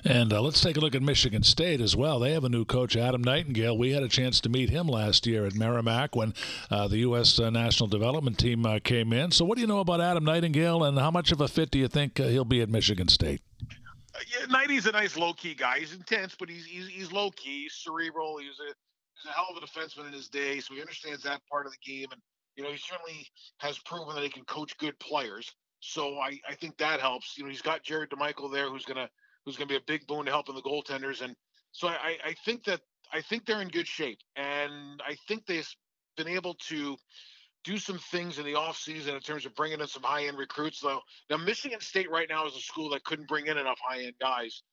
And 0.04 0.32
uh, 0.32 0.42
let's 0.42 0.62
take 0.62 0.78
a 0.78 0.80
look 0.80 0.96
at 0.96 1.02
Michigan 1.02 1.44
State 1.44 1.82
as 1.82 1.96
well. 1.96 2.20
They 2.20 2.32
have 2.32 2.44
a 2.44 2.50
new 2.50 2.66
coach, 2.66 2.96
Adam 2.96 3.22
Nightingale. 3.22 3.78
We 3.78 3.92
had 3.92 4.04
a 4.04 4.08
chance 4.08 4.40
to 4.42 4.50
meet 4.50 4.70
him 4.70 4.88
last 4.88 5.28
year 5.28 5.46
at 5.46 5.56
Merrimack 5.56 6.16
when 6.16 6.34
uh, 6.72 6.88
the 6.88 7.00
U.S. 7.00 7.40
Uh, 7.40 7.50
national 7.50 7.88
development 7.88 8.38
team 8.38 8.66
uh, 8.66 8.80
came 8.84 9.12
in. 9.14 9.32
So, 9.32 9.46
what 9.46 9.56
do 9.56 9.62
you 9.62 9.68
know 9.68 9.80
about 9.80 10.02
Adam 10.02 10.24
Nightingale, 10.24 10.84
and 10.84 10.98
how 10.98 11.12
much 11.12 11.32
of 11.32 11.42
a 11.42 11.48
fit 11.48 11.72
do 11.72 11.80
you 11.80 11.88
think 11.88 12.20
uh, 12.20 12.24
he'll 12.28 12.46
be 12.46 12.62
at 12.62 12.70
Michigan 12.70 13.08
State? 13.08 13.42
Uh, 14.16 14.20
yeah, 14.32 14.46
Nighty's 14.48 14.86
a 14.86 14.92
nice 14.92 15.18
low 15.18 15.34
key 15.34 15.54
guy. 15.54 15.80
He's 15.80 15.94
intense, 15.94 16.36
but 16.38 16.50
he's 16.50 16.66
he's, 16.66 16.88
he's 16.88 17.12
low 17.12 17.32
key, 17.32 17.64
he's 17.64 17.74
cerebral. 17.74 18.38
He's 18.38 18.60
a 18.60 18.74
he's 19.14 19.30
a 19.30 19.34
hell 19.34 19.48
of 19.56 19.62
a 19.62 19.66
defenseman 19.66 20.08
in 20.08 20.14
his 20.14 20.30
day, 20.30 20.60
so 20.60 20.74
he 20.74 20.82
understands 20.82 21.22
that 21.24 21.42
part 21.52 21.66
of 21.66 21.74
the 21.74 21.92
game. 21.92 22.08
And 22.12 22.22
you 22.56 22.64
know, 22.64 22.72
he 22.72 22.78
certainly 22.78 23.28
has 23.58 23.78
proven 23.80 24.16
that 24.16 24.24
he 24.24 24.30
can 24.30 24.46
coach 24.46 24.78
good 24.78 24.98
players. 25.00 25.54
So 25.82 26.18
I, 26.18 26.40
I 26.50 26.56
think 26.56 26.78
that 26.78 27.00
helps. 27.00 27.38
You 27.38 27.44
know, 27.44 27.50
he's 27.50 27.62
got 27.62 27.84
Jared 27.84 28.10
DeMichiel 28.10 28.52
there, 28.52 28.70
who's 28.70 28.86
gonna 28.86 29.10
who's 29.46 29.58
going 29.58 29.68
to 29.68 29.74
be 29.74 29.78
a 29.78 29.86
big 29.86 30.08
boon 30.08 30.26
to 30.26 30.32
helping 30.32 30.56
the 30.56 30.62
goaltenders. 30.62 31.22
And 31.22 31.36
so 31.72 31.88
I, 31.88 32.18
I 32.24 32.34
think 32.46 32.64
that 32.66 32.82
I 33.14 33.22
think 33.22 33.46
they're 33.46 33.62
in 33.62 33.68
good 33.68 33.88
shape, 33.88 34.20
and 34.36 35.02
I 35.06 35.16
think 35.28 35.46
they've 35.46 35.68
been 36.18 36.28
able 36.28 36.56
to 36.70 36.98
do 37.64 37.78
some 37.78 37.98
things 37.98 38.38
in 38.40 38.46
the 38.46 38.54
offseason 38.54 39.16
in 39.16 39.20
terms 39.20 39.46
of 39.46 39.56
bringing 39.56 39.80
in 39.80 39.88
some 39.88 40.04
high 40.04 40.26
end 40.26 40.38
recruits. 40.38 40.80
Though 40.80 41.02
now 41.30 41.38
Michigan 41.38 41.80
State 41.82 42.10
right 42.10 42.28
now 42.30 42.46
is 42.48 42.56
a 42.56 42.60
school 42.60 42.90
that 42.90 43.04
couldn't 43.04 43.28
bring 43.28 43.48
in 43.48 43.58
enough 43.58 43.80
high 43.84 44.04
end 44.04 44.14
guys 44.20 44.64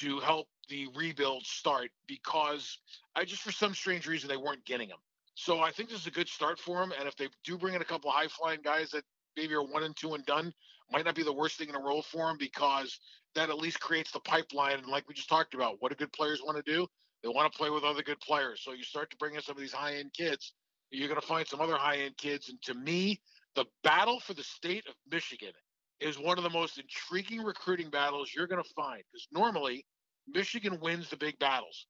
to 0.00 0.18
help 0.20 0.48
the 0.68 0.88
rebuild 0.94 1.44
start 1.44 1.90
because 2.06 2.78
I 3.14 3.24
just 3.24 3.42
for 3.42 3.52
some 3.52 3.74
strange 3.74 4.06
reason 4.06 4.28
they 4.28 4.36
weren't 4.36 4.64
getting 4.64 4.88
them. 4.88 4.98
So 5.34 5.60
I 5.60 5.70
think 5.70 5.88
this 5.88 6.00
is 6.00 6.06
a 6.06 6.10
good 6.10 6.28
start 6.28 6.58
for 6.58 6.78
them. 6.80 6.92
And 6.98 7.08
if 7.08 7.16
they 7.16 7.28
do 7.44 7.58
bring 7.58 7.74
in 7.74 7.82
a 7.82 7.84
couple 7.84 8.10
high 8.10 8.28
flying 8.28 8.60
guys 8.62 8.90
that 8.90 9.04
maybe 9.36 9.54
are 9.54 9.62
one 9.62 9.82
and 9.82 9.96
two 9.96 10.14
and 10.14 10.24
done, 10.26 10.52
might 10.92 11.04
not 11.04 11.14
be 11.14 11.22
the 11.22 11.32
worst 11.32 11.58
thing 11.58 11.68
in 11.68 11.74
the 11.74 11.80
world 11.80 12.04
for 12.06 12.26
them 12.26 12.36
because 12.38 12.98
that 13.34 13.50
at 13.50 13.58
least 13.58 13.80
creates 13.80 14.12
the 14.12 14.20
pipeline. 14.20 14.78
And 14.78 14.86
like 14.86 15.08
we 15.08 15.14
just 15.14 15.28
talked 15.28 15.54
about, 15.54 15.76
what 15.80 15.90
do 15.90 15.96
good 15.96 16.12
players 16.12 16.42
want 16.44 16.62
to 16.62 16.72
do? 16.72 16.86
They 17.22 17.28
want 17.28 17.50
to 17.50 17.56
play 17.56 17.70
with 17.70 17.84
other 17.84 18.02
good 18.02 18.20
players. 18.20 18.60
So 18.62 18.72
you 18.72 18.82
start 18.82 19.10
to 19.10 19.16
bring 19.16 19.34
in 19.34 19.42
some 19.42 19.56
of 19.56 19.60
these 19.60 19.72
high 19.72 19.94
end 19.94 20.12
kids. 20.12 20.52
You're 20.90 21.08
going 21.08 21.20
to 21.20 21.26
find 21.26 21.46
some 21.46 21.60
other 21.60 21.76
high 21.76 21.96
end 21.98 22.16
kids. 22.16 22.48
And 22.48 22.60
to 22.62 22.74
me, 22.74 23.20
the 23.54 23.64
battle 23.82 24.20
for 24.20 24.34
the 24.34 24.42
state 24.42 24.86
of 24.88 24.94
Michigan 25.10 25.52
is 26.00 26.18
one 26.18 26.36
of 26.36 26.44
the 26.44 26.50
most 26.50 26.78
intriguing 26.78 27.42
recruiting 27.42 27.88
battles 27.88 28.32
you're 28.34 28.46
going 28.46 28.62
to 28.62 28.74
find 28.74 29.02
because 29.12 29.28
normally 29.32 29.86
Michigan 30.28 30.78
wins 30.80 31.08
the 31.10 31.16
big 31.16 31.38
battles. 31.38 31.86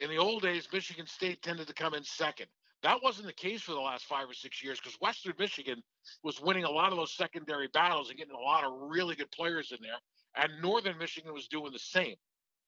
In 0.00 0.08
the 0.10 0.18
old 0.18 0.42
days, 0.42 0.68
Michigan 0.72 1.06
State 1.06 1.42
tended 1.42 1.66
to 1.66 1.74
come 1.74 1.94
in 1.94 2.04
second. 2.04 2.46
That 2.86 3.02
wasn't 3.02 3.26
the 3.26 3.32
case 3.32 3.62
for 3.62 3.72
the 3.72 3.80
last 3.80 4.04
five 4.04 4.30
or 4.30 4.32
six 4.32 4.62
years 4.62 4.78
because 4.78 4.96
Western 5.00 5.32
Michigan 5.40 5.82
was 6.22 6.40
winning 6.40 6.62
a 6.62 6.70
lot 6.70 6.92
of 6.92 6.96
those 6.96 7.12
secondary 7.16 7.66
battles 7.66 8.10
and 8.10 8.16
getting 8.16 8.36
a 8.36 8.38
lot 8.38 8.62
of 8.62 8.74
really 8.80 9.16
good 9.16 9.32
players 9.32 9.72
in 9.72 9.78
there 9.82 9.98
and 10.36 10.62
Northern 10.62 10.96
Michigan 10.96 11.34
was 11.34 11.48
doing 11.48 11.72
the 11.72 11.80
same. 11.80 12.14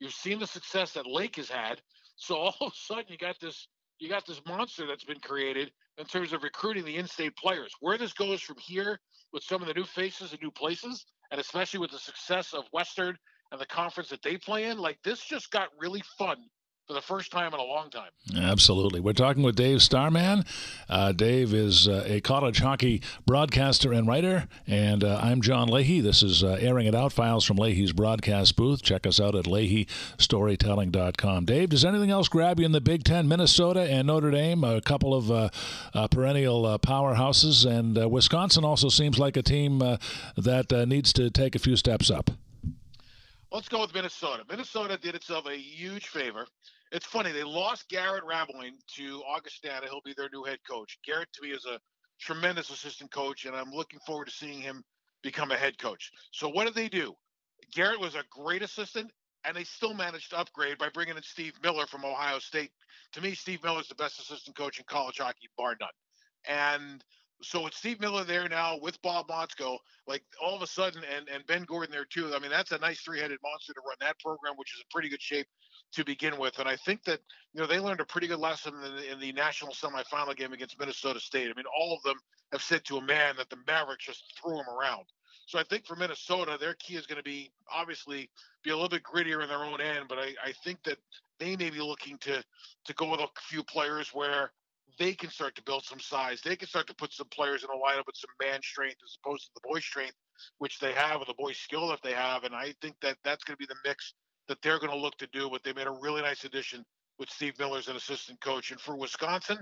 You've 0.01 0.13
seen 0.13 0.41
the 0.41 0.47
success 0.49 0.91
that 0.95 1.07
Lake 1.07 1.37
has 1.37 1.49
had, 1.49 1.81
so 2.17 2.35
all 2.35 2.57
of 2.61 2.73
a 2.73 2.75
sudden 2.75 3.05
you 3.07 3.17
got 3.17 3.39
this 3.39 3.69
you 4.01 4.09
got 4.09 4.27
this 4.27 4.41
monster 4.45 4.89
that's 4.89 5.05
been 5.05 5.21
created 5.21 5.71
in 5.99 6.05
terms 6.05 6.33
of 6.33 6.43
recruiting 6.43 6.85
the 6.85 6.97
in-state 6.97 7.37
players. 7.37 7.73
Where 7.79 7.97
this 7.97 8.13
goes 8.13 8.41
from 8.41 8.57
here 8.59 8.99
with 9.33 9.45
some 9.45 9.63
of 9.63 9.69
the 9.69 9.75
new 9.75 9.85
faces 9.85 10.33
and 10.33 10.43
new 10.43 10.51
places, 10.51 11.07
and 11.31 11.41
especially 11.41 11.79
with 11.79 11.93
the 11.93 11.99
success 12.01 12.55
of 12.55 12.65
Western 12.73 13.17
and 13.53 13.61
the 13.61 13.67
conference 13.67 14.09
that 14.11 14.23
they 14.23 14.37
play 14.37 14.65
in, 14.65 14.79
like 14.79 14.99
this 15.05 15.25
just 15.25 15.53
got 15.53 15.69
really 15.79 16.03
fun 16.19 16.39
for 16.89 16.95
the 16.95 17.03
first 17.03 17.31
time 17.31 17.53
in 17.53 17.61
a 17.61 17.63
long 17.63 17.91
time. 17.91 18.11
Absolutely. 18.35 18.99
We're 18.99 19.13
talking 19.13 19.43
with 19.43 19.57
Dave 19.57 19.83
Starman. 19.83 20.47
Uh, 20.89 21.13
Dave 21.13 21.53
is 21.53 21.87
uh, 21.87 22.03
a 22.07 22.23
college 22.23 22.61
hockey 22.61 23.03
broadcaster 23.27 23.93
and 23.93 24.09
writer, 24.09 24.49
and 24.67 25.05
uh, 25.05 25.21
I'm 25.23 25.43
John 25.43 25.69
Leahy. 25.69 26.01
This 26.01 26.23
is 26.23 26.43
uh, 26.43 26.57
Airing 26.59 26.87
It 26.87 26.95
Out 26.95 27.13
Files 27.13 27.45
from 27.45 27.59
Leahy's 27.59 27.93
broadcast 27.93 28.57
booth. 28.57 28.81
Check 28.81 29.07
us 29.07 29.21
out 29.21 29.35
at 29.35 29.45
LeahyStorytelling.com. 29.45 31.45
Dave, 31.45 31.69
does 31.69 31.85
anything 31.85 32.11
else 32.11 32.29
grab 32.29 32.59
you 32.59 32.65
in 32.65 32.73
the 32.73 32.81
Big 32.81 33.05
Ten? 33.05 33.29
Minnesota 33.29 33.83
and 33.83 34.07
Notre 34.07 34.31
Dame, 34.31 34.65
a 34.65 34.81
couple 34.81 35.13
of 35.13 35.31
uh, 35.31 35.51
uh, 35.93 36.09
perennial 36.09 36.79
powerhouses, 36.79 37.71
and 37.71 38.11
Wisconsin 38.11 38.65
also 38.65 38.89
seems 38.89 39.19
like 39.19 39.37
a 39.37 39.43
team 39.43 39.81
that 39.81 40.87
needs 40.89 41.13
to 41.13 41.29
take 41.29 41.55
a 41.55 41.59
few 41.59 41.77
steps 41.77 42.11
up. 42.11 42.31
Let's 43.53 43.69
go 43.69 43.81
with 43.81 43.95
Minnesota. 43.95 44.45
Minnesota 44.49 44.99
did 45.01 45.15
itself 45.15 45.47
a 45.47 45.57
huge 45.57 46.09
favor 46.09 46.47
it's 46.93 47.07
funny 47.07 47.33
they 47.33 47.45
lost 47.45 47.89
Garrett 47.89 48.25
Raboin 48.25 48.73
to 48.97 49.23
Augustana. 49.29 49.87
He'll 49.87 50.01
be 50.05 50.15
their 50.17 50.31
new 50.33 50.45
head 50.45 50.59
coach. 50.69 50.99
Garrett 51.05 51.29
to 51.35 51.43
me 51.43 51.51
is 51.51 51.67
a 51.67 51.79
tremendous 52.21 52.71
assistant 52.71 53.11
coach, 53.13 53.45
and 53.45 53.55
I'm 53.55 53.71
looking 53.71 54.01
forward 54.07 54.27
to 54.27 54.33
seeing 54.33 54.61
him 54.61 54.83
become 55.23 55.51
a 55.51 55.57
head 55.57 55.79
coach. 55.79 56.11
So 56.33 56.49
what 56.49 56.65
did 56.65 56.75
they 56.75 56.89
do? 56.89 57.15
Garrett 57.75 58.01
was 58.01 58.15
a 58.15 58.25
great 58.31 58.63
assistant, 58.63 59.11
and 59.45 59.57
they 59.57 59.65
still 59.65 59.95
managed 59.95 60.31
to 60.31 60.39
upgrade 60.39 60.79
by 60.79 60.89
bringing 60.89 61.17
in 61.17 61.23
Steve 61.23 61.55
Miller 61.63 61.87
from 61.87 62.05
Ohio 62.05 62.39
State. 62.39 62.71
To 63.13 63.21
me, 63.21 63.35
Steve 63.35 63.63
Miller 63.63 63.81
is 63.81 63.89
the 63.89 63.95
best 63.95 64.21
assistant 64.21 64.57
coach 64.57 64.79
in 64.79 64.85
college 64.89 65.19
hockey, 65.19 65.49
bar 65.57 65.77
none. 65.81 65.89
And 66.49 67.05
so 67.43 67.63
with 67.63 67.75
Steve 67.75 68.01
Miller 68.01 68.25
there 68.25 68.49
now, 68.49 68.79
with 68.81 69.01
Bob 69.03 69.29
Motzko, 69.29 69.79
like 70.07 70.23
all 70.43 70.57
of 70.57 70.63
a 70.63 70.67
sudden, 70.67 71.03
and 71.15 71.29
and 71.29 71.47
Ben 71.47 71.65
Gordon 71.65 71.93
there 71.93 72.05
too. 72.05 72.33
I 72.35 72.39
mean, 72.41 72.51
that's 72.51 72.73
a 72.73 72.79
nice 72.79 73.01
three-headed 73.01 73.39
monster 73.43 73.73
to 73.75 73.81
run 73.87 73.97
that 74.01 74.19
program, 74.19 74.55
which 74.57 74.75
is 74.75 74.81
in 74.81 74.87
pretty 74.91 75.09
good 75.09 75.23
shape 75.23 75.47
to 75.93 76.05
begin 76.05 76.39
with. 76.39 76.59
And 76.59 76.69
I 76.69 76.77
think 76.77 77.05
that 77.05 77.21
you 77.53 77.61
know 77.61 77.67
they 77.67 77.81
learned 77.81 78.01
a 78.01 78.05
pretty 78.05 78.27
good 78.27 78.39
lesson 78.39 78.75
in 78.75 78.97
the, 78.97 79.13
in 79.13 79.21
the 79.21 79.33
national 79.33 79.73
semifinal 79.73 80.37
game 80.37 80.53
against 80.53 80.79
Minnesota 80.79 81.21
State. 81.21 81.51
I 81.51 81.55
mean, 81.55 81.67
all 81.77 81.95
of 81.95 82.03
them 82.03 82.17
have 82.53 82.63
said 82.63 82.85
to 82.87 82.99
a 82.99 83.03
man 83.03 83.37
that 83.37 83.51
the 83.51 83.59
Mavericks 83.67 84.07
just 84.07 84.25
threw 84.41 84.57
them 84.57 84.69
around. 84.69 85.05
So 85.47 85.59
I 85.59 85.63
think 85.63 85.87
for 85.87 85.97
Minnesota, 85.97 86.59
their 86.61 86.75
key 86.75 86.97
is 86.97 87.07
going 87.07 87.17
to 87.17 87.23
be 87.23 87.51
obviously 87.73 88.29
be 88.63 88.71
a 88.71 88.75
little 88.75 88.91
bit 88.91 89.03
grittier 89.03 89.43
in 89.43 89.49
their 89.49 89.65
own 89.65 89.81
end. 89.81 90.05
But 90.09 90.19
I, 90.19 90.35
I 90.45 90.53
think 90.63 90.83
that 90.85 90.99
they 91.39 91.57
may 91.57 91.71
be 91.71 91.81
looking 91.81 92.19
to 92.19 92.45
to 92.85 92.95
go 92.95 93.11
with 93.11 93.21
a 93.21 93.29
few 93.41 93.63
players 93.63 94.13
where 94.13 94.53
they 94.99 95.15
can 95.15 95.31
start 95.31 95.55
to 95.55 95.63
build 95.63 95.85
some 95.85 96.01
size. 96.01 96.41
They 96.43 96.57
can 96.57 96.69
start 96.69 96.87
to 96.89 96.95
put 96.95 97.13
some 97.13 97.29
players 97.29 97.65
in 97.65 97.71
a 97.71 97.73
lineup 97.73 98.07
with 98.07 98.17
some 98.17 98.31
man 98.43 98.61
strength 98.63 98.97
as 99.05 99.17
opposed 99.23 99.45
to 99.45 99.51
the 99.55 99.69
boy 99.69 99.81
strength, 99.81 100.17
which 100.59 100.81
they 100.81 100.93
have, 100.93 101.21
or 101.21 101.25
the 101.25 101.35
boy 101.35 101.53
skill 101.53 101.89
that 101.89 102.03
they 102.03 102.13
have. 102.13 102.45
And 102.45 102.55
I 102.55 102.75
think 102.83 102.97
that 103.03 103.17
that's 103.25 103.45
going 103.45 103.57
to 103.57 103.59
be 103.59 103.67
the 103.67 103.89
mix 103.89 104.15
that 104.49 104.61
they're 104.63 104.79
going 104.79 104.93
to 104.93 104.99
look 104.99 105.17
to 105.19 105.29
do. 105.33 105.49
But 105.51 105.63
they 105.63 105.73
made 105.73 105.87
a 105.87 105.99
really 106.03 106.23
nice 106.23 106.45
addition 106.45 106.85
with 107.19 107.31
Steve 107.31 107.59
Miller 107.59 107.79
as 107.79 107.89
an 107.89 107.97
assistant 107.97 108.41
coach. 108.41 108.71
And 108.71 108.81
for 108.81 108.97
Wisconsin, 108.97 109.59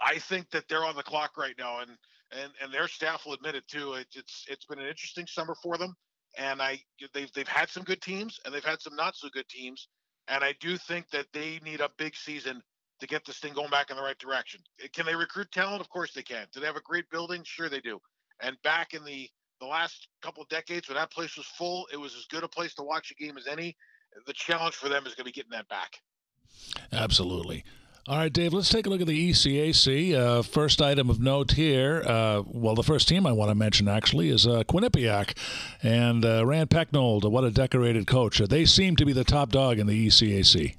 I 0.00 0.18
think 0.18 0.50
that 0.50 0.68
they're 0.68 0.84
on 0.84 0.96
the 0.96 1.02
clock 1.02 1.36
right 1.36 1.54
now, 1.58 1.80
and 1.80 1.90
and 2.32 2.52
and 2.62 2.72
their 2.72 2.88
staff 2.88 3.24
will 3.24 3.34
admit 3.34 3.54
it 3.54 3.66
too. 3.68 3.94
It, 3.94 4.06
it's 4.14 4.44
it's 4.48 4.66
been 4.66 4.78
an 4.78 4.86
interesting 4.86 5.26
summer 5.26 5.54
for 5.62 5.78
them, 5.78 5.94
and 6.36 6.60
I 6.60 6.80
they've 7.14 7.32
they've 7.32 7.48
had 7.48 7.68
some 7.68 7.84
good 7.84 8.02
teams 8.02 8.38
and 8.44 8.54
they've 8.54 8.64
had 8.64 8.80
some 8.80 8.96
not 8.96 9.16
so 9.16 9.28
good 9.32 9.48
teams, 9.48 9.88
and 10.28 10.44
I 10.44 10.54
do 10.60 10.76
think 10.76 11.08
that 11.10 11.26
they 11.32 11.60
need 11.64 11.80
a 11.80 11.90
big 11.96 12.16
season 12.16 12.62
to 13.00 13.06
get 13.06 13.24
this 13.24 13.38
thing 13.38 13.54
going 13.54 13.70
back 13.70 13.90
in 13.90 13.96
the 13.96 14.02
right 14.02 14.18
direction. 14.18 14.60
Can 14.92 15.06
they 15.06 15.14
recruit 15.14 15.50
talent? 15.52 15.80
Of 15.80 15.88
course 15.88 16.12
they 16.12 16.22
can. 16.22 16.46
Do 16.52 16.60
they 16.60 16.66
have 16.66 16.76
a 16.76 16.82
great 16.82 17.08
building? 17.10 17.42
Sure 17.44 17.68
they 17.68 17.80
do. 17.80 17.98
And 18.42 18.56
back 18.62 18.94
in 18.94 19.04
the 19.04 19.28
the 19.60 19.66
last 19.66 20.08
couple 20.22 20.42
of 20.42 20.48
decades 20.48 20.88
when 20.88 20.96
that 20.96 21.10
place 21.10 21.36
was 21.36 21.46
full, 21.46 21.86
it 21.92 21.96
was 21.96 22.14
as 22.14 22.24
good 22.26 22.44
a 22.44 22.48
place 22.48 22.74
to 22.74 22.82
watch 22.82 23.10
a 23.10 23.14
game 23.14 23.36
as 23.36 23.46
any. 23.46 23.76
The 24.26 24.32
challenge 24.32 24.74
for 24.74 24.88
them 24.88 25.06
is 25.06 25.14
going 25.14 25.24
to 25.24 25.24
be 25.24 25.32
getting 25.32 25.50
that 25.50 25.68
back. 25.68 25.98
Absolutely. 26.92 27.64
All 28.08 28.16
right, 28.16 28.32
Dave, 28.32 28.54
let's 28.54 28.70
take 28.70 28.86
a 28.86 28.88
look 28.88 29.02
at 29.02 29.06
the 29.06 29.30
ECAC. 29.30 30.14
Uh, 30.14 30.42
first 30.42 30.80
item 30.80 31.10
of 31.10 31.20
note 31.20 31.52
here, 31.52 32.02
uh, 32.06 32.42
well, 32.46 32.74
the 32.74 32.82
first 32.82 33.06
team 33.06 33.26
I 33.26 33.32
want 33.32 33.50
to 33.50 33.54
mention 33.54 33.86
actually 33.86 34.30
is 34.30 34.46
uh, 34.46 34.62
Quinnipiac 34.62 35.36
and 35.82 36.24
uh, 36.24 36.46
Rand 36.46 36.70
Pecknold. 36.70 37.30
What 37.30 37.44
a 37.44 37.50
decorated 37.50 38.06
coach. 38.06 38.38
they 38.38 38.64
seem 38.64 38.96
to 38.96 39.04
be 39.04 39.12
the 39.12 39.24
top 39.24 39.50
dog 39.50 39.78
in 39.78 39.86
the 39.86 40.06
ECAC. 40.06 40.76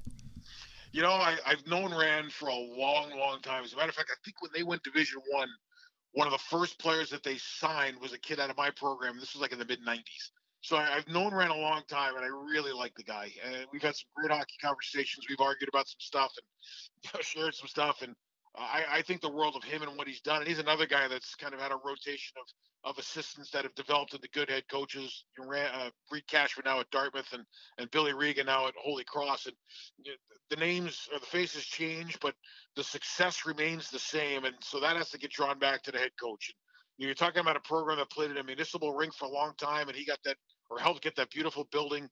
You 0.90 1.02
know, 1.02 1.12
I, 1.12 1.36
have 1.44 1.64
known 1.68 1.96
Rand 1.96 2.32
for 2.32 2.48
a 2.48 2.54
long, 2.54 3.16
long 3.16 3.38
time. 3.42 3.62
As 3.62 3.74
a 3.74 3.76
matter 3.76 3.90
of 3.90 3.94
fact, 3.94 4.10
I 4.10 4.18
think 4.24 4.42
when 4.42 4.50
they 4.52 4.64
went 4.64 4.82
Division 4.82 5.20
One, 5.30 5.48
one 6.12 6.26
of 6.26 6.32
the 6.32 6.38
first 6.38 6.78
players 6.78 7.10
that 7.10 7.22
they 7.22 7.38
signed 7.38 7.96
was 8.00 8.12
a 8.12 8.18
kid 8.18 8.40
out 8.40 8.50
of 8.50 8.56
my 8.56 8.70
program. 8.70 9.18
This 9.18 9.34
was 9.34 9.42
like 9.42 9.52
in 9.52 9.58
the 9.58 9.64
mid 9.64 9.84
90s. 9.86 10.30
So 10.62 10.76
I, 10.76 10.84
have 10.90 11.08
known 11.08 11.34
Rand 11.34 11.52
a 11.52 11.56
long 11.56 11.82
time, 11.88 12.16
and 12.16 12.24
I 12.24 12.28
really 12.28 12.72
like 12.72 12.94
the 12.94 13.02
guy. 13.02 13.30
And 13.44 13.66
we've 13.72 13.82
had 13.82 13.94
some 13.94 14.08
great 14.14 14.30
hockey 14.30 14.56
conversations. 14.60 15.24
We've 15.28 15.40
argued 15.40 15.70
about 15.70 15.88
some 15.88 16.00
stuff 16.00 16.32
and 16.36 16.44
you 17.04 17.10
know, 17.14 17.22
shared 17.22 17.54
some 17.54 17.68
stuff. 17.68 18.02
And 18.02 18.14
I, 18.56 18.84
I, 18.90 19.02
think 19.02 19.20
the 19.20 19.30
world 19.30 19.54
of 19.54 19.62
him 19.62 19.82
and 19.82 19.96
what 19.96 20.08
he's 20.08 20.20
done. 20.20 20.40
And 20.40 20.48
he's 20.48 20.58
another 20.58 20.86
guy 20.86 21.06
that's 21.06 21.34
kind 21.36 21.54
of 21.54 21.60
had 21.60 21.72
a 21.72 21.78
rotation 21.84 22.34
of 22.36 22.46
of 22.82 22.98
assistants 22.98 23.50
that 23.50 23.64
have 23.64 23.74
developed 23.74 24.14
into 24.14 24.28
good 24.30 24.48
head 24.48 24.64
coaches. 24.70 25.24
You 25.38 25.46
ran, 25.46 25.70
uh, 25.74 25.90
Reed 26.10 26.26
Cashman 26.26 26.64
now 26.64 26.80
at 26.80 26.90
Dartmouth 26.90 27.32
and 27.32 27.44
and 27.78 27.90
Billy 27.90 28.12
Riga 28.12 28.42
now 28.42 28.66
at 28.66 28.74
Holy 28.82 29.04
Cross. 29.04 29.46
And 29.46 29.54
you 30.02 30.12
know, 30.12 30.16
the 30.48 30.56
names 30.56 31.08
or 31.12 31.20
the 31.20 31.26
faces 31.26 31.64
change, 31.64 32.18
but 32.20 32.34
the 32.76 32.82
success 32.82 33.46
remains 33.46 33.90
the 33.90 33.98
same. 33.98 34.44
And 34.44 34.56
so 34.60 34.80
that 34.80 34.96
has 34.96 35.10
to 35.10 35.18
get 35.18 35.30
drawn 35.30 35.58
back 35.58 35.82
to 35.84 35.92
the 35.92 35.98
head 35.98 36.12
coach. 36.20 36.48
And, 36.48 36.56
you're 36.98 37.14
talking 37.14 37.40
about 37.40 37.56
a 37.56 37.60
program 37.60 37.96
that 37.96 38.10
played 38.10 38.30
in 38.30 38.36
a 38.36 38.44
municipal 38.44 38.92
rink 38.92 39.14
for 39.14 39.24
a 39.24 39.30
long 39.30 39.54
time, 39.56 39.88
and 39.88 39.96
he 39.96 40.04
got 40.04 40.18
that 40.26 40.36
or 40.68 40.78
helped 40.78 41.02
get 41.02 41.16
that 41.16 41.30
beautiful 41.30 41.66
building 41.72 42.06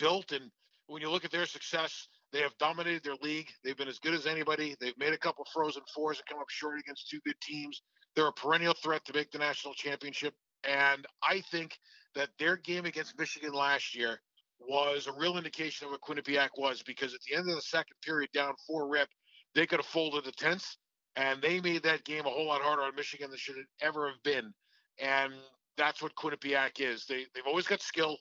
built. 0.00 0.32
And 0.32 0.50
when 0.88 1.00
you 1.00 1.08
look 1.08 1.24
at 1.24 1.30
their 1.30 1.46
success, 1.46 2.08
they 2.32 2.40
have 2.40 2.56
dominated 2.58 3.02
their 3.02 3.16
league. 3.22 3.48
They've 3.64 3.76
been 3.76 3.88
as 3.88 3.98
good 3.98 4.14
as 4.14 4.26
anybody. 4.26 4.76
They've 4.80 4.96
made 4.98 5.12
a 5.12 5.18
couple 5.18 5.44
frozen 5.52 5.82
fours 5.94 6.18
and 6.18 6.26
come 6.26 6.38
up 6.38 6.48
short 6.48 6.78
against 6.78 7.08
two 7.08 7.20
good 7.24 7.40
teams. 7.42 7.82
They're 8.14 8.28
a 8.28 8.32
perennial 8.32 8.74
threat 8.74 9.04
to 9.06 9.14
make 9.14 9.30
the 9.30 9.38
national 9.38 9.74
championship. 9.74 10.34
And 10.64 11.06
I 11.22 11.42
think 11.50 11.76
that 12.14 12.30
their 12.38 12.56
game 12.56 12.84
against 12.84 13.18
Michigan 13.18 13.52
last 13.52 13.94
year 13.94 14.20
was 14.60 15.06
a 15.06 15.12
real 15.12 15.38
indication 15.38 15.86
of 15.86 15.92
what 15.92 16.02
Quinnipiac 16.02 16.50
was 16.56 16.82
because 16.82 17.14
at 17.14 17.20
the 17.28 17.36
end 17.36 17.48
of 17.48 17.54
the 17.54 17.62
second 17.62 17.96
period, 18.04 18.30
down 18.32 18.54
four 18.66 18.88
rip, 18.88 19.08
they 19.54 19.66
could 19.66 19.78
have 19.78 19.86
folded 19.86 20.24
the 20.24 20.32
tents. 20.32 20.76
And 21.16 21.42
they 21.42 21.60
made 21.60 21.82
that 21.82 22.04
game 22.04 22.24
a 22.26 22.30
whole 22.30 22.46
lot 22.46 22.62
harder 22.62 22.82
on 22.82 22.94
Michigan 22.94 23.30
than 23.30 23.38
should 23.38 23.56
it 23.56 23.66
ever 23.82 24.08
have 24.08 24.22
been. 24.22 24.52
And 24.98 25.32
that's 25.76 26.02
what 26.02 26.14
Quinnipiac 26.14 26.78
is. 26.78 27.04
They, 27.06 27.26
they've 27.34 27.46
always 27.46 27.66
got 27.66 27.80
skill. 27.80 28.16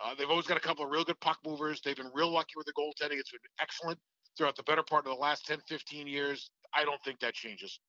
Uh, 0.00 0.14
they've 0.16 0.30
always 0.30 0.46
got 0.46 0.56
a 0.56 0.60
couple 0.60 0.84
of 0.84 0.90
real 0.90 1.04
good 1.04 1.18
puck 1.20 1.38
movers. 1.44 1.80
They've 1.84 1.96
been 1.96 2.10
real 2.14 2.30
lucky 2.30 2.52
with 2.56 2.66
the 2.66 2.72
goaltending. 2.72 3.18
It's 3.18 3.30
been 3.30 3.40
excellent 3.60 3.98
throughout 4.36 4.56
the 4.56 4.62
better 4.62 4.82
part 4.82 5.04
of 5.06 5.12
the 5.12 5.20
last 5.20 5.46
10, 5.46 5.58
15 5.68 6.06
years. 6.06 6.50
I 6.72 6.84
don't 6.84 7.02
think 7.02 7.18
that 7.20 7.34
changes. 7.34 7.80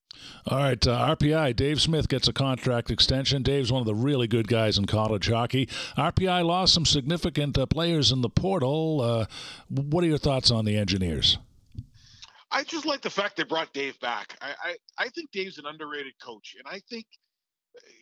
All 0.47 0.57
right, 0.57 0.87
uh, 0.87 1.15
RPI, 1.15 1.55
Dave 1.55 1.81
Smith 1.81 2.07
gets 2.07 2.27
a 2.27 2.33
contract 2.33 2.89
extension. 2.89 3.43
Dave's 3.43 3.71
one 3.71 3.81
of 3.81 3.85
the 3.85 3.93
really 3.93 4.27
good 4.27 4.47
guys 4.47 4.77
in 4.77 4.85
college 4.85 5.29
hockey. 5.29 5.67
RPI 5.97 6.43
lost 6.43 6.73
some 6.73 6.85
significant 6.85 7.57
uh, 7.57 7.65
players 7.67 8.11
in 8.11 8.21
the 8.21 8.29
portal. 8.29 9.01
Uh, 9.01 9.25
what 9.69 10.03
are 10.03 10.07
your 10.07 10.17
thoughts 10.17 10.49
on 10.49 10.65
the 10.65 10.77
Engineers? 10.77 11.37
I 12.51 12.63
just 12.63 12.85
like 12.85 13.01
the 13.01 13.11
fact 13.11 13.35
they 13.37 13.43
brought 13.43 13.71
Dave 13.73 13.99
back. 13.99 14.35
I, 14.41 14.53
I, 14.63 14.75
I 14.97 15.09
think 15.09 15.29
Dave's 15.31 15.59
an 15.59 15.65
underrated 15.67 16.13
coach, 16.19 16.55
and 16.57 16.67
I 16.67 16.79
think– 16.89 17.05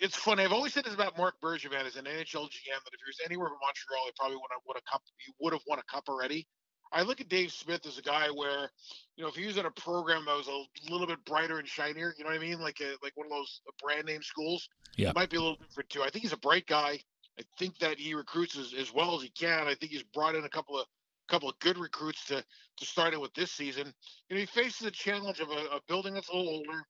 it's 0.01 0.15
funny. 0.15 0.43
I've 0.43 0.53
always 0.53 0.73
said 0.73 0.86
this 0.86 0.93
about 0.93 1.17
Marc 1.17 1.36
Bergevin 1.41 1.86
as 1.86 1.95
an 1.95 2.06
NHL 2.06 2.45
GM 2.45 2.80
that 2.84 2.93
if 2.93 2.99
he 2.99 3.08
was 3.08 3.19
anywhere 3.25 3.49
but 3.49 3.60
Montreal, 3.62 4.06
he 4.06 4.12
probably 4.17 4.38
would 4.38 4.51
have 4.51 4.62
won 4.65 4.77
a 4.77 4.91
cup. 4.91 5.01
He 5.17 5.34
would 5.39 5.53
have 5.53 5.62
won 5.67 5.80
a 5.80 5.84
cup 5.84 6.06
already. 6.08 6.47
I 6.91 7.01
look 7.01 7.19
at 7.19 7.27
Dave 7.27 7.51
Smith 7.51 7.86
as 7.86 7.97
a 7.97 8.01
guy 8.01 8.30
where, 8.30 8.69
you 9.17 9.23
know, 9.23 9.27
if 9.30 9.36
he 9.36 9.45
was 9.45 9.58
in 9.58 9.65
a 9.65 9.71
program 9.71 10.23
that 10.25 10.38
was 10.38 10.47
a 10.47 10.91
little 10.91 11.08
bit 11.08 11.23
brighter 11.25 11.60
and 11.60 11.67
shinier, 11.67 12.13
you 12.17 12.23
know 12.23 12.30
what 12.30 12.39
I 12.39 12.41
mean, 12.41 12.60
like 12.62 12.80
a, 12.80 12.95
like 13.03 13.12
one 13.15 13.27
of 13.27 13.32
those 13.32 13.62
brand 13.84 14.06
name 14.06 14.21
schools, 14.21 14.69
yeah, 14.95 15.10
it 15.10 15.15
might 15.15 15.30
be 15.30 15.38
a 15.38 15.41
little 15.41 15.58
different 15.58 15.89
too. 15.89 16.03
I 16.03 16.10
think 16.10 16.23
he's 16.23 16.34
a 16.34 16.38
bright 16.38 16.65
guy. 16.65 16.99
I 17.39 17.43
think 17.60 17.77
that 17.80 17.99
he 17.99 18.13
recruits 18.13 18.58
as, 18.58 18.73
as 18.73 18.93
well 18.93 19.15
as 19.15 19.21
he 19.21 19.30
can. 19.30 19.67
I 19.67 19.75
think 19.75 19.91
he's 19.91 20.03
brought 20.03 20.36
in 20.36 20.43
a 20.45 20.49
couple 20.49 20.80
of 20.80 20.88
couple 21.27 21.49
of 21.49 21.60
good 21.60 21.77
recruits 21.77 22.25
to 22.27 22.43
to 22.77 22.86
start 22.86 23.13
it 23.13 23.19
with 23.19 23.34
this 23.34 23.51
season. 23.51 23.93
You 24.30 24.36
know, 24.36 24.39
he 24.39 24.45
faces 24.45 24.80
the 24.80 24.91
challenge 24.91 25.39
of 25.41 25.49
a, 25.49 25.75
a 25.75 25.82
building 25.88 26.13
that's 26.13 26.30
a 26.30 26.36
little 26.36 26.53
older 26.53 26.84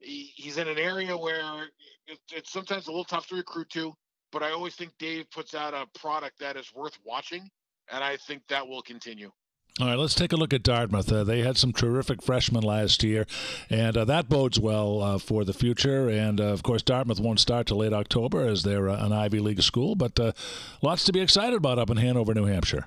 he, 0.00 0.32
he's 0.34 0.58
in 0.58 0.68
an 0.68 0.78
area 0.78 1.16
where 1.16 1.64
it, 2.06 2.18
it's 2.32 2.52
sometimes 2.52 2.86
a 2.86 2.90
little 2.90 3.04
tough 3.04 3.26
to 3.28 3.36
recruit 3.36 3.70
to, 3.70 3.92
but 4.32 4.42
I 4.42 4.50
always 4.50 4.74
think 4.74 4.92
Dave 4.98 5.30
puts 5.30 5.54
out 5.54 5.74
a 5.74 5.86
product 5.98 6.38
that 6.40 6.56
is 6.56 6.72
worth 6.74 6.98
watching, 7.04 7.48
and 7.90 8.02
I 8.02 8.16
think 8.16 8.42
that 8.48 8.66
will 8.66 8.82
continue. 8.82 9.30
All 9.78 9.88
right, 9.88 9.98
let's 9.98 10.14
take 10.14 10.32
a 10.32 10.36
look 10.36 10.54
at 10.54 10.62
Dartmouth. 10.62 11.12
Uh, 11.12 11.22
they 11.22 11.42
had 11.42 11.58
some 11.58 11.70
terrific 11.70 12.22
freshmen 12.22 12.62
last 12.62 13.04
year, 13.04 13.26
and 13.68 13.94
uh, 13.94 14.06
that 14.06 14.26
bodes 14.26 14.58
well 14.58 15.02
uh, 15.02 15.18
for 15.18 15.44
the 15.44 15.52
future. 15.52 16.08
And 16.08 16.40
uh, 16.40 16.44
of 16.44 16.62
course, 16.62 16.80
Dartmouth 16.80 17.20
won't 17.20 17.40
start 17.40 17.66
till 17.66 17.76
late 17.76 17.92
October 17.92 18.46
as 18.46 18.62
they're 18.62 18.88
uh, 18.88 19.04
an 19.04 19.12
Ivy 19.12 19.38
League 19.38 19.60
school, 19.60 19.94
but 19.94 20.18
uh, 20.18 20.32
lots 20.80 21.04
to 21.04 21.12
be 21.12 21.20
excited 21.20 21.56
about 21.56 21.78
up 21.78 21.90
in 21.90 21.98
Hanover, 21.98 22.32
New 22.32 22.46
Hampshire. 22.46 22.86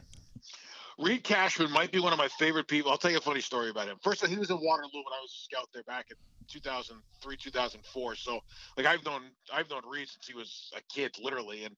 Reed 0.97 1.23
Cashman 1.23 1.71
might 1.71 1.91
be 1.91 1.99
one 1.99 2.11
of 2.11 2.17
my 2.17 2.27
favorite 2.39 2.67
people. 2.67 2.91
I'll 2.91 2.97
tell 2.97 3.11
you 3.11 3.17
a 3.17 3.21
funny 3.21 3.39
story 3.39 3.69
about 3.69 3.87
him. 3.87 3.97
First, 4.03 4.25
he 4.25 4.35
was 4.35 4.49
in 4.49 4.57
Waterloo 4.57 4.89
when 4.91 5.13
I 5.13 5.21
was 5.21 5.31
a 5.31 5.43
scout 5.43 5.69
there 5.71 5.83
back 5.83 6.07
in 6.09 6.17
2003, 6.51 7.37
2004. 7.37 8.15
So, 8.15 8.39
like, 8.77 8.85
I've 8.85 9.03
known 9.05 9.23
I've 9.53 9.69
known 9.69 9.81
Reed 9.89 10.07
since 10.07 10.27
he 10.27 10.33
was 10.33 10.71
a 10.75 10.81
kid, 10.93 11.15
literally. 11.21 11.65
And 11.65 11.75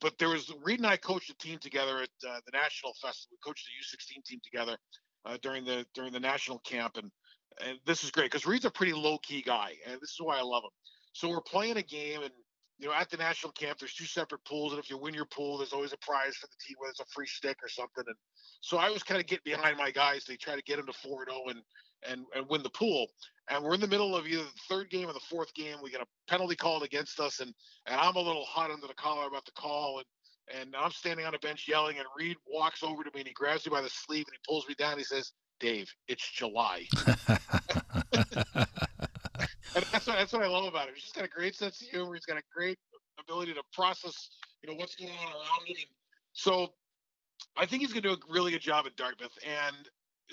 but 0.00 0.18
there 0.18 0.28
was 0.28 0.52
Reed 0.62 0.78
and 0.78 0.86
I 0.86 0.96
coached 0.96 1.30
a 1.30 1.36
team 1.36 1.58
together 1.58 2.02
at 2.02 2.28
uh, 2.28 2.40
the 2.46 2.52
national 2.52 2.92
festival. 2.94 3.32
We 3.32 3.38
coached 3.44 3.66
the 3.66 3.96
U16 3.96 4.24
team 4.24 4.40
together 4.42 4.76
uh, 5.24 5.36
during 5.42 5.64
the 5.64 5.86
during 5.94 6.12
the 6.12 6.20
national 6.20 6.58
camp, 6.60 6.96
and 6.96 7.10
and 7.64 7.78
this 7.86 8.04
is 8.04 8.10
great 8.10 8.30
because 8.30 8.46
Reed's 8.46 8.64
a 8.64 8.70
pretty 8.70 8.92
low 8.92 9.18
key 9.18 9.42
guy, 9.42 9.74
and 9.86 9.94
this 10.00 10.10
is 10.10 10.20
why 10.20 10.38
I 10.38 10.42
love 10.42 10.64
him. 10.64 10.70
So 11.12 11.28
we're 11.28 11.40
playing 11.40 11.76
a 11.76 11.82
game, 11.82 12.22
and 12.22 12.32
you 12.78 12.88
know, 12.88 12.94
at 12.94 13.08
the 13.08 13.16
national 13.16 13.52
camp, 13.52 13.78
there's 13.78 13.94
two 13.94 14.04
separate 14.04 14.44
pools, 14.44 14.72
and 14.72 14.82
if 14.82 14.90
you 14.90 14.98
win 14.98 15.14
your 15.14 15.26
pool, 15.26 15.58
there's 15.58 15.72
always 15.72 15.92
a 15.92 15.98
prize 15.98 16.36
for 16.36 16.48
the 16.48 16.56
team, 16.66 16.76
whether 16.78 16.90
it's 16.90 17.00
a 17.00 17.06
free 17.14 17.26
stick 17.26 17.56
or 17.62 17.68
something. 17.68 18.04
And 18.06 18.16
so 18.60 18.78
I 18.78 18.90
was 18.90 19.02
kind 19.02 19.20
of 19.20 19.26
getting 19.26 19.44
behind 19.44 19.76
my 19.78 19.90
guys. 19.90 20.24
They 20.24 20.36
try 20.36 20.56
to 20.56 20.62
get 20.62 20.76
them 20.76 20.86
to 20.86 20.92
4 20.92 21.26
0 21.26 21.40
and, 21.48 21.60
and, 22.08 22.24
and 22.34 22.48
win 22.48 22.62
the 22.62 22.70
pool. 22.70 23.06
And 23.50 23.62
we're 23.62 23.74
in 23.74 23.80
the 23.80 23.88
middle 23.88 24.16
of 24.16 24.26
either 24.26 24.42
the 24.42 24.60
third 24.68 24.90
game 24.90 25.08
or 25.08 25.12
the 25.12 25.20
fourth 25.20 25.52
game. 25.54 25.76
We 25.82 25.90
get 25.90 26.00
a 26.00 26.06
penalty 26.28 26.56
called 26.56 26.82
against 26.82 27.20
us, 27.20 27.40
and, 27.40 27.52
and 27.86 28.00
I'm 28.00 28.16
a 28.16 28.20
little 28.20 28.44
hot 28.44 28.70
under 28.70 28.86
the 28.86 28.94
collar 28.94 29.26
about 29.26 29.44
the 29.44 29.52
call. 29.52 29.98
And, 29.98 30.60
and 30.60 30.76
I'm 30.76 30.90
standing 30.90 31.26
on 31.26 31.34
a 31.34 31.38
bench 31.38 31.66
yelling, 31.68 31.98
and 31.98 32.06
Reed 32.16 32.36
walks 32.46 32.82
over 32.82 33.02
to 33.02 33.10
me 33.14 33.20
and 33.20 33.28
he 33.28 33.34
grabs 33.34 33.66
me 33.66 33.70
by 33.70 33.80
the 33.80 33.90
sleeve 33.90 34.24
and 34.26 34.34
he 34.34 34.40
pulls 34.46 34.68
me 34.68 34.74
down. 34.74 34.92
And 34.92 35.00
he 35.00 35.04
says, 35.04 35.32
Dave, 35.60 35.90
it's 36.08 36.30
July. 36.30 36.86
and 39.74 39.84
that's 39.92 40.06
what, 40.06 40.16
that's 40.18 40.32
what 40.32 40.42
I 40.42 40.48
love 40.48 40.64
about 40.64 40.88
him. 40.88 40.94
He's 40.94 41.04
just 41.04 41.14
got 41.14 41.24
a 41.24 41.28
great 41.28 41.54
sense 41.54 41.80
of 41.80 41.88
humor. 41.88 42.14
He's 42.14 42.26
got 42.26 42.38
a 42.38 42.42
great 42.54 42.78
ability 43.18 43.54
to 43.54 43.62
process, 43.72 44.30
you 44.62 44.70
know, 44.70 44.76
what's 44.76 44.96
going 44.96 45.10
on 45.10 45.32
around 45.32 45.66
him. 45.66 45.76
So 46.32 46.72
I 47.56 47.66
think 47.66 47.82
he's 47.82 47.92
going 47.92 48.02
to 48.02 48.08
do 48.08 48.14
a 48.14 48.32
really 48.32 48.50
good 48.52 48.60
job 48.60 48.86
at 48.86 48.96
Dartmouth. 48.96 49.36
And 49.44 49.88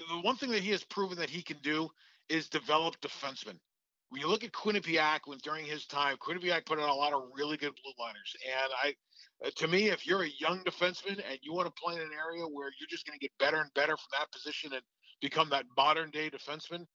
the 0.10 0.22
one 0.22 0.36
thing 0.36 0.52
that 0.52 0.62
he 0.62 0.72
has 0.72 0.84
proven 0.84 1.18
that 1.18 1.30
he 1.30 1.42
can 1.42 1.58
do 1.64 1.90
is 2.30 2.50
develop 2.50 3.00
defensemen. 3.02 3.58
When 4.10 4.22
you 4.22 4.28
look 4.28 4.44
at 4.44 4.52
Quinnipiac, 4.52 5.22
when 5.26 5.38
during 5.40 5.66
his 5.66 5.86
time, 5.86 6.18
Quinnipiac 6.18 6.66
put 6.66 6.80
out 6.80 6.90
a 6.90 6.94
lot 6.94 7.14
of 7.14 7.24
really 7.34 7.56
good 7.58 7.72
blue 7.72 7.94
liners. 7.98 8.36
And 8.46 8.72
I, 8.84 9.48
uh, 9.48 9.52
to 9.56 9.68
me, 9.68 9.90
if 9.90 10.06
you're 10.06 10.24
a 10.24 10.30
young 10.40 10.60
defenseman 10.64 11.22
and 11.30 11.40
you 11.42 11.54
want 11.54 11.74
to 11.74 11.82
play 11.82 11.96
in 11.96 12.02
an 12.02 12.12
area 12.14 12.44
where 12.44 12.72
you're 12.80 12.90
just 12.90 13.06
going 13.06 13.18
to 13.18 13.24
get 13.24 13.32
better 13.40 13.62
and 13.62 13.74
better 13.74 13.96
from 13.96 14.10
that 14.20 14.32
position 14.32 14.74
and 14.74 14.82
become 15.22 15.50
that 15.52 15.66
modern 15.78 16.10
day 16.10 16.30
defenseman, 16.30 16.86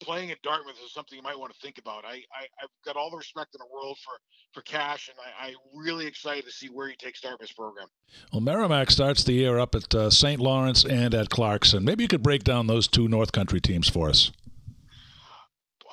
playing 0.00 0.30
at 0.30 0.40
Dartmouth 0.42 0.76
is 0.84 0.92
something 0.92 1.16
you 1.16 1.22
might 1.22 1.38
want 1.38 1.52
to 1.52 1.58
think 1.60 1.78
about. 1.78 2.04
I, 2.04 2.22
I 2.32 2.46
have 2.58 2.70
got 2.84 2.96
all 2.96 3.10
the 3.10 3.16
respect 3.16 3.54
in 3.54 3.58
the 3.58 3.72
world 3.72 3.98
for 4.04 4.14
for 4.52 4.62
Cash, 4.62 5.08
and 5.08 5.18
I, 5.18 5.48
I 5.48 5.54
really 5.74 6.06
excited 6.06 6.44
to 6.44 6.52
see 6.52 6.68
where 6.68 6.88
he 6.88 6.96
takes 6.96 7.20
Dartmouth's 7.20 7.52
program. 7.52 7.88
Well, 8.32 8.40
Merrimack 8.40 8.90
starts 8.90 9.24
the 9.24 9.32
year 9.32 9.58
up 9.58 9.74
at 9.74 9.94
uh, 9.94 10.10
St. 10.10 10.40
Lawrence 10.40 10.84
and 10.84 11.14
at 11.14 11.28
Clarkson. 11.28 11.84
Maybe 11.84 12.04
you 12.04 12.08
could 12.08 12.22
break 12.22 12.44
down 12.44 12.66
those 12.66 12.86
two 12.86 13.08
North 13.08 13.32
Country 13.32 13.60
teams 13.60 13.88
for 13.88 14.08
us. 14.08 14.30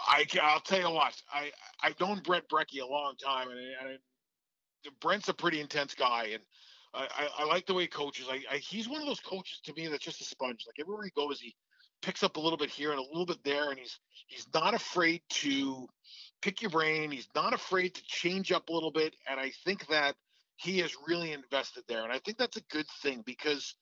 I, 0.08 0.26
I'll 0.42 0.60
tell 0.60 0.80
you 0.80 0.90
what. 0.90 1.22
I 1.34 1.52
I've 1.82 2.00
known 2.00 2.22
Brent 2.24 2.48
Brekke 2.50 2.82
a 2.82 2.86
long 2.86 3.16
time, 3.24 3.50
and, 3.50 3.60
and 3.60 5.00
Brent's 5.00 5.30
a 5.30 5.34
pretty 5.34 5.60
intense 5.60 5.94
guy, 5.94 6.30
and 6.34 6.44
I, 6.94 7.08
I, 7.16 7.44
I 7.44 7.46
like 7.46 7.66
the 7.66 7.74
way 7.74 7.84
he 7.84 7.88
coaches. 7.88 8.28
I, 8.30 8.42
I, 8.52 8.58
he's 8.58 8.90
one 8.90 9.02
of 9.02 9.08
those 9.08 9.20
coaches 9.20 9.60
to 9.64 9.74
me 9.74 9.88
that's 9.88 10.04
just 10.04 10.22
a 10.22 10.26
sponge. 10.26 10.66
Like 10.68 10.76
everywhere 10.80 11.06
he 11.06 11.12
goes, 11.12 11.40
he 11.40 11.56
picks 12.02 12.24
up 12.24 12.38
a 12.38 12.40
little 12.40 12.58
bit 12.58 12.70
here 12.70 12.92
and 12.92 13.00
a 13.00 13.04
little 13.04 13.26
bit 13.26 13.44
there, 13.44 13.70
and 13.70 13.80
he's 13.80 14.00
he's 14.28 14.48
not 14.54 14.74
afraid 14.74 15.22
to 15.30 15.88
pick 16.42 16.62
your 16.62 16.72
brain. 16.72 17.12
He's 17.12 17.30
not 17.36 17.54
afraid 17.54 17.96
to 17.96 18.04
change 18.06 18.52
up 18.52 18.70
a 18.70 18.74
little 18.74 18.92
bit, 18.92 19.16
and 19.30 19.40
I 19.40 19.52
think 19.64 19.88
that 19.88 20.16
he 20.58 20.80
has 20.80 20.94
really 21.08 21.34
invested 21.34 21.84
there, 21.88 22.04
and 22.04 22.12
I 22.12 22.20
think 22.20 22.38
that's 22.38 22.58
a 22.58 22.64
good 22.72 22.86
thing 23.02 23.24
because 23.26 23.76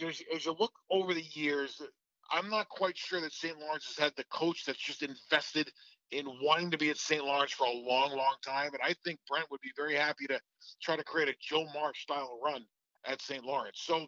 as, 0.00 0.22
as 0.34 0.46
you 0.46 0.54
look 0.58 0.72
over 0.90 1.12
the 1.12 1.24
years, 1.32 1.82
I'm 2.30 2.48
not 2.48 2.68
quite 2.68 2.96
sure 2.96 3.20
that 3.20 3.32
St. 3.32 3.58
Lawrence 3.58 3.86
has 3.86 3.98
had 3.98 4.12
the 4.16 4.24
coach 4.24 4.64
that's 4.64 4.78
just 4.78 5.02
invested 5.02 5.70
in 6.12 6.26
wanting 6.40 6.70
to 6.70 6.78
be 6.78 6.90
at 6.90 6.98
St. 6.98 7.24
Lawrence 7.24 7.52
for 7.52 7.66
a 7.66 7.72
long, 7.72 8.16
long 8.16 8.36
time, 8.44 8.70
and 8.72 8.82
I 8.82 8.94
think 9.04 9.18
Brent 9.28 9.50
would 9.50 9.60
be 9.60 9.72
very 9.76 9.94
happy 9.94 10.26
to 10.28 10.40
try 10.82 10.96
to 10.96 11.04
create 11.04 11.28
a 11.28 11.34
Joe 11.40 11.66
Marsh 11.74 12.02
style 12.02 12.38
run 12.44 12.64
at 13.06 13.20
St. 13.22 13.44
Lawrence. 13.44 13.80
So 13.82 14.06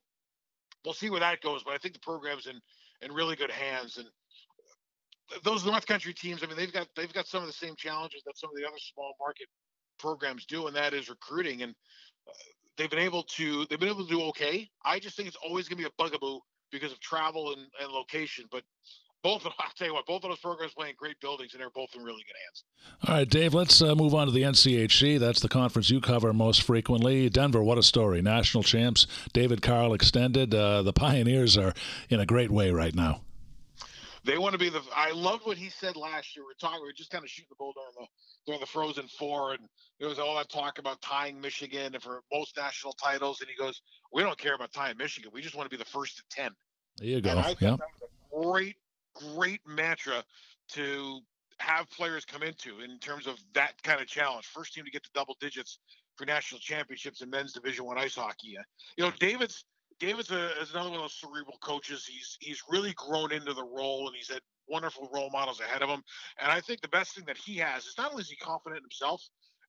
we'll 0.84 0.94
see 0.94 1.10
where 1.10 1.20
that 1.20 1.40
goes, 1.40 1.62
but 1.64 1.74
I 1.74 1.78
think 1.78 1.94
the 1.94 2.00
program's 2.00 2.46
in 2.46 2.60
in 3.02 3.12
really 3.12 3.36
good 3.36 3.50
hands. 3.50 3.98
And 3.98 4.06
those 5.44 5.64
North 5.64 5.86
Country 5.86 6.14
teams, 6.14 6.42
I 6.42 6.46
mean, 6.46 6.56
they've 6.56 6.72
got 6.72 6.88
they've 6.96 7.12
got 7.12 7.26
some 7.26 7.42
of 7.42 7.46
the 7.46 7.52
same 7.52 7.74
challenges 7.76 8.22
that 8.26 8.38
some 8.38 8.50
of 8.50 8.56
the 8.56 8.66
other 8.66 8.78
small 8.78 9.14
market 9.20 9.48
programs 9.98 10.46
do, 10.46 10.66
and 10.66 10.76
that 10.76 10.94
is 10.94 11.08
recruiting. 11.08 11.62
And 11.62 11.74
uh, 12.28 12.32
they've 12.76 12.90
been 12.90 12.98
able 12.98 13.22
to 13.24 13.66
they've 13.66 13.80
been 13.80 13.88
able 13.88 14.06
to 14.06 14.10
do 14.10 14.22
okay. 14.24 14.68
I 14.84 14.98
just 14.98 15.16
think 15.16 15.28
it's 15.28 15.38
always 15.44 15.68
going 15.68 15.82
to 15.82 15.88
be 15.88 15.88
a 15.88 16.02
bugaboo 16.02 16.40
because 16.70 16.92
of 16.92 17.00
travel 17.00 17.52
and, 17.52 17.66
and 17.80 17.92
location. 17.92 18.46
But 18.50 18.62
both 19.22 19.46
of 19.46 19.52
I'll 19.58 19.70
tell 19.76 19.88
you 19.88 19.94
what, 19.94 20.06
both 20.06 20.24
of 20.24 20.30
those 20.30 20.38
programs 20.38 20.74
play 20.74 20.90
in 20.90 20.94
great 20.96 21.20
buildings, 21.20 21.52
and 21.54 21.60
they're 21.60 21.70
both 21.70 21.94
in 21.94 22.02
really 22.02 22.22
good 22.26 22.36
hands. 22.46 22.64
All 23.08 23.14
right, 23.16 23.28
Dave, 23.28 23.54
let's 23.54 23.80
uh, 23.82 23.94
move 23.94 24.14
on 24.14 24.26
to 24.26 24.32
the 24.32 24.42
NCHC. 24.42 25.18
That's 25.18 25.40
the 25.40 25.48
conference 25.48 25.90
you 25.90 26.00
cover 26.00 26.32
most 26.32 26.62
frequently. 26.62 27.28
Denver, 27.28 27.62
what 27.62 27.78
a 27.78 27.82
story! 27.82 28.22
National 28.22 28.62
champs, 28.62 29.06
David 29.32 29.62
Carle 29.62 29.94
extended. 29.94 30.54
Uh, 30.54 30.82
the 30.82 30.92
Pioneers 30.92 31.56
are 31.56 31.74
in 32.08 32.20
a 32.20 32.26
great 32.26 32.50
way 32.50 32.70
right 32.70 32.94
now. 32.94 33.22
They 34.24 34.38
want 34.38 34.52
to 34.52 34.58
be 34.58 34.68
the. 34.68 34.80
I 34.94 35.10
loved 35.10 35.46
what 35.46 35.56
he 35.56 35.68
said 35.68 35.96
last 35.96 36.36
year. 36.36 36.44
We 36.44 36.52
are 36.52 36.60
talking. 36.60 36.82
We 36.82 36.90
are 36.90 36.94
just 36.96 37.10
kind 37.10 37.24
of 37.24 37.30
shooting 37.30 37.48
the 37.50 37.56
bull 37.56 37.72
during 37.72 37.90
the 37.98 38.06
during 38.46 38.60
the 38.60 38.66
Frozen 38.66 39.08
Four, 39.18 39.52
and 39.54 39.60
there 39.98 40.08
was 40.08 40.20
all 40.20 40.36
that 40.36 40.48
talk 40.48 40.78
about 40.78 41.02
tying 41.02 41.40
Michigan 41.40 41.96
for 42.00 42.20
most 42.32 42.56
national 42.56 42.92
titles. 42.92 43.40
And 43.40 43.50
he 43.50 43.56
goes, 43.56 43.82
"We 44.12 44.22
don't 44.22 44.38
care 44.38 44.54
about 44.54 44.72
tying 44.72 44.96
Michigan. 44.96 45.32
We 45.34 45.42
just 45.42 45.56
want 45.56 45.68
to 45.68 45.76
be 45.76 45.82
the 45.82 45.88
first 45.90 46.18
to 46.18 46.22
ten. 46.30 46.52
There 46.98 47.08
you 47.08 47.20
go. 47.20 47.30
And 47.30 47.40
I 47.40 47.48
yeah. 47.58 47.70
that 47.70 47.80
was 47.80 48.10
a 48.10 48.48
great, 48.48 48.76
great 49.14 49.60
mantra 49.66 50.24
to 50.70 51.20
have 51.58 51.88
players 51.90 52.24
come 52.24 52.42
into 52.42 52.80
in 52.80 52.98
terms 52.98 53.26
of 53.26 53.38
that 53.54 53.80
kind 53.82 54.00
of 54.00 54.06
challenge. 54.06 54.46
First 54.46 54.74
team 54.74 54.84
to 54.84 54.90
get 54.90 55.02
to 55.04 55.10
double 55.14 55.36
digits 55.40 55.78
for 56.16 56.26
national 56.26 56.60
championships 56.60 57.22
in 57.22 57.30
men's 57.30 57.52
Division 57.52 57.84
One 57.84 57.98
ice 57.98 58.16
hockey. 58.16 58.56
You 58.96 59.04
know, 59.04 59.12
David's 59.18 59.64
David's 60.00 60.30
a, 60.30 60.60
is 60.60 60.72
another 60.72 60.90
one 60.90 60.98
of 60.98 61.04
those 61.04 61.20
cerebral 61.20 61.58
coaches. 61.60 62.06
He's 62.06 62.36
he's 62.40 62.62
really 62.68 62.92
grown 62.94 63.32
into 63.32 63.54
the 63.54 63.64
role, 63.64 64.08
and 64.08 64.16
he's 64.16 64.30
had 64.30 64.40
wonderful 64.68 65.08
role 65.12 65.30
models 65.30 65.60
ahead 65.60 65.82
of 65.82 65.88
him. 65.88 66.02
And 66.40 66.50
I 66.50 66.60
think 66.60 66.80
the 66.80 66.88
best 66.88 67.14
thing 67.14 67.24
that 67.26 67.36
he 67.36 67.56
has 67.58 67.84
is 67.84 67.94
not 67.98 68.10
only 68.10 68.22
is 68.22 68.30
he 68.30 68.36
confident 68.36 68.78
in 68.78 68.84
himself, 68.84 69.22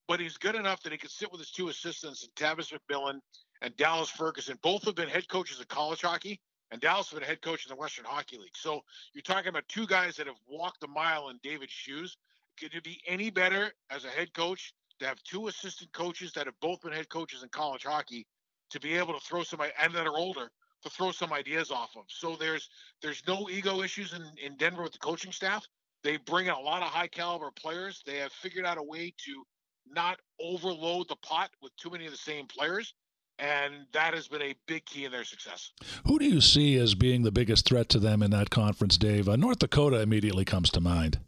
but 0.07 0.19
he's 0.19 0.37
good 0.37 0.55
enough 0.55 0.81
that 0.83 0.91
he 0.91 0.97
can 0.97 1.09
sit 1.09 1.31
with 1.31 1.39
his 1.39 1.51
two 1.51 1.69
assistants, 1.69 2.27
Tavis 2.35 2.73
MacMillan 2.73 3.19
and 3.61 3.75
Dallas 3.77 4.09
Ferguson. 4.09 4.57
Both 4.61 4.85
have 4.85 4.95
been 4.95 5.09
head 5.09 5.27
coaches 5.27 5.59
of 5.59 5.67
college 5.67 6.01
hockey, 6.01 6.39
and 6.71 6.81
Dallas 6.81 7.09
has 7.09 7.19
been 7.19 7.27
head 7.27 7.41
coach 7.41 7.65
in 7.65 7.69
the 7.69 7.79
Western 7.79 8.05
Hockey 8.05 8.37
League. 8.37 8.55
So 8.55 8.83
you're 9.13 9.21
talking 9.21 9.49
about 9.49 9.67
two 9.67 9.87
guys 9.87 10.15
that 10.17 10.27
have 10.27 10.39
walked 10.47 10.83
a 10.83 10.87
mile 10.87 11.29
in 11.29 11.39
David's 11.43 11.71
shoes. 11.71 12.17
Could 12.59 12.73
it 12.73 12.83
be 12.83 13.01
any 13.07 13.29
better 13.29 13.71
as 13.89 14.05
a 14.05 14.09
head 14.09 14.33
coach 14.33 14.73
to 14.99 15.05
have 15.05 15.21
two 15.23 15.47
assistant 15.47 15.91
coaches 15.93 16.33
that 16.33 16.45
have 16.45 16.59
both 16.61 16.81
been 16.81 16.93
head 16.93 17.09
coaches 17.09 17.43
in 17.43 17.49
college 17.49 17.83
hockey 17.83 18.25
to 18.69 18.79
be 18.79 18.95
able 18.95 19.13
to 19.13 19.19
throw 19.19 19.43
some 19.43 19.61
and 19.61 19.93
that 19.93 20.07
are 20.07 20.17
older 20.17 20.51
to 20.83 20.89
throw 20.89 21.11
some 21.11 21.33
ideas 21.33 21.71
off 21.71 21.91
of. 21.95 22.03
So 22.07 22.35
there's 22.35 22.69
there's 23.01 23.23
no 23.27 23.49
ego 23.49 23.81
issues 23.81 24.13
in, 24.13 24.23
in 24.43 24.57
Denver 24.57 24.83
with 24.83 24.93
the 24.93 24.99
coaching 24.99 25.31
staff. 25.31 25.65
They 26.03 26.17
bring 26.17 26.47
in 26.47 26.53
a 26.53 26.59
lot 26.59 26.83
of 26.83 26.89
high 26.89 27.07
caliber 27.07 27.51
players. 27.51 28.03
They 28.05 28.17
have 28.17 28.31
figured 28.33 28.65
out 28.65 28.77
a 28.77 28.83
way 28.83 29.13
to 29.25 29.43
not 29.87 30.19
overload 30.39 31.07
the 31.07 31.15
pot 31.17 31.49
with 31.61 31.75
too 31.77 31.89
many 31.89 32.05
of 32.05 32.11
the 32.11 32.17
same 32.17 32.47
players. 32.47 32.93
And 33.39 33.87
that 33.93 34.13
has 34.13 34.27
been 34.27 34.41
a 34.41 34.55
big 34.67 34.85
key 34.85 35.05
in 35.05 35.11
their 35.11 35.23
success. 35.23 35.71
Who 36.05 36.19
do 36.19 36.25
you 36.25 36.39
see 36.39 36.77
as 36.77 36.93
being 36.93 37.23
the 37.23 37.31
biggest 37.31 37.65
threat 37.65 37.89
to 37.89 37.99
them 37.99 38.21
in 38.21 38.31
that 38.31 38.49
conference, 38.49 38.97
Dave? 38.97 39.27
Uh, 39.27 39.35
North 39.35 39.59
Dakota 39.59 40.01
immediately 40.01 40.45
comes 40.45 40.69
to 40.71 40.79
mind. 40.79 41.19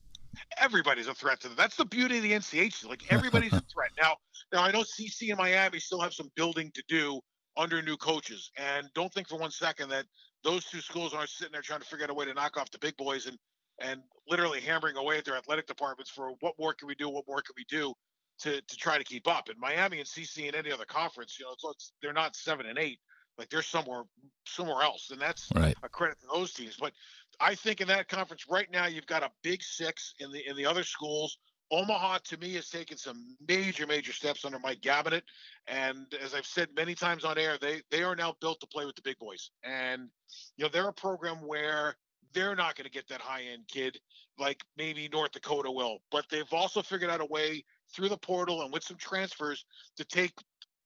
Everybody's 0.57 1.07
a 1.07 1.13
threat 1.13 1.39
to 1.41 1.47
them. 1.47 1.57
That's 1.57 1.75
the 1.75 1.85
beauty 1.85 2.17
of 2.17 2.23
the 2.23 2.31
NCHC. 2.33 2.87
Like 2.87 3.03
everybody's 3.11 3.53
a 3.53 3.63
threat. 3.73 3.91
Now, 3.99 4.17
now 4.53 4.63
I 4.63 4.71
know 4.71 4.81
CC 4.81 5.29
and 5.29 5.37
Miami 5.37 5.79
still 5.79 5.99
have 5.99 6.13
some 6.13 6.29
building 6.35 6.71
to 6.75 6.83
do 6.87 7.19
under 7.57 7.81
new 7.81 7.97
coaches. 7.97 8.51
And 8.57 8.87
don't 8.93 9.11
think 9.13 9.27
for 9.27 9.37
one 9.37 9.51
second 9.51 9.89
that 9.89 10.05
those 10.43 10.65
two 10.65 10.81
schools 10.81 11.13
aren't 11.13 11.29
sitting 11.29 11.53
there 11.53 11.61
trying 11.61 11.79
to 11.79 11.85
figure 11.85 12.03
out 12.03 12.11
a 12.11 12.13
way 12.13 12.25
to 12.25 12.33
knock 12.33 12.57
off 12.57 12.69
the 12.71 12.79
big 12.79 12.95
boys 12.97 13.25
and 13.25 13.37
and 13.79 14.01
literally 14.29 14.61
hammering 14.61 14.95
away 14.95 15.17
at 15.17 15.25
their 15.25 15.35
athletic 15.35 15.67
departments 15.67 16.09
for 16.09 16.31
what 16.39 16.53
more 16.57 16.73
can 16.73 16.87
we 16.87 16.95
do, 16.95 17.09
what 17.09 17.25
more 17.27 17.41
can 17.41 17.53
we 17.57 17.65
do 17.69 17.93
to 18.39 18.61
to 18.61 18.75
try 18.77 18.97
to 18.97 19.03
keep 19.03 19.27
up. 19.27 19.49
And 19.49 19.59
Miami 19.59 19.99
and 19.99 20.07
CC 20.07 20.47
and 20.47 20.55
any 20.55 20.71
other 20.71 20.85
conference, 20.85 21.37
you 21.39 21.45
know, 21.45 21.51
it's, 21.53 21.63
it's 21.63 21.93
they're 22.01 22.13
not 22.13 22.35
seven 22.35 22.65
and 22.65 22.77
eight, 22.77 22.99
like 23.37 23.49
they're 23.49 23.61
somewhere 23.61 24.03
somewhere 24.45 24.83
else, 24.83 25.09
and 25.11 25.19
that's 25.19 25.49
right. 25.55 25.75
a 25.83 25.89
credit 25.89 26.19
to 26.21 26.27
those 26.33 26.53
teams. 26.53 26.77
But 26.79 26.93
I 27.39 27.55
think 27.55 27.81
in 27.81 27.87
that 27.89 28.07
conference 28.07 28.45
right 28.49 28.69
now, 28.71 28.87
you've 28.87 29.07
got 29.07 29.23
a 29.23 29.31
big 29.43 29.63
six 29.63 30.13
in 30.19 30.31
the 30.31 30.47
in 30.47 30.55
the 30.55 30.65
other 30.65 30.83
schools 30.83 31.37
Omaha 31.71 32.19
to 32.25 32.37
me 32.37 32.53
has 32.53 32.69
taken 32.69 32.97
some 32.97 33.35
major, 33.47 33.87
major 33.87 34.13
steps 34.13 34.45
under 34.45 34.59
Mike 34.59 34.81
Gabinet. 34.81 35.23
And 35.67 36.05
as 36.23 36.33
I've 36.33 36.45
said 36.45 36.69
many 36.75 36.93
times 36.93 37.25
on 37.25 37.37
air, 37.37 37.57
they 37.59 37.81
they 37.89 38.03
are 38.03 38.15
now 38.15 38.35
built 38.39 38.59
to 38.59 38.67
play 38.67 38.85
with 38.85 38.95
the 38.95 39.01
big 39.01 39.17
boys. 39.17 39.51
And 39.63 40.09
you 40.57 40.63
know, 40.63 40.69
they're 40.71 40.87
a 40.87 40.93
program 40.93 41.37
where 41.37 41.95
they're 42.33 42.55
not 42.55 42.75
going 42.75 42.85
to 42.85 42.91
get 42.91 43.07
that 43.07 43.21
high 43.21 43.43
end 43.51 43.63
kid 43.67 43.97
like 44.37 44.63
maybe 44.77 45.09
North 45.11 45.31
Dakota 45.31 45.71
will. 45.71 45.99
But 46.11 46.25
they've 46.29 46.51
also 46.51 46.81
figured 46.81 47.09
out 47.09 47.21
a 47.21 47.25
way 47.25 47.63
through 47.93 48.09
the 48.09 48.17
portal 48.17 48.61
and 48.61 48.71
with 48.71 48.83
some 48.83 48.97
transfers 48.97 49.65
to 49.97 50.05
take 50.05 50.33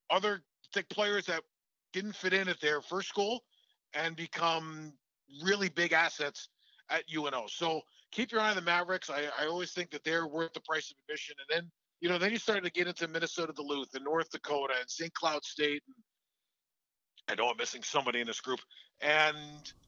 other 0.10 0.42
take 0.74 0.88
players 0.90 1.26
that 1.26 1.42
didn't 1.94 2.16
fit 2.16 2.34
in 2.34 2.48
at 2.48 2.60
their 2.62 2.82
first 2.82 3.08
school 3.08 3.44
and 3.94 4.16
become 4.16 4.94
really 5.44 5.70
big 5.70 5.94
assets 5.94 6.50
at 6.90 7.04
UNO. 7.14 7.46
So 7.48 7.82
keep 8.12 8.32
your 8.32 8.42
eye 8.42 8.50
on 8.50 8.56
the 8.56 8.62
Mavericks. 8.62 9.10
I, 9.10 9.26
I 9.40 9.48
always 9.48 9.72
think 9.72 9.92
that 9.92 10.04
they're 10.04 10.28
worth 10.28 10.54
the 10.54 10.62
price 10.62 10.92
of 10.92 10.98
admission. 11.04 11.36
And 11.40 11.62
then, 11.62 11.72
you 12.02 12.10
know, 12.10 12.18
then 12.18 12.32
you 12.32 12.38
start 12.38 12.64
to 12.64 12.72
get 12.72 12.88
into 12.88 13.08
Minnesota 13.08 13.54
Duluth 13.54 13.94
and 13.94 14.04
North 14.04 14.30
Dakota 14.32 14.74
and 14.80 14.90
St. 14.90 15.14
Cloud 15.14 15.44
State. 15.44 15.82
And 15.88 15.96
I 17.28 17.42
know 17.42 17.50
I'm 17.50 17.58
missing 17.58 17.84
somebody 17.84 18.22
in 18.22 18.28
this 18.28 18.42
group. 18.42 18.60
And 19.02 19.38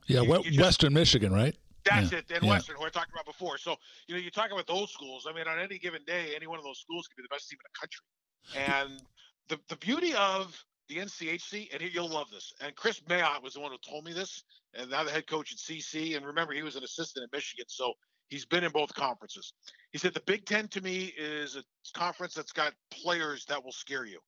yeah, 0.08 0.22
you, 0.22 0.38
you 0.38 0.44
just, 0.44 0.60
Western 0.60 0.94
Michigan, 0.94 1.34
right? 1.34 1.56
That's 1.84 2.12
yeah. 2.12 2.20
it. 2.20 2.26
And 2.34 2.44
yeah. 2.44 2.50
Western, 2.50 2.76
who 2.78 2.86
I 2.86 2.90
talked 2.90 3.12
about 3.12 3.26
before. 3.26 3.58
So, 3.58 3.76
you 4.08 4.16
know, 4.16 4.22
you 4.22 4.32
talk 4.32 4.52
about 4.52 4.68
those 4.68 4.92
schools. 4.92 5.28
I 5.30 5.34
mean, 5.34 5.48
on 5.48 5.60
any 5.60 5.78
given 5.78 6.02
day, 6.06 6.34
any 6.36 6.48
one 6.48 6.60
of 6.60 6.66
those 6.66 6.80
schools 6.80 7.08
could 7.08 7.18
be 7.18 7.24
the 7.24 7.34
best 7.34 7.50
team 7.50 7.58
in 7.60 7.68
the 7.72 7.80
country. 7.80 8.90
And 8.90 9.02
the, 9.50 9.60
the 9.70 9.78
beauty 9.78 10.14
of 10.14 10.58
the 10.90 10.98
NCHC, 10.98 11.74
and 11.74 11.82
you'll 11.94 12.10
love 12.10 12.28
this. 12.32 12.54
And 12.62 12.76
Kris 12.76 13.00
Mayotte 13.02 13.44
was 13.44 13.54
the 13.54 13.60
one 13.60 13.72
who 13.72 13.78
told 13.88 14.06
me 14.06 14.14
this, 14.14 14.44
and 14.74 14.90
now 14.90 15.04
the 15.04 15.12
head 15.12 15.28
coach 15.28 15.52
at 15.52 15.58
CC. 15.58 16.18
And 16.18 16.26
remember, 16.26 16.54
he 16.54 16.64
was 16.64 16.76
an 16.76 16.84
assistant 16.84 17.24
at 17.24 17.36
Michigan, 17.36 17.66
so 17.68 17.94
He's 18.32 18.46
been 18.46 18.64
in 18.64 18.72
both 18.72 18.94
conferences. 18.94 19.52
He 19.92 19.98
said 19.98 20.14
the 20.14 20.22
Big 20.22 20.46
Ten 20.46 20.70
to 20.70 20.80
me 20.80 21.14
is 21.18 21.58
a 21.58 21.64
conference 21.94 22.34
that's 22.34 22.54
got 22.54 22.74
players 22.90 23.44
that 23.46 23.62
will 23.62 23.74
scare 23.74 24.06
you. 24.06 24.20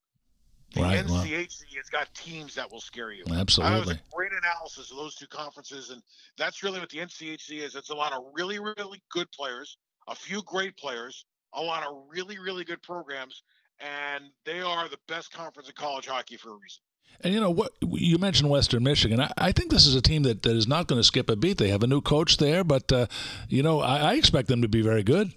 The 0.73 0.81
right, 0.81 1.05
NCHC 1.05 1.09
well, 1.09 1.77
has 1.77 1.89
got 1.91 2.13
teams 2.15 2.55
that 2.55 2.71
will 2.71 2.81
scare 2.81 3.11
you. 3.11 3.23
Absolutely. 3.31 3.79
That 3.79 3.85
was 3.85 3.95
a 3.95 3.99
great 4.11 4.31
analysis 4.31 4.89
of 4.89 4.97
those 4.97 5.15
two 5.15 5.27
conferences, 5.27 5.91
and 5.91 6.01
that's 6.35 6.63
really 6.63 6.79
what 6.79 6.89
the 6.89 6.97
NCHC 6.97 7.61
is. 7.61 7.75
It's 7.75 7.91
a 7.91 7.95
lot 7.95 8.11
of 8.11 8.23
really, 8.33 8.57
really 8.59 9.01
good 9.11 9.31
players, 9.31 9.77
a 10.07 10.15
few 10.15 10.41
great 10.43 10.75
players, 10.75 11.25
a 11.53 11.61
lot 11.61 11.85
of 11.85 12.03
really, 12.09 12.39
really 12.39 12.63
good 12.63 12.81
programs, 12.81 13.43
and 13.79 14.25
they 14.45 14.61
are 14.61 14.89
the 14.89 14.97
best 15.07 15.31
conference 15.31 15.69
in 15.69 15.75
college 15.75 16.07
hockey 16.07 16.37
for 16.37 16.49
a 16.49 16.53
reason. 16.53 16.81
And 17.21 17.33
you 17.33 17.39
know 17.39 17.51
what 17.51 17.71
you 17.81 18.17
mentioned 18.17 18.49
Western 18.49 18.83
Michigan. 18.83 19.21
I, 19.21 19.31
I, 19.37 19.51
think 19.51 19.69
this 19.69 19.85
is 19.85 19.93
a 19.93 20.01
team 20.01 20.23
that, 20.23 20.41
that 20.41 20.55
is 20.55 20.67
not 20.67 20.87
going 20.87 20.99
to 20.99 21.03
skip 21.03 21.29
a 21.29 21.35
beat. 21.35 21.59
They 21.59 21.69
have 21.69 21.83
a 21.83 21.87
new 21.87 22.01
coach 22.01 22.37
there, 22.37 22.63
but 22.63 22.91
uh, 22.91 23.05
you 23.47 23.61
know 23.61 23.81
I, 23.81 23.97
I, 23.97 24.13
expect 24.15 24.47
them 24.47 24.63
to 24.63 24.67
be 24.67 24.81
very 24.81 25.03
good. 25.03 25.31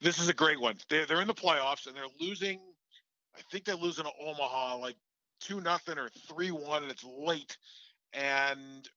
This 0.00 0.18
is 0.18 0.28
a 0.28 0.34
great 0.34 0.60
one. 0.60 0.76
They're 0.90 1.06
they're 1.06 1.20
in 1.20 1.28
the 1.28 1.34
playoffs 1.34 1.86
and 1.86 1.96
they're 1.96 2.04
losing. 2.20 2.58
I 3.36 3.40
think 3.50 3.64
they're 3.64 3.74
losing 3.74 4.04
to 4.04 4.10
Omaha 4.20 4.78
like 4.78 4.96
two 5.40 5.60
nothing 5.60 5.98
or 5.98 6.08
three 6.28 6.50
one, 6.50 6.82
and 6.82 6.92
it's 6.92 7.04
late. 7.04 7.56
And 8.12 8.88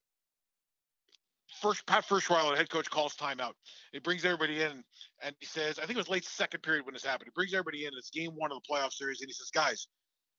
first 1.61 1.85
Pat 1.87 2.05
Ferschweiler, 2.05 2.51
the 2.51 2.57
head 2.57 2.69
coach, 2.69 2.89
calls 2.89 3.15
timeout. 3.15 3.53
He 3.91 3.99
brings 3.99 4.25
everybody 4.25 4.61
in 4.61 4.83
and 5.23 5.35
he 5.39 5.45
says, 5.45 5.79
I 5.79 5.81
think 5.81 5.93
it 5.93 5.97
was 5.97 6.09
late 6.09 6.25
second 6.25 6.61
period 6.61 6.85
when 6.85 6.93
this 6.93 7.03
happened. 7.03 7.27
He 7.27 7.35
brings 7.35 7.53
everybody 7.53 7.85
in. 7.85 7.91
It's 7.97 8.11
game 8.11 8.31
one 8.35 8.51
of 8.51 8.59
the 8.61 8.73
playoff 8.73 8.93
series, 8.93 9.21
and 9.21 9.29
he 9.29 9.33
says, 9.33 9.49
guys 9.53 9.87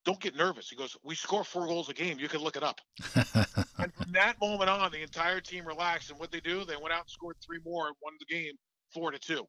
don't 0.05 0.21
get 0.21 0.37
nervous. 0.37 0.69
He 0.69 0.77
goes, 0.77 0.97
we 1.05 1.15
score 1.15 1.45
four 1.45 1.67
goals 1.67 1.89
a 1.89 1.95
game. 1.95 2.19
You 2.19 2.29
can 2.29 2.41
look 2.41 2.57
it 2.57 2.63
up. 2.63 2.81
and 3.15 3.93
from 3.93 4.13
that 4.13 4.37
moment 4.41 4.71
on, 4.71 4.91
the 4.93 5.03
entire 5.03 5.41
team 5.41 5.67
relaxed. 5.67 6.11
And 6.11 6.19
what 6.19 6.31
they 6.31 6.41
do, 6.41 6.65
they 6.65 6.77
went 6.77 6.95
out 6.95 7.03
and 7.03 7.11
scored 7.11 7.37
three 7.45 7.59
more 7.65 7.89
and 7.89 7.97
won 8.03 8.15
the 8.19 8.35
game 8.35 8.53
four 8.95 9.11
to 9.11 9.19
two. 9.19 9.45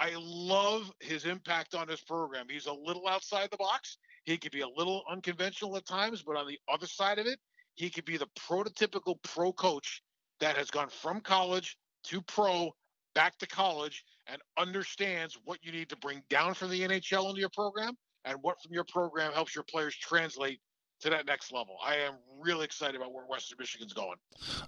I 0.00 0.12
love 0.18 0.90
his 1.00 1.26
impact 1.26 1.74
on 1.74 1.86
this 1.86 2.00
program. 2.00 2.46
He's 2.48 2.66
a 2.66 2.72
little 2.72 3.06
outside 3.06 3.50
the 3.50 3.58
box. 3.58 3.98
He 4.24 4.38
could 4.38 4.50
be 4.50 4.62
a 4.62 4.68
little 4.68 5.02
unconventional 5.10 5.76
at 5.76 5.86
times, 5.86 6.22
but 6.26 6.36
on 6.36 6.48
the 6.48 6.58
other 6.72 6.86
side 6.86 7.18
of 7.18 7.26
it, 7.26 7.38
he 7.74 7.90
could 7.90 8.06
be 8.06 8.16
the 8.16 8.28
prototypical 8.48 9.16
pro 9.22 9.52
coach 9.52 10.02
that 10.40 10.56
has 10.56 10.70
gone 10.70 10.88
from 10.88 11.20
college 11.20 11.76
to 12.04 12.22
pro, 12.22 12.70
back 13.14 13.36
to 13.38 13.46
college, 13.46 14.02
and 14.26 14.40
understands 14.56 15.38
what 15.44 15.58
you 15.62 15.70
need 15.70 15.90
to 15.90 15.96
bring 15.96 16.22
down 16.30 16.54
from 16.54 16.70
the 16.70 16.80
NHL 16.80 17.28
into 17.28 17.40
your 17.40 17.50
program 17.50 17.94
and 18.24 18.38
what 18.40 18.56
from 18.62 18.72
your 18.72 18.84
program 18.84 19.32
helps 19.34 19.54
your 19.54 19.64
players 19.64 19.94
translate 19.96 20.60
to 21.00 21.10
that 21.10 21.26
next 21.26 21.52
level. 21.52 21.76
I 21.84 21.96
am 21.96 22.14
really 22.40 22.64
excited 22.64 22.96
about 22.96 23.12
where 23.12 23.24
Western 23.24 23.56
Michigan's 23.58 23.92
going. 23.92 24.16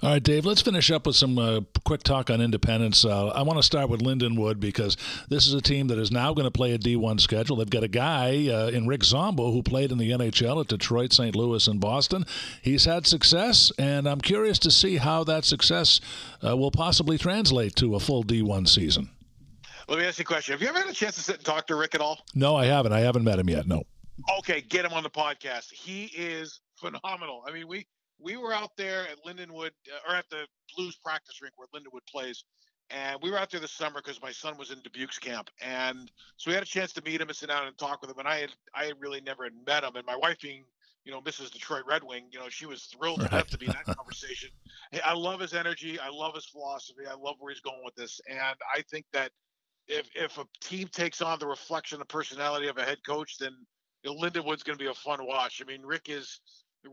All 0.02 0.10
right, 0.10 0.22
Dave, 0.22 0.44
let's 0.44 0.62
finish 0.62 0.90
up 0.90 1.06
with 1.06 1.16
some 1.16 1.38
uh, 1.38 1.60
quick 1.84 2.02
talk 2.02 2.30
on 2.30 2.40
independence. 2.40 3.04
Uh, 3.04 3.28
I 3.28 3.42
want 3.42 3.58
to 3.58 3.62
start 3.62 3.88
with 3.88 4.00
Lindenwood 4.00 4.58
because 4.60 4.96
this 5.28 5.46
is 5.46 5.54
a 5.54 5.60
team 5.60 5.88
that 5.88 5.98
is 5.98 6.10
now 6.10 6.32
going 6.32 6.44
to 6.44 6.50
play 6.50 6.72
a 6.72 6.78
D1 6.78 7.20
schedule. 7.20 7.56
They've 7.56 7.68
got 7.68 7.84
a 7.84 7.88
guy 7.88 8.48
uh, 8.48 8.68
in 8.68 8.86
Rick 8.86 9.04
Zombo 9.04 9.52
who 9.52 9.62
played 9.62 9.92
in 9.92 9.98
the 9.98 10.10
NHL 10.10 10.60
at 10.60 10.68
Detroit, 10.68 11.12
St. 11.12 11.36
Louis, 11.36 11.66
and 11.68 11.80
Boston. 11.80 12.24
He's 12.62 12.84
had 12.84 13.06
success, 13.06 13.70
and 13.78 14.08
I'm 14.08 14.20
curious 14.20 14.58
to 14.60 14.70
see 14.70 14.96
how 14.96 15.24
that 15.24 15.44
success 15.44 16.00
uh, 16.46 16.56
will 16.56 16.70
possibly 16.70 17.18
translate 17.18 17.76
to 17.76 17.94
a 17.94 18.00
full 18.00 18.24
D1 18.24 18.68
season. 18.68 19.10
Let 19.88 19.98
me 19.98 20.04
ask 20.06 20.18
you 20.18 20.22
a 20.22 20.26
question. 20.26 20.52
Have 20.52 20.62
you 20.62 20.68
ever 20.68 20.78
had 20.78 20.88
a 20.88 20.94
chance 20.94 21.16
to 21.16 21.20
sit 21.20 21.36
and 21.36 21.44
talk 21.44 21.66
to 21.66 21.76
Rick 21.76 21.94
at 21.94 22.00
all? 22.00 22.24
No, 22.34 22.56
I 22.56 22.66
haven't. 22.66 22.92
I 22.92 23.00
haven't 23.00 23.24
met 23.24 23.38
him 23.38 23.50
yet. 23.50 23.66
No. 23.66 23.82
Okay, 24.38 24.60
get 24.60 24.84
him 24.84 24.92
on 24.92 25.02
the 25.02 25.10
podcast. 25.10 25.72
He 25.72 26.04
is 26.06 26.60
phenomenal. 26.76 27.44
I 27.46 27.52
mean, 27.52 27.68
we 27.68 27.86
we 28.20 28.36
were 28.36 28.52
out 28.52 28.70
there 28.76 29.06
at 29.08 29.24
Lindenwood 29.26 29.70
uh, 29.88 30.10
or 30.10 30.16
at 30.16 30.28
the 30.30 30.46
Blues 30.76 30.96
practice 30.96 31.40
rink 31.42 31.54
where 31.56 31.66
Lindenwood 31.74 32.06
plays, 32.08 32.44
and 32.90 33.18
we 33.22 33.30
were 33.30 33.38
out 33.38 33.50
there 33.50 33.60
this 33.60 33.72
summer 33.72 34.00
because 34.02 34.22
my 34.22 34.30
son 34.30 34.56
was 34.56 34.70
in 34.70 34.80
Dubuque's 34.80 35.18
camp, 35.18 35.50
and 35.60 36.10
so 36.36 36.50
we 36.50 36.54
had 36.54 36.62
a 36.62 36.66
chance 36.66 36.92
to 36.92 37.02
meet 37.02 37.20
him 37.20 37.28
and 37.28 37.36
sit 37.36 37.48
down 37.48 37.66
and 37.66 37.76
talk 37.78 38.00
with 38.00 38.10
him. 38.10 38.18
And 38.18 38.28
I 38.28 38.38
had 38.38 38.50
I 38.74 38.84
had 38.84 38.94
really 39.00 39.20
never 39.20 39.44
had 39.44 39.54
met 39.66 39.84
him, 39.84 39.96
and 39.96 40.06
my 40.06 40.16
wife 40.16 40.38
being 40.40 40.64
you 41.04 41.10
know 41.10 41.20
Mrs. 41.20 41.50
Detroit 41.50 41.82
Red 41.88 42.04
Wing, 42.04 42.26
you 42.30 42.38
know 42.38 42.48
she 42.48 42.66
was 42.66 42.84
thrilled 42.84 43.20
to 43.22 43.28
death 43.28 43.48
to 43.48 43.58
be 43.58 43.66
in 43.66 43.72
that 43.72 43.96
conversation. 43.96 44.50
I 45.04 45.14
love 45.14 45.40
his 45.40 45.54
energy. 45.54 45.98
I 45.98 46.10
love 46.10 46.34
his 46.34 46.46
philosophy. 46.46 47.02
I 47.10 47.14
love 47.14 47.36
where 47.38 47.52
he's 47.52 47.62
going 47.62 47.82
with 47.84 47.96
this, 47.96 48.20
and 48.28 48.38
I 48.40 48.82
think 48.90 49.04
that 49.12 49.32
if 49.88 50.08
if 50.14 50.38
a 50.38 50.46
team 50.60 50.88
takes 50.88 51.20
on 51.20 51.38
the 51.38 51.46
reflection 51.46 51.98
the 51.98 52.04
personality 52.04 52.68
of 52.68 52.78
a 52.78 52.84
head 52.84 52.98
coach, 53.04 53.38
then 53.38 53.56
you 54.03 54.14
know, 54.14 54.20
Lindenwood's 54.20 54.62
going 54.62 54.78
to 54.78 54.84
be 54.84 54.90
a 54.90 54.94
fun 54.94 55.24
watch. 55.26 55.62
I 55.62 55.70
mean, 55.70 55.82
Rick 55.82 56.09
is 56.09 56.40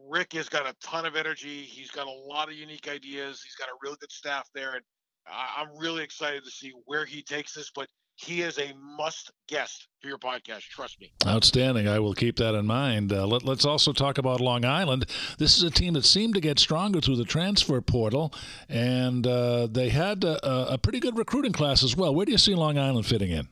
Rick 0.07 0.33
has 0.33 0.49
got 0.49 0.67
a 0.67 0.75
ton 0.81 1.05
of 1.05 1.15
energy. 1.15 1.61
He's 1.61 1.89
got 1.89 2.07
a 2.07 2.11
lot 2.11 2.49
of 2.49 2.55
unique 2.55 2.87
ideas. 2.87 3.41
He's 3.43 3.55
got 3.55 3.69
a 3.69 3.73
really 3.81 3.97
good 3.99 4.11
staff 4.11 4.47
there, 4.53 4.73
and 4.73 4.83
I, 5.27 5.61
I'm 5.61 5.77
really 5.79 6.03
excited 6.03 6.43
to 6.43 6.51
see 6.51 6.73
where 6.85 7.05
he 7.05 7.23
takes 7.23 7.53
this. 7.53 7.71
But 7.73 7.87
he 8.15 8.41
is 8.41 8.59
a 8.59 8.73
must 8.97 9.31
guest 9.47 9.87
for 10.01 10.09
your 10.09 10.17
podcast. 10.17 10.61
Trust 10.63 10.99
me. 10.99 11.13
Outstanding. 11.25 11.87
I 11.87 11.99
will 11.99 12.13
keep 12.13 12.35
that 12.35 12.53
in 12.53 12.65
mind. 12.65 13.13
Uh, 13.13 13.25
let, 13.25 13.47
us 13.47 13.65
also 13.65 13.93
talk 13.93 14.17
about 14.17 14.41
Long 14.41 14.65
Island. 14.65 15.05
This 15.37 15.57
is 15.57 15.63
a 15.63 15.71
team 15.71 15.93
that 15.93 16.05
seemed 16.05 16.33
to 16.35 16.41
get 16.41 16.59
stronger 16.59 16.99
through 16.99 17.15
the 17.15 17.23
transfer 17.23 17.79
portal, 17.81 18.33
and 18.67 19.25
uh, 19.25 19.67
they 19.67 19.89
had 19.89 20.23
a, 20.23 20.73
a 20.73 20.77
pretty 20.77 20.99
good 20.99 21.17
recruiting 21.17 21.53
class 21.53 21.81
as 21.81 21.95
well. 21.95 22.13
Where 22.13 22.25
do 22.25 22.31
you 22.31 22.37
see 22.37 22.53
Long 22.53 22.77
Island 22.77 23.05
fitting 23.05 23.31
in? 23.31 23.47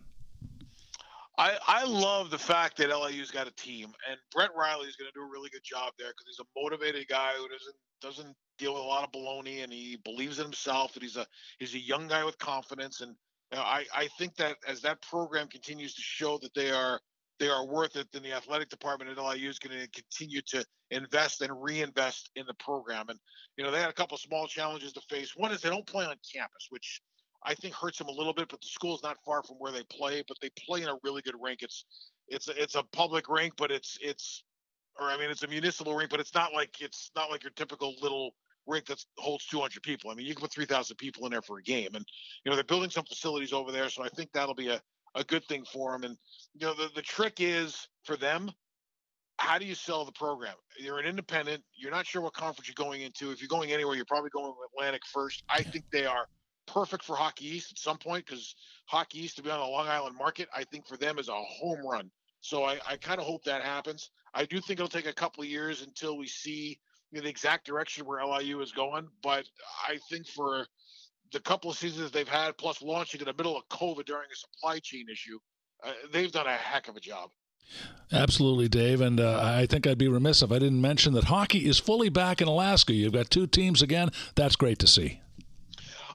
I, 1.37 1.57
I 1.67 1.85
love 1.85 2.31
the 2.31 2.37
fact 2.37 2.77
that 2.77 2.89
LIU's 2.89 3.29
got 3.29 3.47
a 3.47 3.51
team, 3.51 3.93
and 4.09 4.17
Brett 4.33 4.49
Riley 4.55 4.87
is 4.87 4.95
going 4.95 5.09
to 5.11 5.19
do 5.19 5.23
a 5.23 5.29
really 5.29 5.49
good 5.49 5.63
job 5.63 5.93
there 5.99 6.07
because 6.09 6.25
he's 6.27 6.39
a 6.39 6.59
motivated 6.59 7.07
guy 7.07 7.33
who 7.37 7.47
doesn't 7.47 7.75
doesn't 8.01 8.35
deal 8.57 8.73
with 8.73 8.83
a 8.83 8.85
lot 8.85 9.03
of 9.03 9.11
baloney, 9.11 9.63
and 9.63 9.71
he 9.71 9.97
believes 10.03 10.39
in 10.39 10.45
himself. 10.45 10.95
And 10.95 11.03
he's 11.03 11.15
a 11.15 11.27
he's 11.59 11.75
a 11.75 11.79
young 11.79 12.07
guy 12.07 12.23
with 12.23 12.39
confidence, 12.39 13.01
and 13.01 13.15
you 13.51 13.57
know, 13.57 13.63
I 13.63 13.85
I 13.93 14.07
think 14.17 14.35
that 14.37 14.57
as 14.67 14.81
that 14.81 15.01
program 15.03 15.47
continues 15.47 15.93
to 15.93 16.01
show 16.01 16.39
that 16.39 16.53
they 16.55 16.71
are 16.71 16.99
they 17.39 17.49
are 17.49 17.67
worth 17.67 17.95
it, 17.95 18.07
then 18.11 18.23
the 18.23 18.33
athletic 18.33 18.69
department 18.69 19.11
at 19.11 19.23
LIU 19.23 19.47
is 19.47 19.59
going 19.59 19.79
to 19.79 19.87
continue 19.89 20.41
to 20.47 20.65
invest 20.89 21.41
and 21.41 21.61
reinvest 21.61 22.31
in 22.35 22.47
the 22.47 22.55
program. 22.55 23.09
And 23.09 23.19
you 23.57 23.63
know 23.63 23.69
they 23.69 23.79
had 23.79 23.91
a 23.91 23.93
couple 23.93 24.17
small 24.17 24.47
challenges 24.47 24.91
to 24.93 25.01
face. 25.01 25.33
One 25.35 25.51
is 25.51 25.61
they 25.61 25.69
don't 25.69 25.85
play 25.85 26.05
on 26.05 26.15
campus, 26.33 26.67
which 26.71 26.99
I 27.43 27.53
think 27.53 27.73
hurts 27.73 27.97
them 27.97 28.07
a 28.07 28.11
little 28.11 28.33
bit. 28.33 28.49
But 28.49 28.61
the 28.61 28.67
school's 28.67 29.03
not 29.03 29.17
far 29.25 29.43
from 29.43 29.57
where 29.57 29.71
they 29.71 29.83
play, 29.83 30.23
but 30.27 30.37
they 30.41 30.49
play 30.67 30.81
in 30.81 30.89
a 30.89 30.97
really 31.03 31.21
good 31.21 31.35
rink. 31.41 31.61
It's 31.61 31.85
it's 32.27 32.47
a, 32.47 32.61
it's 32.61 32.75
a 32.75 32.83
public 32.83 33.29
rink, 33.29 33.53
but 33.57 33.71
it's 33.71 33.97
it's 34.01 34.43
or 34.99 35.07
I 35.07 35.17
mean 35.17 35.29
it's 35.29 35.43
a 35.43 35.47
municipal 35.47 35.95
rink, 35.95 36.09
but 36.09 36.19
it's 36.19 36.33
not 36.33 36.53
like 36.53 36.81
it's 36.81 37.11
not 37.15 37.29
like 37.29 37.43
your 37.43 37.51
typical 37.55 37.95
little 38.01 38.33
rink 38.65 38.85
that 38.87 39.03
holds 39.17 39.45
200 39.47 39.81
people. 39.81 40.11
I 40.11 40.15
mean 40.15 40.25
you 40.25 40.33
can 40.33 40.41
put 40.41 40.51
3,000 40.51 40.95
people 40.97 41.25
in 41.25 41.31
there 41.31 41.41
for 41.41 41.59
a 41.59 41.63
game, 41.63 41.89
and 41.93 42.05
you 42.43 42.49
know 42.49 42.55
they're 42.55 42.63
building 42.63 42.89
some 42.89 43.05
facilities 43.05 43.53
over 43.53 43.71
there, 43.71 43.89
so 43.89 44.03
I 44.03 44.09
think 44.09 44.31
that'll 44.33 44.55
be 44.55 44.69
a 44.69 44.81
a 45.15 45.23
good 45.23 45.43
thing 45.45 45.65
for 45.71 45.93
them. 45.93 46.03
And 46.03 46.17
you 46.53 46.67
know 46.67 46.73
the 46.73 46.89
the 46.95 47.01
trick 47.01 47.35
is 47.39 47.87
for 48.03 48.17
them 48.17 48.51
how 49.39 49.57
do 49.57 49.65
you 49.65 49.75
sell 49.75 50.03
the 50.03 50.11
program? 50.11 50.55
You're 50.79 50.99
an 50.99 51.05
independent. 51.05 51.63
You're 51.75 51.91
not 51.91 52.05
sure 52.05 52.21
what 52.21 52.33
conference 52.33 52.67
you're 52.67 52.85
going 52.85 53.01
into. 53.01 53.31
If 53.31 53.39
you're 53.39 53.47
going 53.47 53.71
anywhere, 53.71 53.95
you're 53.95 54.05
probably 54.05 54.31
going 54.31 54.51
Atlantic 54.73 55.03
first. 55.05 55.43
I 55.49 55.61
think 55.61 55.85
they 55.91 56.05
are 56.05 56.27
perfect 56.67 57.03
for 57.03 57.15
Hockey 57.15 57.47
East 57.47 57.71
at 57.71 57.79
some 57.79 57.97
point 57.97 58.25
because 58.25 58.55
Hockey 58.85 59.23
East 59.23 59.37
to 59.37 59.43
be 59.43 59.49
on 59.49 59.59
the 59.59 59.65
Long 59.65 59.87
Island 59.87 60.15
market, 60.15 60.47
I 60.55 60.63
think 60.65 60.87
for 60.87 60.97
them 60.97 61.17
is 61.17 61.29
a 61.29 61.33
home 61.33 61.85
run. 61.85 62.11
So 62.41 62.63
I, 62.63 62.79
I 62.87 62.97
kind 62.97 63.19
of 63.19 63.25
hope 63.25 63.43
that 63.45 63.63
happens. 63.63 64.11
I 64.33 64.45
do 64.45 64.59
think 64.59 64.79
it'll 64.79 64.87
take 64.87 65.07
a 65.07 65.13
couple 65.13 65.43
of 65.43 65.49
years 65.49 65.81
until 65.81 66.17
we 66.17 66.27
see 66.27 66.79
you 67.11 67.19
know, 67.19 67.23
the 67.23 67.29
exact 67.29 67.65
direction 67.65 68.05
where 68.05 68.23
LIU 68.23 68.61
is 68.61 68.71
going. 68.71 69.07
But 69.23 69.45
I 69.87 69.97
think 70.09 70.27
for 70.27 70.67
the 71.31 71.39
couple 71.39 71.71
of 71.71 71.77
seasons 71.77 72.11
they've 72.11 72.27
had, 72.27 72.57
plus 72.57 72.81
launching 72.81 73.19
in 73.19 73.25
the 73.25 73.33
middle 73.33 73.57
of 73.57 73.67
COVID 73.69 74.05
during 74.05 74.27
a 74.31 74.35
supply 74.35 74.79
chain 74.79 75.07
issue, 75.11 75.39
uh, 75.83 75.91
they've 76.11 76.31
done 76.31 76.47
a 76.47 76.53
heck 76.53 76.87
of 76.87 76.95
a 76.95 76.99
job. 76.99 77.31
Absolutely, 78.11 78.69
Dave. 78.69 79.01
And 79.01 79.19
uh, 79.19 79.41
I 79.43 79.65
think 79.65 79.85
I'd 79.85 79.97
be 79.97 80.07
remiss 80.07 80.41
if 80.41 80.51
I 80.51 80.59
didn't 80.59 80.81
mention 80.81 81.13
that 81.13 81.25
hockey 81.25 81.67
is 81.67 81.79
fully 81.79 82.09
back 82.09 82.41
in 82.41 82.47
Alaska. 82.47 82.93
You've 82.93 83.13
got 83.13 83.29
two 83.29 83.47
teams 83.47 83.81
again. 83.81 84.09
That's 84.35 84.55
great 84.55 84.79
to 84.79 84.87
see. 84.87 85.21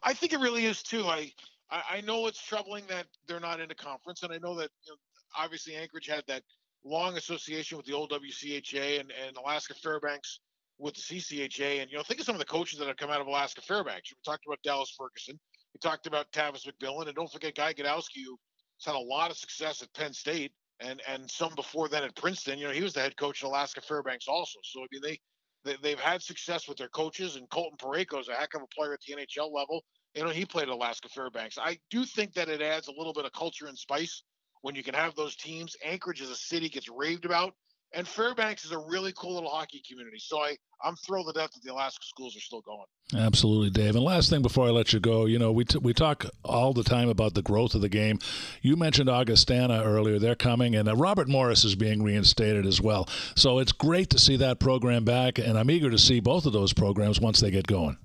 I 0.03 0.15
think 0.15 0.33
it 0.33 0.41
really 0.41 0.67
is 0.67 0.83
too. 0.83 1.05
I, 1.05 1.33
I 1.71 2.01
know 2.03 2.27
it's 2.27 2.45
troubling 2.45 2.85
that 2.89 3.07
they're 3.27 3.41
not 3.41 3.61
in 3.61 3.71
a 3.71 3.75
conference, 3.75 4.23
and 4.23 4.33
I 4.33 4.39
know 4.39 4.55
that 4.57 4.71
you 4.85 4.93
know, 4.93 4.97
obviously 5.39 5.75
Anchorage 5.75 6.07
had 6.07 6.25
that 6.29 6.43
long 6.85 7.17
association 7.17 7.77
with 7.77 7.87
the 7.87 7.93
old 7.93 8.11
WCHA 8.11 9.01
and, 9.01 9.13
and 9.27 9.37
Alaska 9.37 9.75
Fairbanks 9.75 10.41
with 10.79 10.95
the 10.95 11.01
CCHA. 11.01 11.83
And 11.83 11.91
you 11.91 11.97
know, 11.97 12.03
think 12.03 12.21
of 12.21 12.27
some 12.27 12.35
of 12.35 12.41
the 12.41 12.45
coaches 12.45 12.79
that 12.79 12.89
have 12.89 12.97
come 12.97 13.11
out 13.11 13.21
of 13.21 13.27
Alaska 13.27 13.63
Fairbanks. 13.63 14.11
We 14.11 14.17
talked 14.25 14.45
about 14.47 14.59
Dallas 14.63 14.95
Ferguson. 14.99 15.39
We 15.75 15.79
talked 15.81 16.07
about 16.07 16.31
Tavis 16.33 16.67
MacMillan, 16.67 17.07
and 17.07 17.15
don't 17.15 17.31
forget 17.31 17.55
Guy 17.55 17.73
Gadowsky, 17.73 18.25
who's 18.27 18.85
had 18.85 18.95
a 18.95 18.99
lot 18.99 19.31
of 19.31 19.37
success 19.37 19.83
at 19.83 19.93
Penn 19.95 20.13
State 20.13 20.53
and 20.81 21.01
and 21.09 21.31
some 21.31 21.55
before 21.55 21.89
then 21.89 22.05
at 22.05 22.15
Princeton. 22.17 22.59
You 22.59 22.67
know, 22.67 22.73
he 22.73 22.83
was 22.83 22.93
the 22.93 23.01
head 23.01 23.17
coach 23.17 23.43
at 23.43 23.47
Alaska 23.47 23.81
Fairbanks 23.81 24.29
also. 24.29 24.59
So 24.65 24.81
I 24.81 24.87
mean, 24.91 25.03
they 25.03 25.21
they, 25.65 25.91
have 25.91 26.01
had 26.01 26.23
success 26.23 26.69
with 26.69 26.79
their 26.79 26.89
coaches, 26.89 27.37
and 27.37 27.49
Colton 27.51 27.79
Parayko 27.79 28.21
is 28.21 28.29
a 28.29 28.35
heck 28.35 28.55
of 28.55 28.63
a 28.63 28.67
player 28.75 28.93
at 28.93 29.01
the 29.07 29.15
NHL 29.15 29.53
level. 29.53 29.83
You 30.15 30.25
know, 30.25 30.31
he 30.31 30.45
played 30.45 30.69
Alaska 30.69 31.09
Fairbanks. 31.09 31.59
I 31.59 31.79
do 31.91 32.05
think 32.05 32.35
that 32.35 32.49
it 32.49 32.61
adds 32.61 32.89
a 32.89 32.93
little 32.93 33.13
bit 33.13 33.25
of 33.25 33.33
culture 33.33 33.67
and 33.67 33.79
spice 33.79 34.23
when 34.63 34.75
you 34.75 34.83
can 34.83 34.95
have 34.95 35.15
those 35.15 35.37
teams. 35.37 35.77
Anchorage 35.85 36.21
as 36.21 36.31
a 36.31 36.37
city 36.37 36.69
gets 36.69 36.89
raved 36.89 37.25
about, 37.25 37.55
and 37.95 38.07
Fairbanks 38.07 38.65
is 38.65 38.73
a 38.73 38.79
really 38.79 39.13
cool 39.17 39.35
little 39.35 39.51
hockey 39.51 39.83
community. 39.89 40.19
So 40.19 40.41
I, 40.41 40.57
I'm 40.83 40.97
thrilled 40.97 41.27
to 41.27 41.33
death 41.33 41.53
that 41.53 41.63
the 41.63 41.73
Alaska 41.73 42.05
schools 42.05 42.37
are 42.37 42.41
still 42.41 42.63
going. 42.63 42.87
Absolutely, 43.15 43.71
Dave. 43.71 43.97
And 43.97 44.05
last 44.05 44.31
thing 44.31 44.43
before 44.43 44.67
I 44.67 44.71
let 44.71 44.93
you 44.93 45.01
go, 45.01 45.27
you 45.27 45.39
know, 45.39 45.53
we, 45.53 45.65
t- 45.65 45.79
we 45.79 45.93
talk 45.93 46.25
all 46.45 46.73
the 46.73 46.85
time 46.85 47.09
about 47.09 47.35
the 47.35 47.43
growth 47.43 47.75
of 47.75 47.81
the 47.81 47.89
game. 47.89 48.19
You 48.63 48.77
mentioned 48.77 49.11
Augustana 49.11 49.83
earlier. 49.85 50.19
They're 50.19 50.35
coming, 50.35 50.75
and 50.75 50.89
uh, 50.89 50.97
Robert 50.97 51.29
Morris 51.29 51.65
is 51.65 51.75
being 51.75 52.03
reinstated 52.03 52.67
as 52.67 52.81
well. 52.81 53.09
So 53.37 53.59
it's 53.59 53.73
great 53.73 54.11
to 54.11 54.19
see 54.19 54.37
that 54.37 54.59
program 54.59 55.05
back, 55.05 55.39
and 55.39 55.59
I'm 55.59 55.71
eager 55.71 55.91
to 55.91 55.99
see 55.99 56.21
both 56.21 56.47
of 56.47 56.53
those 56.53 56.73
programs 56.73 57.21
once 57.21 57.41
they 57.41 57.51
get 57.51 57.67
going 57.67 57.99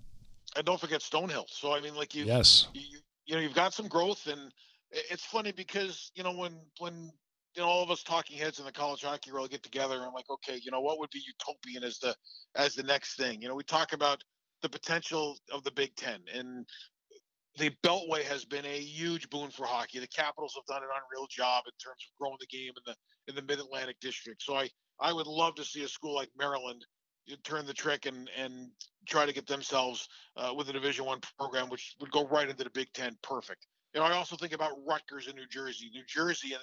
and 0.58 0.66
don't 0.66 0.80
forget 0.80 1.02
Stonehill. 1.02 1.46
So 1.48 1.74
I 1.74 1.80
mean, 1.80 1.96
like 1.96 2.16
you, 2.16 2.26
yes, 2.26 2.68
you, 2.74 3.00
you 3.26 3.36
know, 3.36 3.42
you've 3.42 3.54
got 3.54 3.74
some 3.74 3.88
growth, 3.88 4.28
and 4.28 4.52
it's 4.92 5.24
funny 5.24 5.52
because 5.52 6.12
you 6.16 6.24
know 6.24 6.34
when 6.34 6.54
when 6.80 7.12
know 7.58 7.68
all 7.68 7.84
of 7.84 7.92
us 7.92 8.04
talking 8.04 8.38
heads 8.38 8.60
in 8.60 8.66
the 8.66 8.72
college 8.72 9.02
hockey 9.02 9.32
world 9.32 9.50
get 9.50 9.64
together, 9.64 9.96
I'm 9.96 10.14
like, 10.14 10.30
okay, 10.30 10.60
you 10.62 10.72
know, 10.72 10.82
what 10.82 11.00
would 11.00 11.10
be 11.12 11.22
utopian 11.26 11.84
as 11.84 12.00
the 12.00 12.16
as 12.56 12.76
the 12.76 12.84
next 12.84 13.18
thing? 13.18 13.42
You 13.42 13.48
know, 13.48 13.56
we 13.56 13.64
talk 13.64 13.94
about 13.94 14.24
the 14.62 14.70
potential 14.70 15.38
of 15.52 15.64
the 15.64 15.72
Big 15.72 15.96
Ten, 15.96 16.20
and 16.34 16.66
the 17.58 17.72
Beltway 17.84 18.24
has 18.24 18.46
been 18.46 18.66
a 18.66 18.80
huge 18.80 19.30
boon 19.30 19.50
for 19.50 19.66
hockey. 19.66 20.00
The 20.00 20.08
Capitals 20.08 20.56
have 20.56 20.66
done 20.66 20.84
an 20.84 20.90
unreal 20.90 21.28
job 21.30 21.64
in 21.66 21.74
terms 21.84 22.06
of 22.08 22.18
growing 22.20 22.38
the 22.40 22.48
game 22.48 22.72
in 22.76 22.84
the 22.86 22.96
in 23.28 23.36
the 23.36 23.42
Mid 23.42 23.60
Atlantic 23.60 24.00
District. 24.00 24.42
So 24.42 24.56
I 24.56 24.70
I 25.00 25.14
would 25.14 25.28
love 25.28 25.56
to 25.56 25.66
see 25.66 25.84
a 25.84 25.88
school 25.88 26.16
like 26.16 26.30
Maryland 26.38 26.86
turn 27.44 27.66
the 27.66 27.74
trick 27.74 28.06
and 28.06 28.30
and 28.38 28.70
try 29.08 29.26
to 29.26 29.34
get 29.34 29.48
themselves 29.48 30.08
uh, 30.36 30.54
with 30.56 30.70
a 30.70 30.74
Division 30.74 31.06
One 31.06 31.20
program, 31.40 31.70
which 31.70 31.96
would 32.00 32.12
go 32.12 32.28
right 32.28 32.50
into 32.50 32.64
the 32.64 32.70
Big 32.70 32.92
Ten. 32.94 33.18
Perfect. 33.24 33.66
You 33.98 34.04
know, 34.04 34.10
I 34.10 34.14
also 34.14 34.36
think 34.36 34.54
about 34.54 34.74
Rutgers 34.88 35.28
in 35.28 35.36
New 35.36 35.48
Jersey. 35.48 35.90
New 35.92 36.04
Jersey, 36.06 36.54
and, 36.54 36.62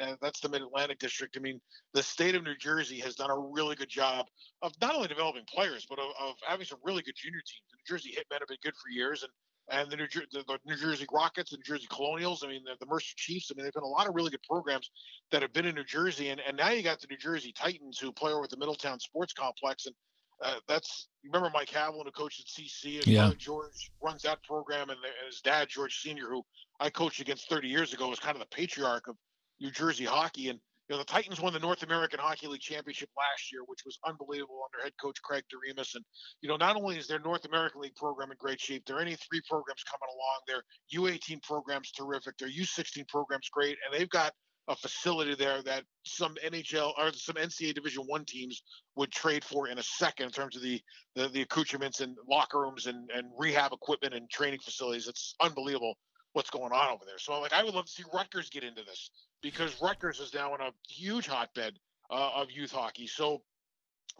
and, 0.00 0.08
and 0.08 0.18
that's 0.20 0.40
the 0.40 0.48
Mid 0.48 0.62
Atlantic 0.62 0.98
District. 0.98 1.36
I 1.36 1.40
mean, 1.40 1.60
the 1.94 2.02
state 2.02 2.34
of 2.34 2.42
New 2.42 2.56
Jersey 2.56 2.98
has 2.98 3.14
done 3.14 3.30
a 3.30 3.38
really 3.38 3.76
good 3.76 3.88
job 3.88 4.26
of 4.62 4.72
not 4.80 4.96
only 4.96 5.06
developing 5.06 5.44
players, 5.46 5.86
but 5.88 6.00
of, 6.00 6.08
of 6.20 6.34
having 6.44 6.66
some 6.66 6.80
really 6.82 7.04
good 7.04 7.14
junior 7.14 7.38
teams. 7.38 7.62
The 7.70 7.76
New 7.76 7.96
Jersey 7.96 8.10
Hitmen 8.10 8.40
have 8.40 8.48
been 8.48 8.58
good 8.64 8.74
for 8.74 8.90
years, 8.90 9.22
and 9.22 9.30
and 9.70 9.92
the 9.92 9.96
New, 9.96 10.08
Jer- 10.08 10.26
the, 10.32 10.42
the 10.48 10.58
New 10.66 10.74
Jersey 10.74 11.06
Rockets, 11.12 11.52
the 11.52 11.58
New 11.58 11.62
Jersey 11.62 11.86
Colonials. 11.88 12.42
I 12.42 12.48
mean, 12.48 12.64
the, 12.64 12.72
the, 12.80 12.90
Mercer 12.90 13.14
Chiefs. 13.16 13.52
I 13.52 13.54
mean, 13.54 13.62
they've 13.62 13.72
been 13.72 13.84
a 13.84 13.86
lot 13.86 14.08
of 14.08 14.16
really 14.16 14.32
good 14.32 14.42
programs 14.42 14.90
that 15.30 15.40
have 15.40 15.52
been 15.52 15.66
in 15.66 15.76
New 15.76 15.84
Jersey, 15.84 16.30
and, 16.30 16.40
and 16.40 16.56
now 16.56 16.70
you 16.70 16.82
got 16.82 17.00
the 17.00 17.06
New 17.08 17.16
Jersey 17.16 17.52
Titans 17.52 18.00
who 18.00 18.10
play 18.10 18.32
over 18.32 18.42
at 18.42 18.50
the 18.50 18.56
Middletown 18.56 18.98
Sports 18.98 19.32
Complex, 19.32 19.86
and 19.86 19.94
uh, 20.42 20.56
that's 20.66 21.08
remember 21.24 21.50
Mike 21.54 21.70
Haviland, 21.70 22.04
who 22.04 22.10
coached 22.10 22.40
at 22.40 22.46
CC, 22.46 22.96
and 22.98 23.06
yeah. 23.06 23.30
George 23.38 23.92
runs 24.02 24.22
that 24.22 24.42
program, 24.42 24.90
and, 24.90 24.98
and, 24.98 25.26
his 25.26 25.40
dad 25.40 25.68
George 25.68 26.00
Senior, 26.00 26.28
who 26.28 26.44
I 26.82 26.90
coached 26.90 27.20
against 27.20 27.48
30 27.48 27.68
years 27.68 27.92
ago, 27.92 28.08
was 28.08 28.18
kind 28.18 28.34
of 28.34 28.40
the 28.40 28.56
patriarch 28.56 29.06
of 29.06 29.14
New 29.60 29.70
Jersey 29.70 30.04
hockey. 30.04 30.48
And 30.48 30.58
you 30.88 30.96
know, 30.96 30.98
the 30.98 31.04
Titans 31.04 31.40
won 31.40 31.52
the 31.52 31.60
North 31.60 31.84
American 31.84 32.18
Hockey 32.18 32.48
League 32.48 32.60
championship 32.60 33.08
last 33.16 33.52
year, 33.52 33.62
which 33.66 33.82
was 33.86 34.00
unbelievable 34.04 34.62
under 34.66 34.82
head 34.82 34.92
coach 35.00 35.22
Craig 35.22 35.44
Doremus. 35.48 35.94
And 35.94 36.04
you 36.40 36.48
know, 36.48 36.56
not 36.56 36.74
only 36.74 36.98
is 36.98 37.06
their 37.06 37.20
North 37.20 37.44
American 37.44 37.82
League 37.82 37.94
program 37.94 38.32
in 38.32 38.36
great 38.36 38.60
shape, 38.60 38.84
their 38.84 38.96
NA 38.96 39.12
three 39.30 39.40
programs 39.48 39.84
coming 39.84 40.10
along. 40.12 40.40
Their 40.48 41.00
U18 41.00 41.40
program's 41.44 41.92
terrific. 41.92 42.36
Their 42.36 42.48
U16 42.48 43.06
program's 43.06 43.48
great, 43.48 43.78
and 43.86 43.96
they've 43.98 44.10
got 44.10 44.32
a 44.66 44.74
facility 44.74 45.36
there 45.36 45.62
that 45.62 45.84
some 46.04 46.34
NHL 46.44 46.94
or 46.98 47.12
some 47.12 47.36
NCAA 47.36 47.74
Division 47.74 48.04
One 48.08 48.24
teams 48.24 48.60
would 48.96 49.12
trade 49.12 49.44
for 49.44 49.68
in 49.68 49.78
a 49.78 49.82
second 49.84 50.26
in 50.26 50.32
terms 50.32 50.56
of 50.56 50.62
the 50.62 50.80
the, 51.14 51.28
the 51.28 51.42
accoutrements 51.42 52.00
and 52.00 52.16
locker 52.28 52.60
rooms 52.60 52.86
and, 52.86 53.08
and 53.14 53.28
rehab 53.38 53.72
equipment 53.72 54.14
and 54.14 54.28
training 54.30 54.60
facilities. 54.60 55.06
It's 55.06 55.36
unbelievable 55.40 55.94
what's 56.32 56.50
going 56.50 56.72
on 56.72 56.92
over 56.92 57.04
there. 57.04 57.18
So 57.18 57.38
like 57.40 57.52
I 57.52 57.62
would 57.62 57.74
love 57.74 57.86
to 57.86 57.90
see 57.90 58.04
Rutgers 58.12 58.50
get 58.50 58.64
into 58.64 58.82
this 58.82 59.10
because 59.42 59.80
Rutgers 59.80 60.20
is 60.20 60.34
now 60.34 60.54
in 60.54 60.60
a 60.60 60.70
huge 60.88 61.26
hotbed 61.26 61.78
uh, 62.10 62.30
of 62.36 62.50
youth 62.50 62.72
hockey. 62.72 63.06
So 63.06 63.42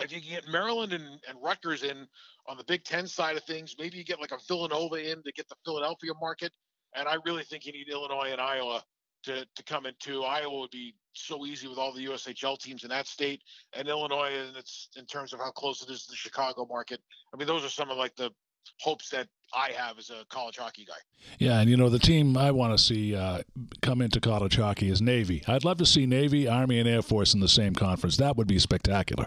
if 0.00 0.12
you 0.12 0.20
can 0.20 0.30
get 0.30 0.48
Maryland 0.48 0.92
and, 0.92 1.04
and 1.28 1.42
Rutgers 1.42 1.82
in 1.82 2.06
on 2.46 2.56
the 2.56 2.64
Big 2.64 2.84
Ten 2.84 3.06
side 3.06 3.36
of 3.36 3.44
things, 3.44 3.76
maybe 3.78 3.98
you 3.98 4.04
get 4.04 4.20
like 4.20 4.32
a 4.32 4.38
Villanova 4.48 4.96
in 4.96 5.22
to 5.22 5.32
get 5.32 5.48
the 5.48 5.56
Philadelphia 5.64 6.12
market. 6.20 6.52
And 6.94 7.08
I 7.08 7.16
really 7.24 7.44
think 7.44 7.66
you 7.66 7.72
need 7.72 7.88
Illinois 7.88 8.30
and 8.32 8.40
Iowa 8.40 8.82
to, 9.24 9.46
to 9.54 9.62
come 9.64 9.86
into. 9.86 10.24
Iowa 10.24 10.60
would 10.60 10.70
be 10.70 10.94
so 11.14 11.46
easy 11.46 11.68
with 11.68 11.78
all 11.78 11.92
the 11.92 12.06
USHL 12.06 12.58
teams 12.58 12.84
in 12.84 12.90
that 12.90 13.06
state, 13.06 13.42
and 13.74 13.88
Illinois, 13.88 14.32
and 14.32 14.56
it's 14.56 14.88
in 14.96 15.06
terms 15.06 15.32
of 15.32 15.40
how 15.40 15.50
close 15.50 15.82
it 15.82 15.90
is 15.90 16.04
to 16.04 16.10
the 16.10 16.16
Chicago 16.16 16.66
market. 16.68 17.00
I 17.32 17.36
mean, 17.36 17.46
those 17.46 17.64
are 17.64 17.68
some 17.68 17.90
of 17.90 17.96
like 17.96 18.16
the 18.16 18.30
hopes 18.80 19.08
that 19.10 19.28
I 19.54 19.70
have 19.72 19.98
as 19.98 20.10
a 20.10 20.24
college 20.30 20.56
hockey 20.56 20.84
guy. 20.84 20.94
Yeah, 21.38 21.60
and 21.60 21.68
you 21.68 21.76
know 21.76 21.88
the 21.88 21.98
team 21.98 22.36
I 22.36 22.50
want 22.50 22.76
to 22.76 22.82
see 22.82 23.14
uh, 23.14 23.42
come 23.82 24.00
into 24.00 24.20
college 24.20 24.56
hockey 24.56 24.88
is 24.88 25.02
Navy. 25.02 25.42
I'd 25.46 25.64
love 25.64 25.78
to 25.78 25.86
see 25.86 26.06
Navy, 26.06 26.48
Army, 26.48 26.78
and 26.78 26.88
Air 26.88 27.02
Force 27.02 27.34
in 27.34 27.40
the 27.40 27.48
same 27.48 27.74
conference. 27.74 28.16
That 28.16 28.36
would 28.36 28.46
be 28.46 28.58
spectacular. 28.58 29.26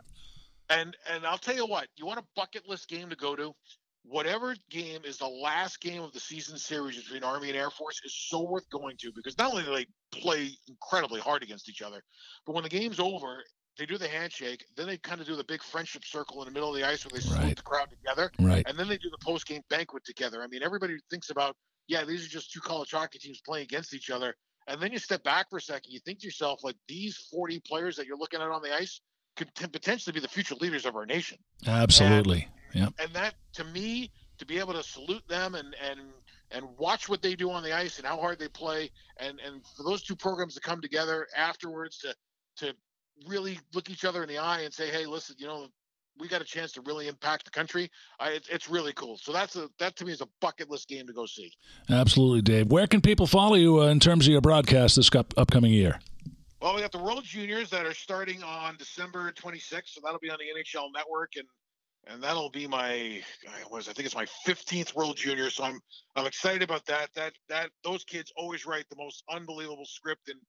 And 0.69 0.95
and 1.11 1.25
I'll 1.25 1.37
tell 1.37 1.55
you 1.55 1.65
what, 1.65 1.87
you 1.95 2.05
want 2.05 2.19
a 2.19 2.23
bucket 2.35 2.67
list 2.67 2.87
game 2.87 3.09
to 3.09 3.15
go 3.15 3.35
to? 3.35 3.53
Whatever 4.07 4.55
game 4.69 5.01
is 5.03 5.17
the 5.17 5.27
last 5.27 5.81
game 5.81 6.03
of 6.03 6.11
the 6.13 6.19
season 6.19 6.57
series 6.57 7.01
between 7.01 7.23
Army 7.23 7.49
and 7.49 7.57
Air 7.57 7.71
Force 7.71 7.99
is 8.05 8.13
so 8.13 8.43
worth 8.43 8.69
going 8.69 8.97
to 8.97 9.11
because 9.15 9.37
not 9.37 9.51
only 9.51 9.63
do 9.63 9.73
they 9.73 9.85
play 10.11 10.49
incredibly 10.67 11.19
hard 11.19 11.41
against 11.41 11.69
each 11.69 11.81
other, 11.81 12.01
but 12.45 12.53
when 12.53 12.63
the 12.63 12.69
game's 12.69 12.99
over 12.99 13.43
they 13.77 13.85
do 13.85 13.97
the 13.97 14.07
handshake, 14.07 14.65
then 14.75 14.87
they 14.87 14.97
kind 14.97 15.21
of 15.21 15.27
do 15.27 15.35
the 15.35 15.43
big 15.43 15.61
friendship 15.63 16.03
circle 16.05 16.41
in 16.41 16.45
the 16.45 16.51
middle 16.51 16.69
of 16.69 16.75
the 16.75 16.87
ice 16.87 17.05
where 17.05 17.11
they 17.13 17.25
salute 17.25 17.57
the 17.57 17.61
crowd 17.63 17.89
together, 17.89 18.31
right. 18.39 18.65
and 18.67 18.77
then 18.77 18.87
they 18.87 18.97
do 18.97 19.09
the 19.09 19.23
post 19.23 19.47
game 19.47 19.61
banquet 19.69 20.03
together. 20.05 20.41
I 20.41 20.47
mean, 20.47 20.63
everybody 20.63 20.97
thinks 21.09 21.29
about, 21.29 21.55
yeah, 21.87 22.03
these 22.03 22.25
are 22.25 22.29
just 22.29 22.51
two 22.51 22.61
college 22.61 22.91
hockey 22.91 23.19
teams 23.19 23.41
playing 23.45 23.63
against 23.63 23.93
each 23.93 24.09
other, 24.09 24.35
and 24.67 24.81
then 24.81 24.91
you 24.91 24.99
step 24.99 25.23
back 25.23 25.49
for 25.49 25.57
a 25.57 25.61
second, 25.61 25.91
you 25.91 25.99
think 25.99 26.19
to 26.19 26.25
yourself, 26.25 26.63
like 26.63 26.75
these 26.87 27.27
40 27.31 27.61
players 27.67 27.95
that 27.97 28.07
you're 28.07 28.17
looking 28.17 28.41
at 28.41 28.49
on 28.49 28.61
the 28.61 28.73
ice 28.73 29.01
could 29.35 29.53
potentially 29.53 30.13
be 30.13 30.19
the 30.19 30.27
future 30.27 30.55
leaders 30.55 30.85
of 30.85 30.95
our 30.95 31.05
nation. 31.05 31.37
Absolutely, 31.67 32.47
yeah. 32.73 32.87
And 32.99 33.13
that, 33.13 33.35
to 33.53 33.63
me, 33.65 34.11
to 34.37 34.45
be 34.45 34.59
able 34.59 34.73
to 34.73 34.83
salute 34.83 35.27
them 35.27 35.55
and 35.55 35.75
and 35.89 35.99
and 36.51 36.65
watch 36.77 37.09
what 37.09 37.21
they 37.21 37.35
do 37.35 37.49
on 37.51 37.63
the 37.63 37.75
ice 37.75 37.97
and 37.97 38.07
how 38.07 38.17
hard 38.17 38.39
they 38.39 38.47
play, 38.47 38.89
and 39.17 39.39
and 39.45 39.61
for 39.75 39.83
those 39.83 40.03
two 40.03 40.15
programs 40.15 40.53
to 40.55 40.61
come 40.61 40.81
together 40.81 41.27
afterwards 41.35 41.97
to 41.99 42.15
to 42.57 42.73
really 43.27 43.59
look 43.73 43.89
each 43.89 44.05
other 44.05 44.23
in 44.23 44.29
the 44.29 44.37
eye 44.37 44.61
and 44.61 44.73
say, 44.73 44.89
"Hey, 44.89 45.05
listen, 45.05 45.35
you 45.39 45.47
know, 45.47 45.67
we 46.17 46.27
got 46.27 46.41
a 46.41 46.45
chance 46.45 46.71
to 46.73 46.81
really 46.81 47.07
impact 47.07 47.45
the 47.45 47.51
country." 47.51 47.89
I, 48.19 48.31
it, 48.31 48.47
it's 48.51 48.69
really 48.69 48.93
cool. 48.93 49.17
So 49.17 49.31
that's 49.31 49.55
a 49.55 49.69
that 49.79 49.95
to 49.97 50.05
me 50.05 50.11
is 50.11 50.21
a 50.21 50.27
bucket 50.41 50.69
list 50.69 50.87
game 50.87 51.07
to 51.07 51.13
go 51.13 51.25
see. 51.25 51.51
Absolutely, 51.89 52.41
Dave. 52.41 52.71
Where 52.71 52.87
can 52.87 53.01
people 53.01 53.27
follow 53.27 53.55
you 53.55 53.81
uh, 53.81 53.87
in 53.87 53.99
terms 53.99 54.27
of 54.27 54.31
your 54.31 54.41
broadcast 54.41 54.95
this 54.95 55.09
up, 55.15 55.33
upcoming 55.37 55.71
year? 55.71 55.99
Well, 56.61 56.75
we 56.75 56.81
got 56.81 56.91
the 56.91 57.03
World 57.03 57.23
Juniors 57.23 57.69
that 57.69 57.85
are 57.85 57.93
starting 57.93 58.41
on 58.41 58.75
December 58.77 59.31
26th, 59.33 59.89
so 59.89 60.01
that'll 60.03 60.19
be 60.19 60.31
on 60.31 60.37
the 60.39 60.45
NHL 60.45 60.87
Network, 60.95 61.33
and 61.37 61.45
and 62.07 62.21
that'll 62.21 62.49
be 62.49 62.67
my 62.67 63.21
was 63.69 63.89
I 63.89 63.93
think 63.93 64.05
it's 64.05 64.15
my 64.15 64.25
15th 64.47 64.95
World 64.95 65.17
Junior, 65.17 65.49
so 65.49 65.63
I'm 65.63 65.79
I'm 66.15 66.25
excited 66.25 66.63
about 66.63 66.85
that. 66.85 67.09
That 67.15 67.33
that 67.49 67.69
those 67.83 68.03
kids 68.03 68.31
always 68.35 68.65
write 68.65 68.85
the 68.89 68.95
most 68.95 69.23
unbelievable 69.29 69.85
script 69.85 70.29
and 70.29 70.39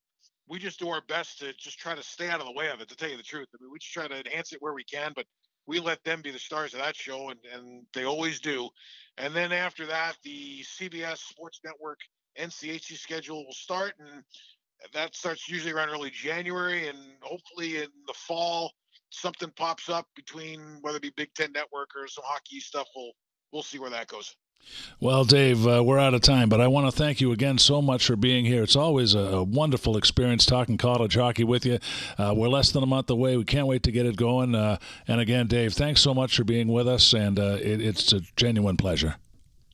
we 0.49 0.59
just 0.59 0.79
do 0.79 0.89
our 0.89 1.03
best 1.09 1.39
to 1.41 1.53
just 1.55 1.79
try 1.79 1.95
to 1.95 2.03
stay 2.03 2.29
out 2.29 2.41
of 2.41 2.47
the 2.47 2.53
way 2.53 2.69
of 2.71 2.81
it. 2.81 2.89
To 2.89 2.97
tell 2.97 3.11
you 3.11 3.17
the 3.17 3.23
truth, 3.23 3.49
I 3.53 3.63
mean, 3.63 3.73
we 3.73 3.79
just 3.79 3.93
try 3.93 4.07
to 4.07 4.19
enhance 4.27 4.53
it 4.53 4.63
where 4.63 4.75
we 4.75 4.85
can, 4.85 5.13
but 5.15 5.27
we 5.67 5.81
let 5.81 6.03
them 6.05 6.23
be 6.23 6.31
the 6.31 6.39
stars 6.39 6.75
of 6.75 6.81
that 6.81 6.97
show, 6.97 7.31
and 7.31 7.41
and 7.53 7.85
they 7.93 8.05
always 8.05 8.41
do. 8.41 8.69
And 9.19 9.35
then 9.35 9.53
after 9.53 9.87
that, 9.87 10.17
the 10.23 10.63
CBS 10.63 11.19
Sports 11.19 11.61
Network 11.65 11.99
NCHC 12.39 12.97
schedule 12.97 13.45
will 13.45 13.53
start, 13.53 13.95
and 13.99 14.23
that 14.93 15.15
starts 15.15 15.49
usually 15.49 15.73
around 15.73 15.89
early 15.89 16.11
January, 16.11 16.89
and 16.89 16.99
hopefully 17.23 17.79
in 17.79 17.89
the 18.07 18.15
fall 18.15 18.73
something 19.11 19.51
pops 19.57 19.89
up 19.89 20.07
between 20.15 20.79
whether 20.83 20.97
it 20.99 21.03
be 21.03 21.13
Big 21.17 21.33
Ten 21.35 21.53
Network 21.53 21.91
or 21.97 22.07
some 22.09 22.25
hockey 22.27 22.61
stuff. 22.61 22.87
We'll 22.95 23.13
we'll 23.53 23.63
see 23.63 23.79
where 23.79 23.91
that 23.91 24.09
goes. 24.09 24.35
Well, 24.99 25.25
Dave, 25.25 25.67
uh, 25.67 25.85
we're 25.85 25.99
out 25.99 26.15
of 26.15 26.23
time, 26.23 26.49
but 26.49 26.61
I 26.61 26.69
want 26.69 26.87
to 26.87 26.93
thank 26.93 27.21
you 27.21 27.31
again 27.31 27.59
so 27.59 27.83
much 27.83 28.07
for 28.07 28.17
being 28.17 28.47
here. 28.47 28.63
It's 28.63 28.77
always 28.77 29.15
a, 29.15 29.19
a 29.19 29.43
wonderful 29.43 29.97
experience 29.99 30.47
talking 30.47 30.79
college 30.79 31.17
hockey 31.17 31.45
with 31.45 31.67
you. 31.67 31.79
Uh, 32.17 32.33
we're 32.35 32.49
less 32.49 32.73
than 32.73 32.83
a 32.83 32.87
month 32.87 33.11
away. 33.11 33.37
We 33.37 33.45
can't 33.45 33.67
wait 33.67 33.83
to 33.83 33.93
get 33.93 34.07
it 34.07 34.17
going. 34.17 34.55
Uh, 34.55 34.79
and 35.07 35.21
again, 35.21 35.49
Dave, 35.49 35.75
thanks 35.75 36.01
so 36.01 36.15
much 36.15 36.35
for 36.35 36.45
being 36.45 36.69
with 36.69 36.89
us, 36.89 37.13
and 37.13 37.39
uh, 37.39 37.59
it, 37.61 37.83
it's 37.83 38.13
a 38.15 38.21
genuine 38.37 38.79
pleasure. 38.79 39.17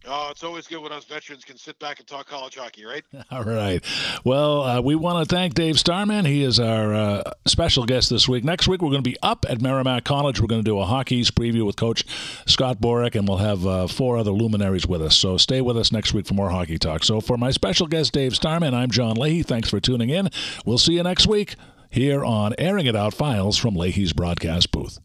Oh, 0.04 0.28
it's 0.30 0.42
always 0.42 0.66
good 0.66 0.82
when 0.82 0.90
us 0.90 1.04
veterans 1.04 1.44
can 1.44 1.56
sit 1.56 1.78
back 1.78 2.00
and 2.00 2.08
talk 2.08 2.26
college 2.26 2.56
hockey, 2.56 2.84
right? 2.84 3.04
All 3.30 3.44
right. 3.44 3.84
Well, 4.24 4.62
uh, 4.62 4.80
we 4.80 4.96
want 4.96 5.28
to 5.28 5.34
thank 5.34 5.54
Dave 5.54 5.78
Starman. 5.78 6.24
He 6.24 6.42
is 6.42 6.58
our 6.58 6.92
uh, 6.92 7.22
special 7.46 7.86
guest 7.86 8.10
this 8.10 8.28
week. 8.28 8.42
Next 8.42 8.66
week, 8.66 8.82
we're 8.82 8.90
going 8.90 9.04
to 9.04 9.08
be 9.08 9.16
up 9.22 9.46
at 9.48 9.60
Merrimack 9.60 10.04
College. 10.04 10.40
We're 10.40 10.48
going 10.48 10.62
to 10.62 10.68
do 10.68 10.78
a 10.80 10.84
hockey's 10.84 11.30
preview 11.30 11.64
with 11.64 11.76
Coach 11.76 12.04
Scott 12.46 12.80
Borek, 12.80 13.14
and 13.14 13.28
we'll 13.28 13.38
have 13.38 13.64
uh, 13.64 13.86
four 13.86 14.16
other 14.16 14.32
luminaries 14.32 14.86
with 14.86 15.02
us. 15.02 15.16
So 15.16 15.36
stay 15.36 15.60
with 15.60 15.78
us 15.78 15.92
next 15.92 16.12
week 16.12 16.26
for 16.26 16.34
more 16.34 16.50
hockey 16.50 16.78
talk. 16.78 17.04
So 17.04 17.20
for 17.20 17.36
my 17.36 17.52
special 17.52 17.86
guest, 17.86 18.12
Dave 18.12 18.34
Starman, 18.34 18.74
I'm 18.74 18.90
John 18.90 19.16
Leahy. 19.16 19.44
Thanks 19.44 19.70
for 19.70 19.78
tuning 19.78 20.10
in. 20.10 20.30
We'll 20.66 20.78
see 20.78 20.94
you 20.94 21.02
next 21.04 21.28
week 21.28 21.54
here 21.90 22.24
on 22.24 22.54
Airing 22.58 22.86
It 22.86 22.96
Out 22.96 23.14
Files 23.14 23.56
from 23.56 23.76
Leahy's 23.76 24.12
broadcast 24.12 24.72
booth. 24.72 24.98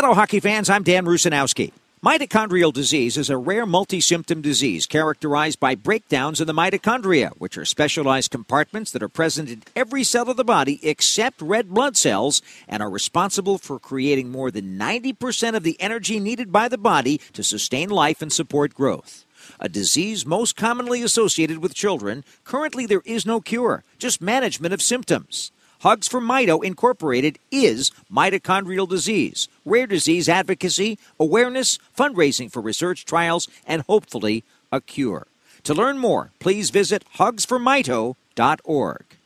Hello, 0.00 0.14
hockey 0.14 0.38
fans. 0.38 0.70
I'm 0.70 0.84
Dan 0.84 1.06
Rusanowsky. 1.06 1.72
Mitochondrial 2.04 2.72
disease 2.72 3.16
is 3.16 3.28
a 3.28 3.36
rare 3.36 3.66
multi-symptom 3.66 4.40
disease 4.40 4.86
characterized 4.86 5.58
by 5.58 5.74
breakdowns 5.74 6.40
in 6.40 6.46
the 6.46 6.52
mitochondria, 6.52 7.30
which 7.38 7.58
are 7.58 7.64
specialized 7.64 8.30
compartments 8.30 8.92
that 8.92 9.02
are 9.02 9.08
present 9.08 9.50
in 9.50 9.64
every 9.74 10.04
cell 10.04 10.30
of 10.30 10.36
the 10.36 10.44
body 10.44 10.78
except 10.84 11.42
red 11.42 11.70
blood 11.70 11.96
cells 11.96 12.42
and 12.68 12.80
are 12.80 12.88
responsible 12.88 13.58
for 13.58 13.80
creating 13.80 14.30
more 14.30 14.52
than 14.52 14.78
90% 14.78 15.56
of 15.56 15.64
the 15.64 15.76
energy 15.80 16.20
needed 16.20 16.52
by 16.52 16.68
the 16.68 16.78
body 16.78 17.20
to 17.32 17.42
sustain 17.42 17.88
life 17.88 18.22
and 18.22 18.32
support 18.32 18.74
growth. 18.74 19.24
A 19.58 19.68
disease 19.68 20.24
most 20.24 20.54
commonly 20.54 21.02
associated 21.02 21.58
with 21.58 21.74
children, 21.74 22.22
currently 22.44 22.86
there 22.86 23.02
is 23.04 23.26
no 23.26 23.40
cure, 23.40 23.82
just 23.98 24.22
management 24.22 24.72
of 24.72 24.80
symptoms. 24.80 25.50
Hugs 25.80 26.08
for 26.08 26.20
Mito 26.20 26.64
Incorporated 26.64 27.38
is 27.52 27.92
mitochondrial 28.12 28.88
disease, 28.88 29.46
rare 29.64 29.86
disease 29.86 30.28
advocacy, 30.28 30.98
awareness, 31.20 31.78
fundraising 31.96 32.50
for 32.50 32.60
research 32.60 33.04
trials, 33.04 33.46
and 33.64 33.82
hopefully 33.82 34.42
a 34.72 34.80
cure. 34.80 35.28
To 35.62 35.74
learn 35.74 35.98
more, 35.98 36.32
please 36.40 36.70
visit 36.70 37.04
hugsformito.org. 37.16 39.17